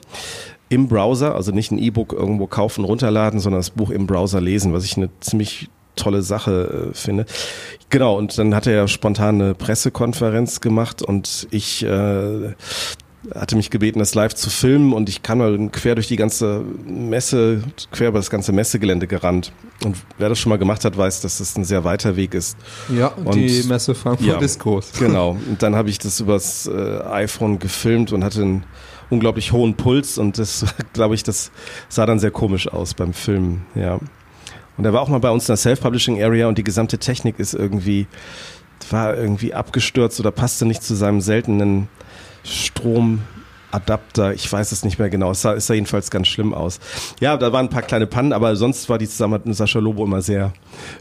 Im 0.69 0.88
Browser, 0.88 1.36
also 1.36 1.52
nicht 1.52 1.72
ein 1.72 1.80
E-Book 1.80 2.13
irgendwo 2.13 2.48
kaufen, 2.48 2.86
runterladen, 2.86 3.39
sondern 3.39 3.60
das 3.60 3.72
Buch 3.72 3.89
im 3.89 4.08
Browser 4.08 4.39
lesen, 4.39 4.72
was 4.72 4.86
ich 4.86 4.95
eine 4.98 5.10
ziemlich 5.19 5.69
tolle 5.99 6.21
Sache 6.21 6.89
äh, 6.91 6.95
finde. 6.95 7.25
Genau, 7.89 8.17
und 8.17 8.38
dann 8.38 8.55
hat 8.55 8.67
er 8.67 8.73
ja 8.73 8.88
spontan 8.88 9.41
eine 9.41 9.55
Pressekonferenz 9.55 10.62
gemacht 10.62 11.01
und 11.01 11.47
ich 11.51 11.83
äh, 11.83 12.53
hatte 13.35 13.55
mich 13.55 13.69
gebeten, 13.69 13.99
das 13.99 14.15
live 14.15 14.33
zu 14.33 14.49
filmen 14.49 14.93
und 14.93 15.09
ich 15.09 15.23
kam 15.23 15.39
mal 15.39 15.69
quer 15.71 15.95
durch 15.95 16.07
die 16.07 16.15
ganze 16.15 16.63
Messe, 16.85 17.63
quer 17.91 18.09
über 18.09 18.19
das 18.19 18.29
ganze 18.29 18.51
Messegelände 18.51 19.07
gerannt. 19.07 19.51
Und 19.83 19.97
wer 20.17 20.29
das 20.29 20.39
schon 20.39 20.49
mal 20.49 20.57
gemacht 20.57 20.85
hat, 20.85 20.97
weiß, 20.97 21.21
dass 21.21 21.39
das 21.39 21.55
ein 21.57 21.63
sehr 21.63 21.83
weiter 21.83 22.15
Weg 22.15 22.33
ist. 22.33 22.57
Ja, 22.95 23.07
und 23.07 23.35
die 23.35 23.63
Messe 23.63 23.95
Frankfurt 23.95 24.27
ja, 24.27 24.39
ist 24.39 24.59
groß. 24.59 24.91
Genau. 24.99 25.31
Und 25.31 25.62
dann 25.62 25.75
habe 25.75 25.89
ich 25.89 25.99
das 25.99 26.19
übers 26.19 26.67
äh, 26.67 27.01
iPhone 27.03 27.59
gefilmt 27.59 28.13
und 28.13 28.23
hatte 28.23 28.41
einen 28.41 28.63
unglaublich 29.09 29.51
hohen 29.51 29.75
Puls 29.75 30.17
und 30.17 30.38
das, 30.38 30.65
glaube 30.93 31.15
ich, 31.15 31.23
das 31.23 31.51
sah 31.89 32.05
dann 32.05 32.19
sehr 32.19 32.31
komisch 32.31 32.67
aus 32.67 32.93
beim 32.93 33.13
Filmen, 33.13 33.65
ja. 33.75 33.99
Und 34.79 34.85
er 34.85 34.93
war 34.93 35.01
auch 35.01 35.09
mal 35.09 35.19
bei 35.19 35.29
uns 35.29 35.43
in 35.43 35.47
der 35.47 35.57
Self-Publishing 35.57 36.23
Area 36.23 36.47
und 36.47 36.57
die 36.57 36.63
gesamte 36.63 36.99
Technik 36.99 37.37
ist 37.37 37.53
irgendwie, 37.53 38.07
war 38.89 39.13
irgendwie 39.13 39.53
abgestürzt 39.53 40.21
oder 40.21 40.31
passte 40.31 40.65
nicht 40.65 40.83
zu 40.83 40.95
seinem 40.95 41.19
seltenen 41.19 41.89
Strom 42.45 43.23
Adapter, 43.71 44.34
ich 44.34 44.51
weiß 44.51 44.71
es 44.71 44.84
nicht 44.84 44.99
mehr 44.99 45.10
genau. 45.10 45.32
Es 45.32 45.41
sah, 45.41 45.53
es 45.53 45.67
sah 45.67 45.73
jedenfalls 45.73 46.12
ganz 46.12 46.27
schlimm 46.27 46.53
aus. 46.53 46.79
Ja, 47.19 47.38
da 47.38 47.51
waren 47.53 47.67
ein 47.67 47.69
paar 47.69 47.82
kleine 47.82 48.08
Pannen, 48.08 48.34
aber 48.34 48.55
sonst 48.55 48.89
war 48.89 48.97
die 48.97 49.08
Zusammenarbeit 49.08 49.47
mit 49.47 49.55
Sascha 49.55 49.79
Lobo 49.79 50.05
immer 50.05 50.21
sehr 50.21 50.53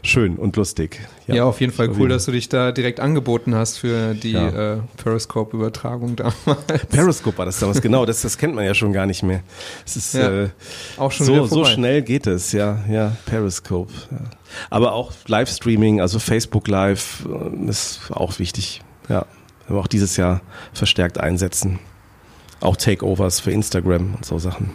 schön 0.03 0.37
und 0.37 0.55
lustig. 0.55 0.99
Ja, 1.27 1.35
ja 1.35 1.43
auf 1.45 1.59
jeden 1.61 1.73
Fall 1.73 1.89
cool, 1.97 2.09
dass 2.09 2.25
du 2.25 2.31
dich 2.31 2.49
da 2.49 2.71
direkt 2.71 2.99
angeboten 2.99 3.55
hast 3.55 3.77
für 3.77 4.13
die 4.13 4.31
ja. 4.31 4.75
äh, 4.75 4.77
Periscope-Übertragung 4.97 6.15
damals. 6.15 6.37
Periscope 6.89 7.37
war 7.37 7.45
das 7.45 7.59
damals, 7.59 7.81
genau. 7.81 8.05
Das, 8.05 8.21
das 8.21 8.37
kennt 8.37 8.55
man 8.55 8.65
ja 8.65 8.73
schon 8.73 8.93
gar 8.93 9.05
nicht 9.05 9.23
mehr. 9.23 9.41
Es 9.85 9.95
ist 9.95 10.13
ja, 10.13 10.43
äh, 10.43 10.49
auch 10.97 11.11
schon 11.11 11.25
so, 11.25 11.45
so 11.45 11.65
schnell 11.65 12.01
geht 12.01 12.27
es, 12.27 12.51
ja, 12.51 12.83
ja, 12.89 13.15
Periscope. 13.25 13.93
Ja. 14.11 14.17
Aber 14.69 14.93
auch 14.93 15.13
Livestreaming, 15.27 16.01
also 16.01 16.19
Facebook 16.19 16.67
Live 16.67 17.27
äh, 17.27 17.69
ist 17.69 18.01
auch 18.11 18.39
wichtig. 18.39 18.81
Ja 19.07 19.25
wir 19.69 19.79
auch 19.79 19.87
dieses 19.87 20.17
Jahr 20.17 20.41
verstärkt 20.73 21.19
einsetzen. 21.19 21.79
Auch 22.61 22.75
Takeovers 22.75 23.39
für 23.39 23.51
Instagram 23.51 24.15
und 24.15 24.25
so 24.25 24.39
Sachen. 24.39 24.71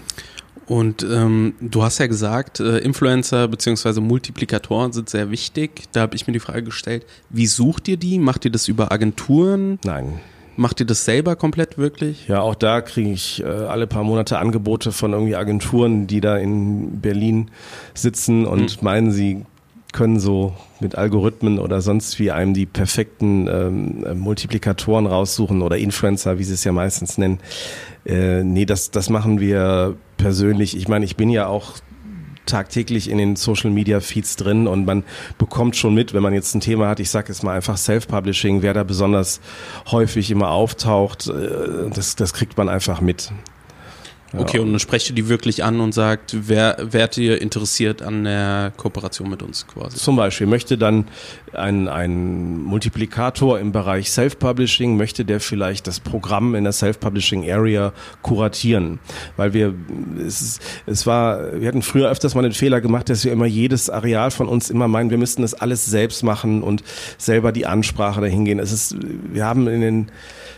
Und 0.66 1.02
ähm, 1.02 1.54
du 1.60 1.82
hast 1.82 1.98
ja 1.98 2.06
gesagt, 2.06 2.60
äh, 2.60 2.78
Influencer 2.78 3.48
bzw. 3.48 4.00
Multiplikatoren 4.00 4.92
sind 4.92 5.10
sehr 5.10 5.30
wichtig. 5.30 5.82
Da 5.92 6.02
habe 6.02 6.16
ich 6.16 6.26
mir 6.26 6.32
die 6.32 6.40
Frage 6.40 6.62
gestellt, 6.62 7.04
wie 7.28 7.46
sucht 7.46 7.88
ihr 7.88 7.98
die? 7.98 8.18
Macht 8.18 8.44
ihr 8.44 8.50
das 8.50 8.68
über 8.68 8.90
Agenturen? 8.90 9.78
Nein. 9.84 10.20
Macht 10.56 10.80
ihr 10.80 10.86
das 10.86 11.04
selber 11.04 11.34
komplett 11.36 11.78
wirklich? 11.78 12.28
Ja, 12.28 12.40
auch 12.40 12.54
da 12.54 12.80
kriege 12.80 13.10
ich 13.10 13.42
äh, 13.42 13.46
alle 13.46 13.86
paar 13.86 14.04
Monate 14.04 14.38
Angebote 14.38 14.92
von 14.92 15.12
irgendwie 15.12 15.34
Agenturen, 15.34 16.06
die 16.06 16.20
da 16.20 16.36
in 16.36 17.00
Berlin 17.00 17.50
sitzen 17.92 18.46
und 18.46 18.80
mhm. 18.80 18.84
meinen, 18.84 19.10
sie 19.10 19.44
können 19.94 20.20
so 20.20 20.52
mit 20.80 20.96
Algorithmen 20.96 21.58
oder 21.58 21.80
sonst 21.80 22.18
wie 22.18 22.30
einem 22.30 22.52
die 22.52 22.66
perfekten 22.66 23.48
ähm, 23.48 24.04
äh, 24.04 24.12
Multiplikatoren 24.12 25.06
raussuchen 25.06 25.62
oder 25.62 25.78
Influencer, 25.78 26.38
wie 26.38 26.44
sie 26.44 26.52
es 26.52 26.64
ja 26.64 26.72
meistens 26.72 27.16
nennen. 27.16 27.38
Äh, 28.04 28.42
nee, 28.42 28.66
das, 28.66 28.90
das 28.90 29.08
machen 29.08 29.40
wir 29.40 29.96
persönlich. 30.18 30.76
Ich 30.76 30.88
meine, 30.88 31.04
ich 31.06 31.16
bin 31.16 31.30
ja 31.30 31.46
auch 31.46 31.74
tagtäglich 32.44 33.08
in 33.08 33.18
den 33.18 33.36
Social 33.36 33.70
Media 33.70 34.00
Feeds 34.00 34.36
drin 34.36 34.66
und 34.66 34.84
man 34.84 35.04
bekommt 35.38 35.76
schon 35.76 35.94
mit, 35.94 36.12
wenn 36.12 36.22
man 36.22 36.34
jetzt 36.34 36.54
ein 36.54 36.60
Thema 36.60 36.88
hat, 36.88 37.00
ich 37.00 37.08
sage 37.08 37.28
jetzt 37.28 37.42
mal 37.42 37.54
einfach 37.54 37.78
Self-Publishing, 37.78 38.60
wer 38.60 38.74
da 38.74 38.84
besonders 38.84 39.40
häufig 39.90 40.30
immer 40.30 40.50
auftaucht, 40.50 41.28
äh, 41.28 41.88
das, 41.94 42.16
das 42.16 42.34
kriegt 42.34 42.58
man 42.58 42.68
einfach 42.68 43.00
mit. 43.00 43.32
Okay, 44.36 44.58
und 44.58 44.72
dann 44.72 44.80
sprecht 44.80 45.08
ihr 45.10 45.14
die 45.14 45.28
wirklich 45.28 45.64
an 45.64 45.80
und 45.80 45.92
sagt, 45.92 46.36
wer 46.48 46.76
wärt 46.80 47.16
ihr 47.16 47.40
interessiert 47.40 48.02
an 48.02 48.24
der 48.24 48.72
Kooperation 48.76 49.30
mit 49.30 49.42
uns 49.42 49.66
quasi? 49.66 49.96
Zum 49.96 50.16
Beispiel 50.16 50.46
möchte 50.46 50.76
dann 50.76 51.06
ein, 51.52 51.88
ein 51.88 52.62
Multiplikator 52.62 53.58
im 53.58 53.72
Bereich 53.72 54.10
Self-Publishing, 54.10 54.96
möchte 54.96 55.24
der 55.24 55.40
vielleicht 55.40 55.86
das 55.86 56.00
Programm 56.00 56.54
in 56.54 56.64
der 56.64 56.72
Self-Publishing 56.72 57.50
Area 57.50 57.92
kuratieren. 58.22 58.98
Weil 59.36 59.52
wir, 59.52 59.74
es, 60.26 60.58
es 60.86 61.06
war, 61.06 61.60
wir 61.60 61.68
hatten 61.68 61.82
früher 61.82 62.10
öfters 62.10 62.34
mal 62.34 62.42
den 62.42 62.52
Fehler 62.52 62.80
gemacht, 62.80 63.08
dass 63.08 63.24
wir 63.24 63.32
immer 63.32 63.46
jedes 63.46 63.90
Areal 63.90 64.30
von 64.30 64.48
uns 64.48 64.70
immer 64.70 64.88
meinen, 64.88 65.10
wir 65.10 65.18
müssten 65.18 65.42
das 65.42 65.54
alles 65.54 65.86
selbst 65.86 66.22
machen 66.22 66.62
und 66.62 66.82
selber 67.18 67.52
die 67.52 67.66
Ansprache 67.66 68.20
dahin 68.20 68.44
gehen. 68.44 68.58
Es 68.58 68.72
ist, 68.72 68.96
wir 69.32 69.44
haben 69.44 69.68
in 69.68 69.80
den 69.80 70.10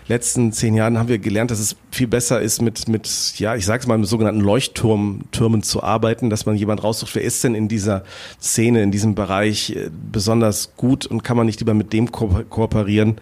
letzten 0.08 0.52
zehn 0.52 0.74
Jahren 0.74 0.98
haben 0.98 1.08
wir 1.08 1.18
gelernt, 1.18 1.50
dass 1.50 1.58
es 1.58 1.76
viel 1.90 2.06
besser 2.06 2.40
ist, 2.40 2.62
mit, 2.62 2.88
mit 2.88 3.34
ja, 3.38 3.54
ich 3.56 3.65
sag's 3.66 3.86
mal, 3.86 3.98
mit 3.98 4.08
sogenannten 4.08 4.40
Leuchtturmtürmen 4.40 5.62
zu 5.62 5.82
arbeiten, 5.82 6.30
dass 6.30 6.46
man 6.46 6.56
jemand 6.56 6.82
raussucht, 6.82 7.14
wer 7.14 7.22
ist 7.22 7.44
denn 7.44 7.54
in 7.54 7.68
dieser 7.68 8.04
Szene, 8.40 8.82
in 8.82 8.90
diesem 8.90 9.14
Bereich 9.14 9.70
äh, 9.70 9.90
besonders 10.12 10.76
gut 10.76 11.06
und 11.06 11.22
kann 11.22 11.36
man 11.36 11.46
nicht 11.46 11.60
lieber 11.60 11.74
mit 11.74 11.92
dem 11.92 12.10
ko 12.10 12.44
kooperieren 12.48 13.16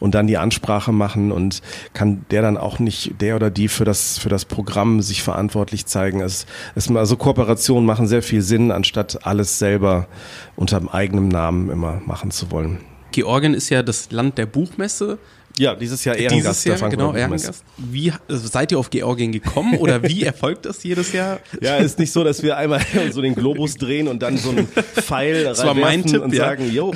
und 0.00 0.14
dann 0.14 0.26
die 0.26 0.36
Ansprache 0.36 0.92
machen 0.92 1.32
und 1.32 1.62
kann 1.92 2.26
der 2.30 2.42
dann 2.42 2.56
auch 2.56 2.78
nicht, 2.78 3.20
der 3.20 3.36
oder 3.36 3.50
die 3.50 3.68
für 3.68 3.84
das, 3.84 4.18
für 4.18 4.28
das 4.28 4.44
Programm 4.44 5.00
sich 5.00 5.22
verantwortlich 5.22 5.86
zeigen. 5.86 6.20
Es, 6.20 6.46
es, 6.74 6.90
also 6.90 7.16
Kooperationen 7.16 7.86
machen 7.86 8.06
sehr 8.06 8.22
viel 8.22 8.42
Sinn, 8.42 8.70
anstatt 8.70 9.26
alles 9.26 9.58
selber 9.58 10.06
unter 10.56 10.78
dem 10.78 10.88
eigenen 10.88 11.28
Namen 11.28 11.70
immer 11.70 12.02
machen 12.04 12.30
zu 12.30 12.50
wollen. 12.50 12.80
Georgien 13.12 13.54
ist 13.54 13.70
ja 13.70 13.84
das 13.84 14.10
Land 14.10 14.38
der 14.38 14.46
Buchmesse. 14.46 15.18
Ja, 15.56 15.74
dieses 15.74 16.04
Jahr 16.04 16.16
Ehrengast. 16.16 16.64
Dieses 16.64 16.80
Jahr, 16.80 16.90
genau, 16.90 17.14
Ehrengast. 17.14 17.64
Wie 17.76 18.12
also 18.28 18.48
seid 18.48 18.72
ihr 18.72 18.78
auf 18.78 18.90
Georgien 18.90 19.30
gekommen 19.30 19.76
oder 19.78 20.02
wie 20.02 20.24
erfolgt 20.24 20.66
das 20.66 20.82
jedes 20.82 21.12
Jahr? 21.12 21.40
Ja, 21.60 21.76
ist 21.76 21.98
nicht 21.98 22.12
so, 22.12 22.24
dass 22.24 22.42
wir 22.42 22.56
einmal 22.56 22.80
so 23.12 23.22
den 23.22 23.34
Globus 23.34 23.76
drehen 23.76 24.08
und 24.08 24.22
dann 24.22 24.36
so 24.36 24.50
einen 24.50 24.66
Pfeil 24.66 25.54
Tipp, 26.02 26.22
und 26.22 26.34
ja. 26.34 26.44
sagen, 26.44 26.70
jo, 26.72 26.92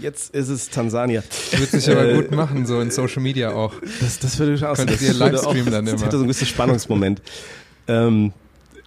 jetzt 0.00 0.34
ist 0.34 0.48
es 0.48 0.70
Tansania. 0.70 1.22
Würde 1.52 1.78
sich 1.78 1.90
aber 1.90 2.14
gut 2.14 2.30
machen, 2.30 2.66
so 2.66 2.80
in 2.80 2.90
Social 2.90 3.22
Media 3.22 3.52
auch. 3.52 3.74
Das, 4.00 4.18
das 4.18 4.38
würde 4.38 4.54
ich 4.54 4.64
auch 4.64 4.74
Könntet 4.74 5.02
ihr 5.02 5.12
Livestreamen 5.12 5.70
dann 5.70 5.86
immer. 5.86 5.96
Das 5.96 6.04
hätte 6.04 6.18
so 6.18 6.24
ein 6.24 6.28
bisschen 6.28 6.46
Spannungsmoment. 6.46 7.20
ähm, 7.86 8.32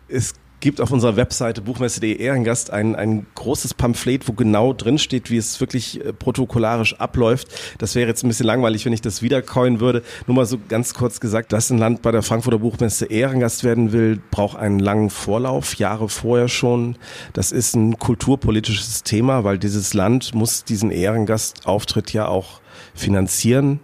es 0.07 0.33
gibt 0.63 0.79
auf 0.79 0.91
unserer 0.91 1.17
Webseite 1.17 1.61
buchmesse.de 1.61 2.15
Ehrengast 2.15 2.71
ein, 2.71 2.95
ein 2.95 3.25
großes 3.35 3.73
Pamphlet, 3.73 4.29
wo 4.29 4.31
genau 4.31 4.71
drin 4.71 4.97
steht, 4.97 5.29
wie 5.29 5.35
es 5.35 5.59
wirklich 5.59 5.99
äh, 5.99 6.13
protokollarisch 6.13 7.01
abläuft. 7.01 7.49
Das 7.79 7.95
wäre 7.95 8.07
jetzt 8.07 8.23
ein 8.23 8.29
bisschen 8.29 8.45
langweilig, 8.45 8.85
wenn 8.85 8.93
ich 8.93 9.01
das 9.01 9.21
wiedercoin 9.21 9.81
würde. 9.81 10.03
Nur 10.25 10.37
mal 10.37 10.45
so 10.45 10.57
ganz 10.69 10.93
kurz 10.93 11.19
gesagt, 11.19 11.51
dass 11.51 11.69
ein 11.69 11.79
Land 11.79 12.01
bei 12.01 12.11
der 12.11 12.21
Frankfurter 12.21 12.59
Buchmesse 12.59 13.07
Ehrengast 13.07 13.65
werden 13.65 13.91
will, 13.91 14.21
braucht 14.31 14.57
einen 14.57 14.79
langen 14.79 15.09
Vorlauf, 15.09 15.75
Jahre 15.75 16.07
vorher 16.07 16.47
schon. 16.47 16.95
Das 17.33 17.51
ist 17.51 17.75
ein 17.75 17.99
kulturpolitisches 17.99 19.03
Thema, 19.03 19.43
weil 19.43 19.57
dieses 19.57 19.93
Land 19.93 20.33
muss 20.33 20.63
diesen 20.63 20.91
Ehrengastauftritt 20.91 22.13
ja 22.13 22.29
auch 22.29 22.61
finanzieren 22.95 23.81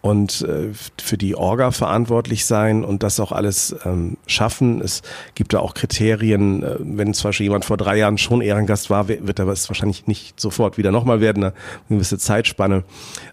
und 0.00 0.42
äh, 0.42 0.70
für 1.00 1.18
die 1.18 1.34
Orga 1.34 1.72
verantwortlich 1.72 2.44
sein 2.44 2.84
und 2.84 3.02
das 3.02 3.18
auch 3.18 3.32
alles 3.32 3.74
ähm, 3.84 4.16
schaffen. 4.26 4.80
Es 4.80 5.02
gibt 5.34 5.52
da 5.52 5.58
auch 5.58 5.74
Kriterien, 5.74 6.62
äh, 6.62 6.76
wenn 6.78 7.14
zum 7.14 7.28
Beispiel 7.28 7.44
jemand 7.44 7.64
vor 7.64 7.76
drei 7.76 7.96
Jahren 7.96 8.16
schon 8.16 8.40
Ehrengast 8.40 8.90
war, 8.90 9.08
wird 9.08 9.38
er 9.38 9.48
es 9.48 9.68
wahrscheinlich 9.68 10.06
nicht 10.06 10.38
sofort 10.38 10.78
wieder 10.78 10.92
nochmal 10.92 11.20
werden, 11.20 11.44
eine 11.44 11.52
gewisse 11.88 12.18
Zeitspanne. 12.18 12.84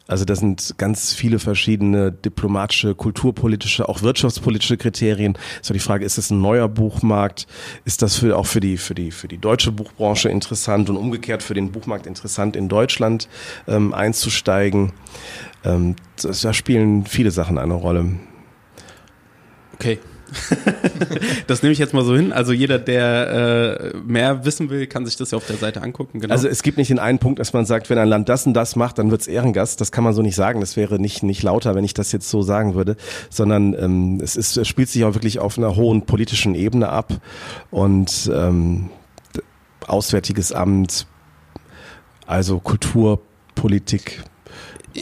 Also 0.07 0.25
das 0.25 0.39
sind 0.39 0.75
ganz 0.77 1.13
viele 1.13 1.39
verschiedene 1.39 2.11
diplomatische, 2.11 2.95
kulturpolitische, 2.95 3.87
auch 3.87 4.01
wirtschaftspolitische 4.01 4.77
Kriterien. 4.77 5.37
So 5.61 5.73
die 5.73 5.79
Frage, 5.79 6.05
ist 6.05 6.17
es 6.17 6.31
ein 6.31 6.41
neuer 6.41 6.67
Buchmarkt? 6.67 7.47
Ist 7.85 8.01
das 8.01 8.15
für, 8.15 8.37
auch 8.37 8.47
für 8.47 8.59
die, 8.59 8.77
für 8.77 8.95
die, 8.95 9.11
für 9.11 9.27
die 9.27 9.37
deutsche 9.37 9.71
Buchbranche 9.71 10.29
interessant 10.29 10.89
und 10.89 10.97
umgekehrt 10.97 11.43
für 11.43 11.53
den 11.53 11.71
Buchmarkt 11.71 12.07
interessant, 12.07 12.55
in 12.55 12.69
Deutschland 12.69 13.27
ähm, 13.67 13.93
einzusteigen? 13.93 14.93
Ähm, 15.65 15.95
das, 16.21 16.41
da 16.41 16.53
spielen 16.53 17.05
viele 17.05 17.31
Sachen 17.31 17.57
eine 17.57 17.73
Rolle. 17.73 18.05
Okay. 19.73 19.99
das 21.47 21.61
nehme 21.61 21.73
ich 21.73 21.79
jetzt 21.79 21.93
mal 21.93 22.03
so 22.03 22.15
hin. 22.15 22.33
Also 22.33 22.51
jeder, 22.51 22.79
der 22.79 23.91
äh, 23.93 23.97
mehr 23.97 24.45
wissen 24.45 24.69
will, 24.69 24.87
kann 24.87 25.05
sich 25.05 25.15
das 25.15 25.31
ja 25.31 25.37
auf 25.37 25.45
der 25.45 25.57
Seite 25.57 25.81
angucken. 25.81 26.19
Genau. 26.19 26.33
Also 26.33 26.47
es 26.47 26.63
gibt 26.63 26.77
nicht 26.77 26.89
den 26.89 26.99
einen 26.99 27.19
Punkt, 27.19 27.39
dass 27.39 27.53
man 27.53 27.65
sagt, 27.65 27.89
wenn 27.89 27.97
ein 27.97 28.07
Land 28.07 28.29
das 28.29 28.45
und 28.45 28.53
das 28.53 28.75
macht, 28.75 28.97
dann 28.97 29.11
wird's 29.11 29.27
Ehrengast. 29.27 29.81
Das 29.81 29.91
kann 29.91 30.03
man 30.03 30.13
so 30.13 30.21
nicht 30.21 30.35
sagen. 30.35 30.61
Das 30.61 30.77
wäre 30.77 30.99
nicht, 30.99 31.23
nicht 31.23 31.43
lauter, 31.43 31.75
wenn 31.75 31.83
ich 31.83 31.93
das 31.93 32.11
jetzt 32.11 32.29
so 32.29 32.41
sagen 32.41 32.75
würde, 32.75 32.95
sondern 33.29 33.73
ähm, 33.73 34.19
es, 34.21 34.35
ist, 34.35 34.57
es 34.57 34.67
spielt 34.67 34.89
sich 34.89 35.03
auch 35.03 35.13
wirklich 35.13 35.39
auf 35.39 35.57
einer 35.57 35.75
hohen 35.75 36.05
politischen 36.05 36.55
Ebene 36.55 36.89
ab 36.89 37.13
und 37.71 38.29
ähm, 38.33 38.89
Auswärtiges 39.87 40.51
Amt, 40.51 41.05
also 42.25 42.59
Kultur, 42.59 43.21
Politik, 43.53 44.23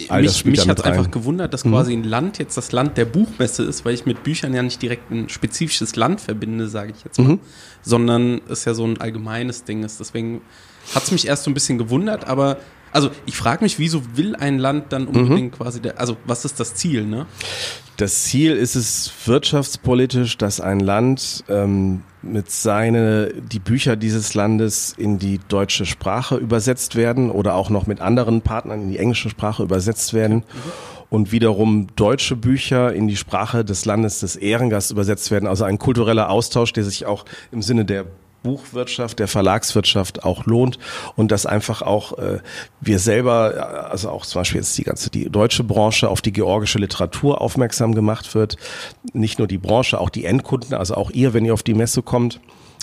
All 0.09 0.21
mich 0.23 0.45
mich 0.45 0.67
hat 0.67 0.83
einfach 0.83 1.11
gewundert, 1.11 1.53
dass 1.53 1.65
mhm. 1.65 1.71
quasi 1.71 1.93
ein 1.93 2.03
Land 2.03 2.39
jetzt 2.39 2.57
das 2.57 2.71
Land 2.71 2.97
der 2.97 3.05
Buchmesse 3.05 3.63
ist, 3.63 3.85
weil 3.85 3.93
ich 3.93 4.05
mit 4.05 4.23
Büchern 4.23 4.53
ja 4.53 4.63
nicht 4.63 4.81
direkt 4.81 5.11
ein 5.11 5.29
spezifisches 5.29 5.95
Land 5.95 6.21
verbinde, 6.21 6.67
sage 6.67 6.93
ich 6.97 7.03
jetzt 7.03 7.19
mal, 7.19 7.33
mhm. 7.33 7.39
sondern 7.81 8.41
es 8.49 8.65
ja 8.65 8.73
so 8.73 8.85
ein 8.85 8.99
allgemeines 8.99 9.63
Ding 9.65 9.83
ist. 9.83 9.99
Deswegen 9.99 10.41
hat 10.95 11.03
es 11.03 11.11
mich 11.11 11.27
erst 11.27 11.43
so 11.43 11.51
ein 11.51 11.53
bisschen 11.53 11.77
gewundert, 11.77 12.25
aber 12.25 12.57
also 12.93 13.09
ich 13.25 13.35
frage 13.35 13.63
mich, 13.63 13.79
wieso 13.79 14.03
will 14.15 14.35
ein 14.35 14.59
Land 14.59 14.93
dann 14.93 15.07
unbedingt 15.07 15.53
mhm. 15.53 15.57
quasi, 15.57 15.81
der, 15.81 15.99
also 15.99 16.15
was 16.25 16.45
ist 16.45 16.59
das 16.59 16.75
Ziel, 16.75 17.05
ne? 17.05 17.25
Das 17.97 18.23
Ziel 18.23 18.53
ist 18.53 18.75
es 18.75 19.11
wirtschaftspolitisch, 19.25 20.37
dass 20.37 20.59
ein 20.59 20.79
Land 20.79 21.43
ähm, 21.47 22.01
mit 22.23 22.49
seine 22.49 23.31
die 23.33 23.59
Bücher 23.59 23.95
dieses 23.95 24.33
Landes 24.33 24.95
in 24.97 25.19
die 25.19 25.39
deutsche 25.47 25.85
Sprache 25.85 26.37
übersetzt 26.37 26.95
werden 26.95 27.29
oder 27.29 27.53
auch 27.53 27.69
noch 27.69 27.85
mit 27.85 28.01
anderen 28.01 28.41
Partnern 28.41 28.81
in 28.81 28.89
die 28.89 28.97
englische 28.97 29.29
Sprache 29.29 29.63
übersetzt 29.63 30.13
werden. 30.13 30.37
Mhm. 30.37 30.43
Und 31.11 31.31
wiederum 31.31 31.87
deutsche 31.95 32.35
Bücher 32.35 32.91
in 32.91 33.07
die 33.07 33.17
Sprache 33.17 33.63
des 33.63 33.85
Landes 33.85 34.21
des 34.21 34.35
Ehrengasts 34.35 34.89
übersetzt 34.89 35.29
werden. 35.29 35.45
Also 35.45 35.63
ein 35.63 35.77
kultureller 35.77 36.31
Austausch, 36.31 36.73
der 36.73 36.83
sich 36.83 37.05
auch 37.05 37.25
im 37.51 37.61
Sinne 37.61 37.85
der 37.85 38.05
Buchwirtschaft, 38.43 39.19
der 39.19 39.27
Verlagswirtschaft 39.27 40.23
auch 40.23 40.45
lohnt 40.45 40.77
und 41.15 41.31
dass 41.31 41.45
einfach 41.45 41.81
auch 41.81 42.17
äh, 42.17 42.39
wir 42.81 42.99
selber, 42.99 43.89
also 43.89 44.09
auch 44.09 44.25
zum 44.25 44.41
Beispiel 44.41 44.59
jetzt 44.59 44.77
die 44.77 44.83
ganze 44.83 45.09
die 45.09 45.29
deutsche 45.29 45.63
Branche 45.63 46.09
auf 46.09 46.21
die 46.21 46.33
georgische 46.33 46.79
Literatur 46.79 47.41
aufmerksam 47.41 47.95
gemacht 47.95 48.35
wird. 48.35 48.57
Nicht 49.13 49.39
nur 49.39 49.47
die 49.47 49.57
Branche, 49.57 49.99
auch 49.99 50.09
die 50.09 50.25
Endkunden, 50.25 50.73
also 50.73 50.95
auch 50.95 51.11
ihr, 51.11 51.33
wenn 51.33 51.45
ihr 51.45 51.53
auf 51.53 51.63
die 51.63 51.73
Messe 51.73 52.01
kommt 52.01 52.39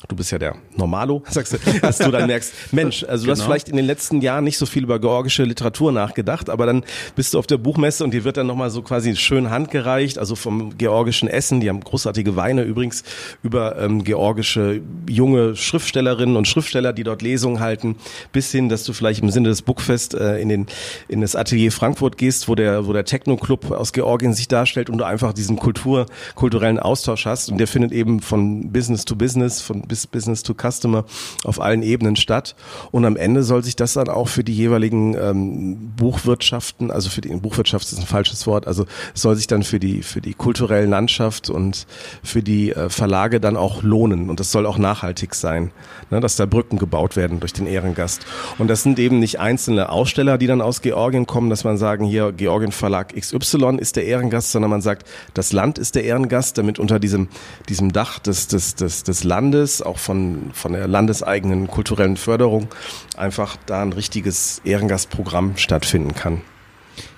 du 0.09 0.17
bist 0.17 0.31
ja 0.33 0.39
der 0.39 0.57
Normalo, 0.77 1.23
sagst 1.31 1.53
du, 1.53 1.59
dass 1.81 1.99
du 1.99 2.11
dann 2.11 2.27
merkst, 2.27 2.73
Mensch, 2.73 3.05
also 3.05 3.27
du 3.27 3.31
hast 3.31 3.39
genau. 3.39 3.51
vielleicht 3.51 3.69
in 3.69 3.77
den 3.77 3.85
letzten 3.85 4.21
Jahren 4.21 4.45
nicht 4.45 4.59
so 4.59 4.67
viel 4.67 4.85
über 4.85 4.99
georgische 4.99 5.45
Literatur 5.45 5.93
nachgedacht, 5.93 6.49
aber 6.49 6.67
dann 6.67 6.85
bist 7.17 7.35
du 7.35 7.39
auf 7.39 7.47
der 7.47 7.59
Buchmesse 7.59 8.05
und 8.05 8.13
dir 8.13 8.25
wird 8.25 8.37
dann 8.37 8.47
nochmal 8.47 8.71
so 8.71 8.83
quasi 8.83 9.15
schön 9.17 9.51
handgereicht, 9.51 10.19
also 10.19 10.37
vom 10.37 10.77
georgischen 10.79 11.29
Essen, 11.29 11.61
die 11.61 11.69
haben 11.69 11.81
großartige 11.81 12.37
Weine 12.37 12.63
übrigens, 12.63 13.05
über 13.43 13.79
ähm, 13.79 14.05
georgische 14.05 14.81
junge 15.09 15.57
Schriftstellerinnen 15.57 16.37
und 16.37 16.49
Schriftsteller, 16.49 16.93
die 16.93 17.05
dort 17.05 17.23
Lesungen 17.23 17.61
halten, 17.61 17.97
bis 18.33 18.51
hin, 18.51 18.69
dass 18.69 18.85
du 18.85 18.93
vielleicht 18.93 19.23
im 19.23 19.31
Sinne 19.31 19.49
des 19.49 19.63
Bookfest 19.63 20.15
äh, 20.15 20.39
in, 20.39 20.49
den, 20.49 20.67
in 21.09 21.21
das 21.21 21.37
Atelier 21.37 21.73
Frankfurt 21.73 22.17
gehst, 22.17 22.49
wo 22.49 22.55
der, 22.55 22.87
wo 22.87 22.93
der 22.93 23.05
Techno-Club 23.05 23.71
aus 23.71 23.93
Georgien 23.93 24.33
sich 24.33 24.49
darstellt 24.49 24.89
und 24.89 24.99
du 24.99 25.05
einfach 25.05 25.33
diesen 25.33 25.57
Kultur, 25.57 26.07
kulturellen 26.35 26.79
Austausch 26.79 27.27
hast 27.27 27.51
und 27.51 27.59
der 27.59 27.67
findet 27.67 27.93
eben 27.93 28.21
von 28.21 28.73
Business 28.73 29.05
to 29.05 29.17
Business, 29.17 29.61
von 29.61 29.83
bis 29.91 30.07
Business 30.07 30.43
to 30.43 30.55
Customer 30.55 31.05
auf 31.45 31.61
allen 31.61 31.83
Ebenen 31.83 32.17
statt. 32.17 32.55
Und 32.93 33.05
am 33.05 33.17
Ende 33.17 33.43
soll 33.43 33.63
sich 33.63 33.77
das 33.77 33.93
dann 33.95 34.09
auch 34.09 34.29
für 34.29 34.45
die 34.45 34.55
jeweiligen 34.55 35.15
ähm, 35.15 35.93
Buchwirtschaften, 35.97 36.91
also 36.91 37.11
für 37.11 37.21
die 37.21 37.29
Buchwirtschaft 37.29 37.91
ist 37.93 37.99
ein 37.99 38.07
falsches 38.07 38.47
Wort, 38.47 38.67
also 38.67 38.87
soll 39.15 39.37
sich 39.37 39.49
dann 39.49 39.63
für 39.63 39.79
die 39.79 40.03
für 40.03 40.21
die 40.21 40.35
kulturelle 40.35 40.87
Landschaft 40.87 41.51
und 41.51 41.87
für 42.23 42.43
die 42.43 42.71
äh, 42.71 42.89
Verlage 42.89 43.41
dann 43.41 43.57
auch 43.57 43.83
lohnen. 43.83 44.31
Und 44.31 44.41
das 44.41 44.53
soll 44.53 44.65
auch 44.65 44.79
nachhaltig 44.79 45.35
sein, 45.35 45.73
ne, 46.11 46.21
dass 46.21 46.37
da 46.37 46.47
Brücken 46.47 46.79
gebaut 46.79 47.17
werden 47.17 47.41
durch 47.41 47.53
den 47.53 47.67
Ehrengast. 47.67 48.25
Und 48.59 48.69
das 48.69 48.85
sind 48.85 48.99
eben 48.99 49.19
nicht 49.19 49.41
einzelne 49.41 49.91
Aussteller, 49.91 50.39
die 50.39 50.47
dann 50.47 50.61
aus 50.61 50.83
Georgien 50.83 51.27
kommen, 51.27 51.51
dass 51.51 51.65
man 51.65 51.77
sagen, 51.77 52.05
hier 52.05 52.33
Georgien 52.33 52.73
Verlag 52.73 53.15
XY 53.15 53.77
ist 53.79 53.97
der 53.97 54.05
Ehrengast, 54.05 54.53
sondern 54.53 54.71
man 54.71 54.83
sagt, 54.83 55.07
das 55.35 55.53
Land 55.53 55.79
ist 55.79 55.97
der 55.97 56.05
Ehrengast, 56.05 56.59
damit 56.59 56.79
unter 56.79 57.01
diesem 57.01 57.29
diesem 57.69 57.93
Dach 57.93 58.21
des 58.21 58.47
des 58.47 58.77
des, 58.77 59.03
des 59.03 59.25
Landes 59.25 59.80
auch 59.83 59.99
von, 59.99 60.51
von 60.53 60.73
der 60.73 60.87
landeseigenen 60.89 61.69
kulturellen 61.69 62.17
Förderung, 62.17 62.69
einfach 63.17 63.57
da 63.67 63.83
ein 63.83 63.93
richtiges 63.93 64.61
Ehrengastprogramm 64.65 65.57
stattfinden 65.57 66.15
kann. 66.15 66.43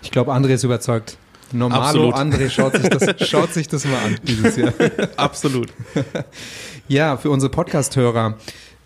Ich 0.02 0.10
glaube, 0.10 0.32
André 0.32 0.50
ist 0.50 0.64
überzeugt. 0.64 1.16
Normalo 1.52 2.10
Absolut. 2.10 2.14
André 2.14 2.50
schaut 2.50 2.74
sich, 2.74 2.88
das, 2.88 3.28
schaut 3.28 3.52
sich 3.52 3.68
das 3.68 3.84
mal 3.84 3.98
an 4.04 4.16
dieses 4.22 4.56
Jahr. 4.56 4.72
Absolut. 5.16 5.68
ja, 6.88 7.16
für 7.16 7.30
unsere 7.30 7.50
Podcast-Hörer, 7.50 8.38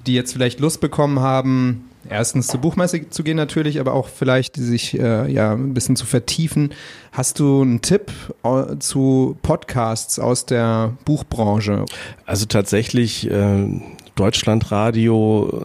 die 0.06 0.14
jetzt 0.14 0.32
vielleicht 0.32 0.60
Lust 0.60 0.80
bekommen 0.80 1.20
haben, 1.20 1.88
erstens 2.10 2.46
zur 2.48 2.60
Buchmesse 2.60 3.08
zu 3.10 3.22
gehen 3.22 3.36
natürlich, 3.36 3.80
aber 3.80 3.94
auch 3.94 4.08
vielleicht 4.08 4.56
sich 4.56 4.98
äh, 4.98 5.30
ja 5.30 5.52
ein 5.52 5.74
bisschen 5.74 5.96
zu 5.96 6.06
vertiefen. 6.06 6.72
Hast 7.12 7.38
du 7.38 7.62
einen 7.62 7.82
Tipp 7.82 8.12
äh, 8.42 8.78
zu 8.78 9.36
Podcasts 9.42 10.18
aus 10.18 10.46
der 10.46 10.92
Buchbranche? 11.04 11.84
Also 12.24 12.46
tatsächlich 12.46 13.30
äh, 13.30 13.66
Deutschlandradio, 14.14 15.64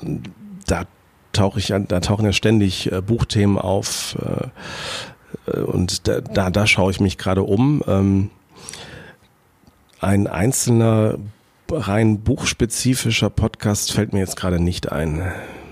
da 0.68 0.86
tauche 1.34 1.60
ich 1.60 1.74
da 1.88 2.00
tauchen 2.00 2.26
ja 2.26 2.34
ständig 2.34 2.92
äh, 2.92 3.02
Buchthemen 3.02 3.58
auf 3.58 4.18
äh, 4.20 5.60
und 5.60 6.08
da, 6.08 6.22
da, 6.22 6.50
da 6.50 6.68
schaue 6.68 6.92
ich 6.92 7.00
mich 7.00 7.18
gerade 7.18 7.44
um. 7.44 7.84
Ähm, 7.88 8.30
ein 10.00 10.28
einzelner 10.28 11.18
rein 11.72 12.20
buchspezifischer 12.20 13.30
Podcast 13.30 13.94
fällt 13.94 14.14
mir 14.14 14.20
jetzt 14.20 14.36
gerade 14.36 14.60
nicht 14.60 14.92
ein. 14.92 15.32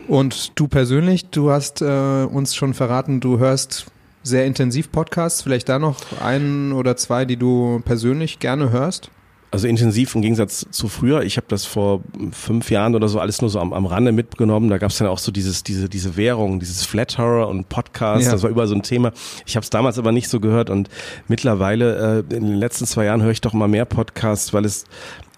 Und 0.10 0.60
du 0.60 0.68
persönlich, 0.68 1.30
du 1.30 1.52
hast 1.52 1.84
äh, 1.84 2.24
uns 2.24 2.56
schon 2.56 2.74
verraten, 2.74 3.20
du 3.20 3.38
hörst 3.38 3.92
sehr 4.24 4.48
intensiv 4.48 4.92
Podcasts. 4.92 5.44
Vielleicht 5.44 5.70
da 5.70 5.78
noch 5.78 5.98
einen 6.20 6.72
oder 6.72 6.98
zwei, 6.98 7.26
die 7.26 7.38
du 7.38 7.80
persönlich 7.86 8.40
gerne 8.40 8.72
hörst? 8.72 9.12
Also 9.52 9.68
intensiv 9.68 10.14
im 10.14 10.22
Gegensatz 10.22 10.68
zu 10.70 10.88
früher. 10.88 11.24
Ich 11.24 11.38
habe 11.38 11.48
das 11.50 11.66
vor 11.66 12.02
fünf 12.32 12.70
Jahren 12.70 12.94
oder 12.94 13.08
so 13.08 13.20
alles 13.20 13.42
nur 13.42 13.50
so 13.50 13.60
am, 13.60 13.74
am 13.74 13.88
Rande 13.88 14.12
mitgenommen. 14.12 14.70
Da 14.70 14.78
gab 14.78 14.92
es 14.92 14.98
dann 15.00 15.08
auch 15.08 15.18
so 15.18 15.32
dieses, 15.32 15.64
diese, 15.64 15.90
diese 15.90 16.18
Währung, 16.18 16.60
dieses 16.60 16.86
Flat 16.86 17.18
Horror 17.18 17.48
und 17.48 17.68
Podcast. 17.68 18.28
Ja. 18.28 18.34
Das 18.34 18.44
war 18.44 18.52
überall 18.52 18.68
so 18.68 18.76
ein 18.76 18.84
Thema. 18.84 19.12
Ich 19.48 19.56
habe 19.56 19.64
es 19.64 19.72
damals 19.72 19.98
aber 19.98 20.12
nicht 20.12 20.30
so 20.30 20.40
gehört 20.40 20.70
und 20.70 20.90
mittlerweile 21.28 22.24
äh, 22.30 22.36
in 22.36 22.46
den 22.46 22.58
letzten 22.58 22.86
zwei 22.86 23.06
Jahren 23.06 23.24
höre 23.24 23.32
ich 23.32 23.42
doch 23.42 23.54
mal 23.54 23.68
mehr 23.68 23.86
Podcasts, 23.86 24.54
weil 24.54 24.66
es 24.66 24.86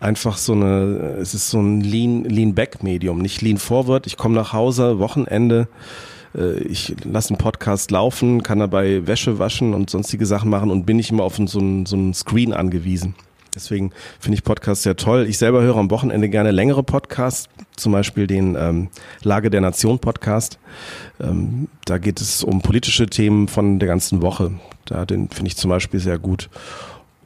einfach 0.01 0.37
so 0.37 0.53
eine, 0.53 1.15
es 1.21 1.33
ist 1.33 1.49
so 1.49 1.61
ein 1.61 1.79
Lean, 1.79 2.25
Lean 2.25 2.53
Back 2.53 2.83
Medium, 2.83 3.19
nicht 3.19 3.41
Lean 3.41 3.57
Forward. 3.57 4.07
Ich 4.07 4.17
komme 4.17 4.35
nach 4.35 4.51
Hause, 4.51 4.99
Wochenende, 4.99 5.69
äh, 6.35 6.59
ich 6.59 6.95
lasse 7.05 7.29
einen 7.29 7.37
Podcast 7.37 7.91
laufen, 7.91 8.43
kann 8.43 8.59
dabei 8.59 9.07
Wäsche 9.07 9.39
waschen 9.39 9.73
und 9.73 9.89
sonstige 9.89 10.25
Sachen 10.25 10.49
machen 10.49 10.69
und 10.69 10.85
bin 10.85 10.97
nicht 10.97 11.11
immer 11.11 11.23
auf 11.23 11.37
so 11.45 11.59
einen, 11.59 11.85
so 11.85 11.95
einen 11.95 12.13
Screen 12.13 12.51
angewiesen. 12.51 13.15
Deswegen 13.53 13.91
finde 14.19 14.37
ich 14.37 14.43
Podcasts 14.43 14.83
sehr 14.83 14.95
toll. 14.95 15.25
Ich 15.27 15.37
selber 15.37 15.61
höre 15.61 15.75
am 15.75 15.91
Wochenende 15.91 16.29
gerne 16.29 16.51
längere 16.51 16.83
Podcasts, 16.83 17.49
zum 17.75 17.91
Beispiel 17.91 18.27
den 18.27 18.55
ähm, 18.55 18.89
Lage 19.23 19.49
der 19.49 19.61
Nation 19.61 19.99
Podcast. 19.99 20.57
Ähm, 21.19 21.67
da 21.85 21.97
geht 21.97 22.21
es 22.21 22.43
um 22.43 22.61
politische 22.61 23.07
Themen 23.07 23.47
von 23.47 23.79
der 23.79 23.87
ganzen 23.87 24.21
Woche. 24.21 24.51
Da 24.85 25.05
den 25.05 25.29
finde 25.29 25.49
ich 25.49 25.57
zum 25.57 25.69
Beispiel 25.69 25.99
sehr 25.99 26.17
gut. 26.17 26.49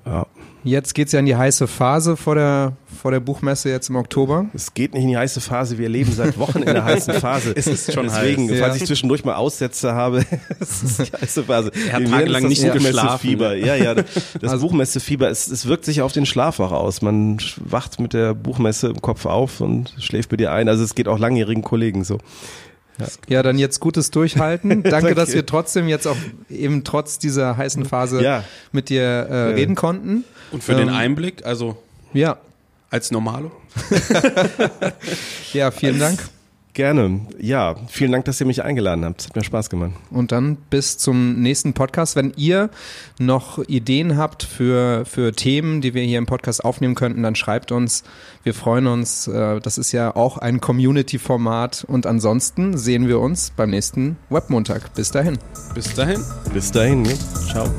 Ja. 0.06 0.26
Jetzt 0.66 0.96
geht 0.96 1.08
es 1.08 1.14
ja 1.14 1.20
in 1.20 1.28
die 1.28 1.36
heiße 1.36 1.68
Phase 1.68 2.18
vor 2.18 2.34
der, 2.34 2.74
vor 3.00 3.12
der 3.12 3.20
Buchmesse 3.20 3.70
jetzt 3.70 3.90
im 3.90 3.98
Oktober. 3.98 4.48
Es 4.52 4.74
geht 4.74 4.96
nicht 4.96 5.04
in 5.04 5.10
die 5.10 5.18
heiße 5.18 5.40
Phase, 5.40 5.78
wir 5.78 5.88
leben 5.90 6.12
seit 6.12 6.40
Wochen 6.40 6.64
in 6.64 6.74
der 6.74 6.84
heißen 6.84 7.14
Phase. 7.14 7.54
es 7.56 7.68
ist 7.68 7.94
schon 7.94 8.08
Deswegen, 8.08 8.50
heiß. 8.50 8.60
falls 8.60 8.76
ich 8.78 8.86
zwischendurch 8.86 9.24
mal 9.24 9.36
Aussätze 9.36 9.94
habe, 9.94 10.26
es 10.60 10.82
ist 10.82 11.00
die 11.00 11.12
heiße 11.22 11.44
Phase. 11.44 11.72
Er 11.88 11.94
hat 11.94 12.08
tagelang 12.08 12.48
nicht 12.48 12.64
geschlafen. 12.74 13.40
Ja, 13.40 13.76
ja, 13.76 13.94
das 13.94 14.06
also, 14.42 14.66
Buchmessefieber, 14.66 15.30
es, 15.30 15.48
es 15.48 15.68
wirkt 15.68 15.86
sich 15.86 16.02
auf 16.02 16.14
den 16.14 16.26
Schlaf 16.26 16.60
auch 16.60 16.72
aus. 16.72 17.04
Man 17.04 17.38
wacht 17.60 18.00
mit 18.00 18.14
der 18.14 18.34
Buchmesse 18.34 18.88
im 18.88 19.02
Kopf 19.04 19.28
auf 19.28 19.62
und 19.62 19.94
schläft 20.00 20.32
bei 20.32 20.38
dir 20.38 20.52
ein. 20.52 20.68
Also 20.68 20.84
es 20.84 20.96
geht 20.96 21.08
auch 21.08 21.20
langjährigen 21.20 21.64
Kollegen 21.64 22.04
so. 22.04 22.18
Ja. 22.98 23.08
ja, 23.28 23.44
dann 23.44 23.58
jetzt 23.58 23.80
gutes 23.80 24.12
Durchhalten. 24.12 24.84
Danke, 24.84 25.16
dass 25.16 25.34
wir 25.34 25.46
trotzdem 25.46 25.88
jetzt 25.88 26.08
auch 26.08 26.18
eben 26.50 26.84
trotz 26.84 27.20
dieser 27.20 27.58
heißen 27.58 27.86
Phase 27.86 28.24
ja. 28.24 28.44
mit 28.72 28.90
dir 28.90 29.02
äh, 29.02 29.54
reden 29.54 29.76
konnten. 29.76 30.24
Und 30.52 30.64
für 30.64 30.74
ähm, 30.74 30.80
den 30.80 30.90
Einblick, 30.90 31.46
also 31.46 31.78
ja. 32.14 32.38
als 32.90 33.12
Normalo. 33.12 33.52
ja, 35.54 35.72
vielen 35.72 36.00
Dank. 36.00 36.20
Gerne. 36.76 37.22
Ja, 37.40 37.78
vielen 37.88 38.12
Dank, 38.12 38.26
dass 38.26 38.42
ihr 38.42 38.46
mich 38.46 38.62
eingeladen 38.62 39.06
habt. 39.06 39.22
Es 39.22 39.28
hat 39.28 39.36
mir 39.38 39.46
Spaß 39.46 39.70
gemacht. 39.70 39.94
Und 40.12 40.34
dann 40.34 40.58
bis 40.70 40.98
zum 40.98 41.42
nächsten 41.42 41.72
Podcast. 41.72 42.18
Wenn 42.18 42.34
ihr 42.36 42.70
noch 43.18 43.60
Ideen 43.70 44.18
habt 44.18 44.44
für, 44.44 45.06
für 45.06 45.32
Themen, 45.32 45.80
die 45.80 45.94
wir 45.94 46.04
hier 46.04 46.18
im 46.18 46.26
Podcast 46.26 46.66
aufnehmen 46.66 46.94
könnten, 46.94 47.24
dann 47.24 47.36
schreibt 47.36 47.72
uns. 47.72 48.04
Wir 48.44 48.54
freuen 48.54 48.88
uns. 48.88 49.26
Äh, 49.26 49.62
das 49.62 49.78
ist 49.78 49.94
ja 49.94 50.18
auch 50.18 50.38
ein 50.38 50.60
Community-Format. 50.60 51.86
Und 51.88 52.06
ansonsten 52.06 52.78
sehen 52.78 53.08
wir 53.08 53.22
uns 53.22 53.54
beim 53.56 53.70
nächsten 53.70 54.18
Webmontag. 54.30 54.94
Bis 54.96 55.12
dahin. 55.12 55.38
Bis 55.74 55.94
dahin. 55.94 56.22
Bis 56.54 56.74
dahin. 56.74 57.06
Ciao. 57.50 57.74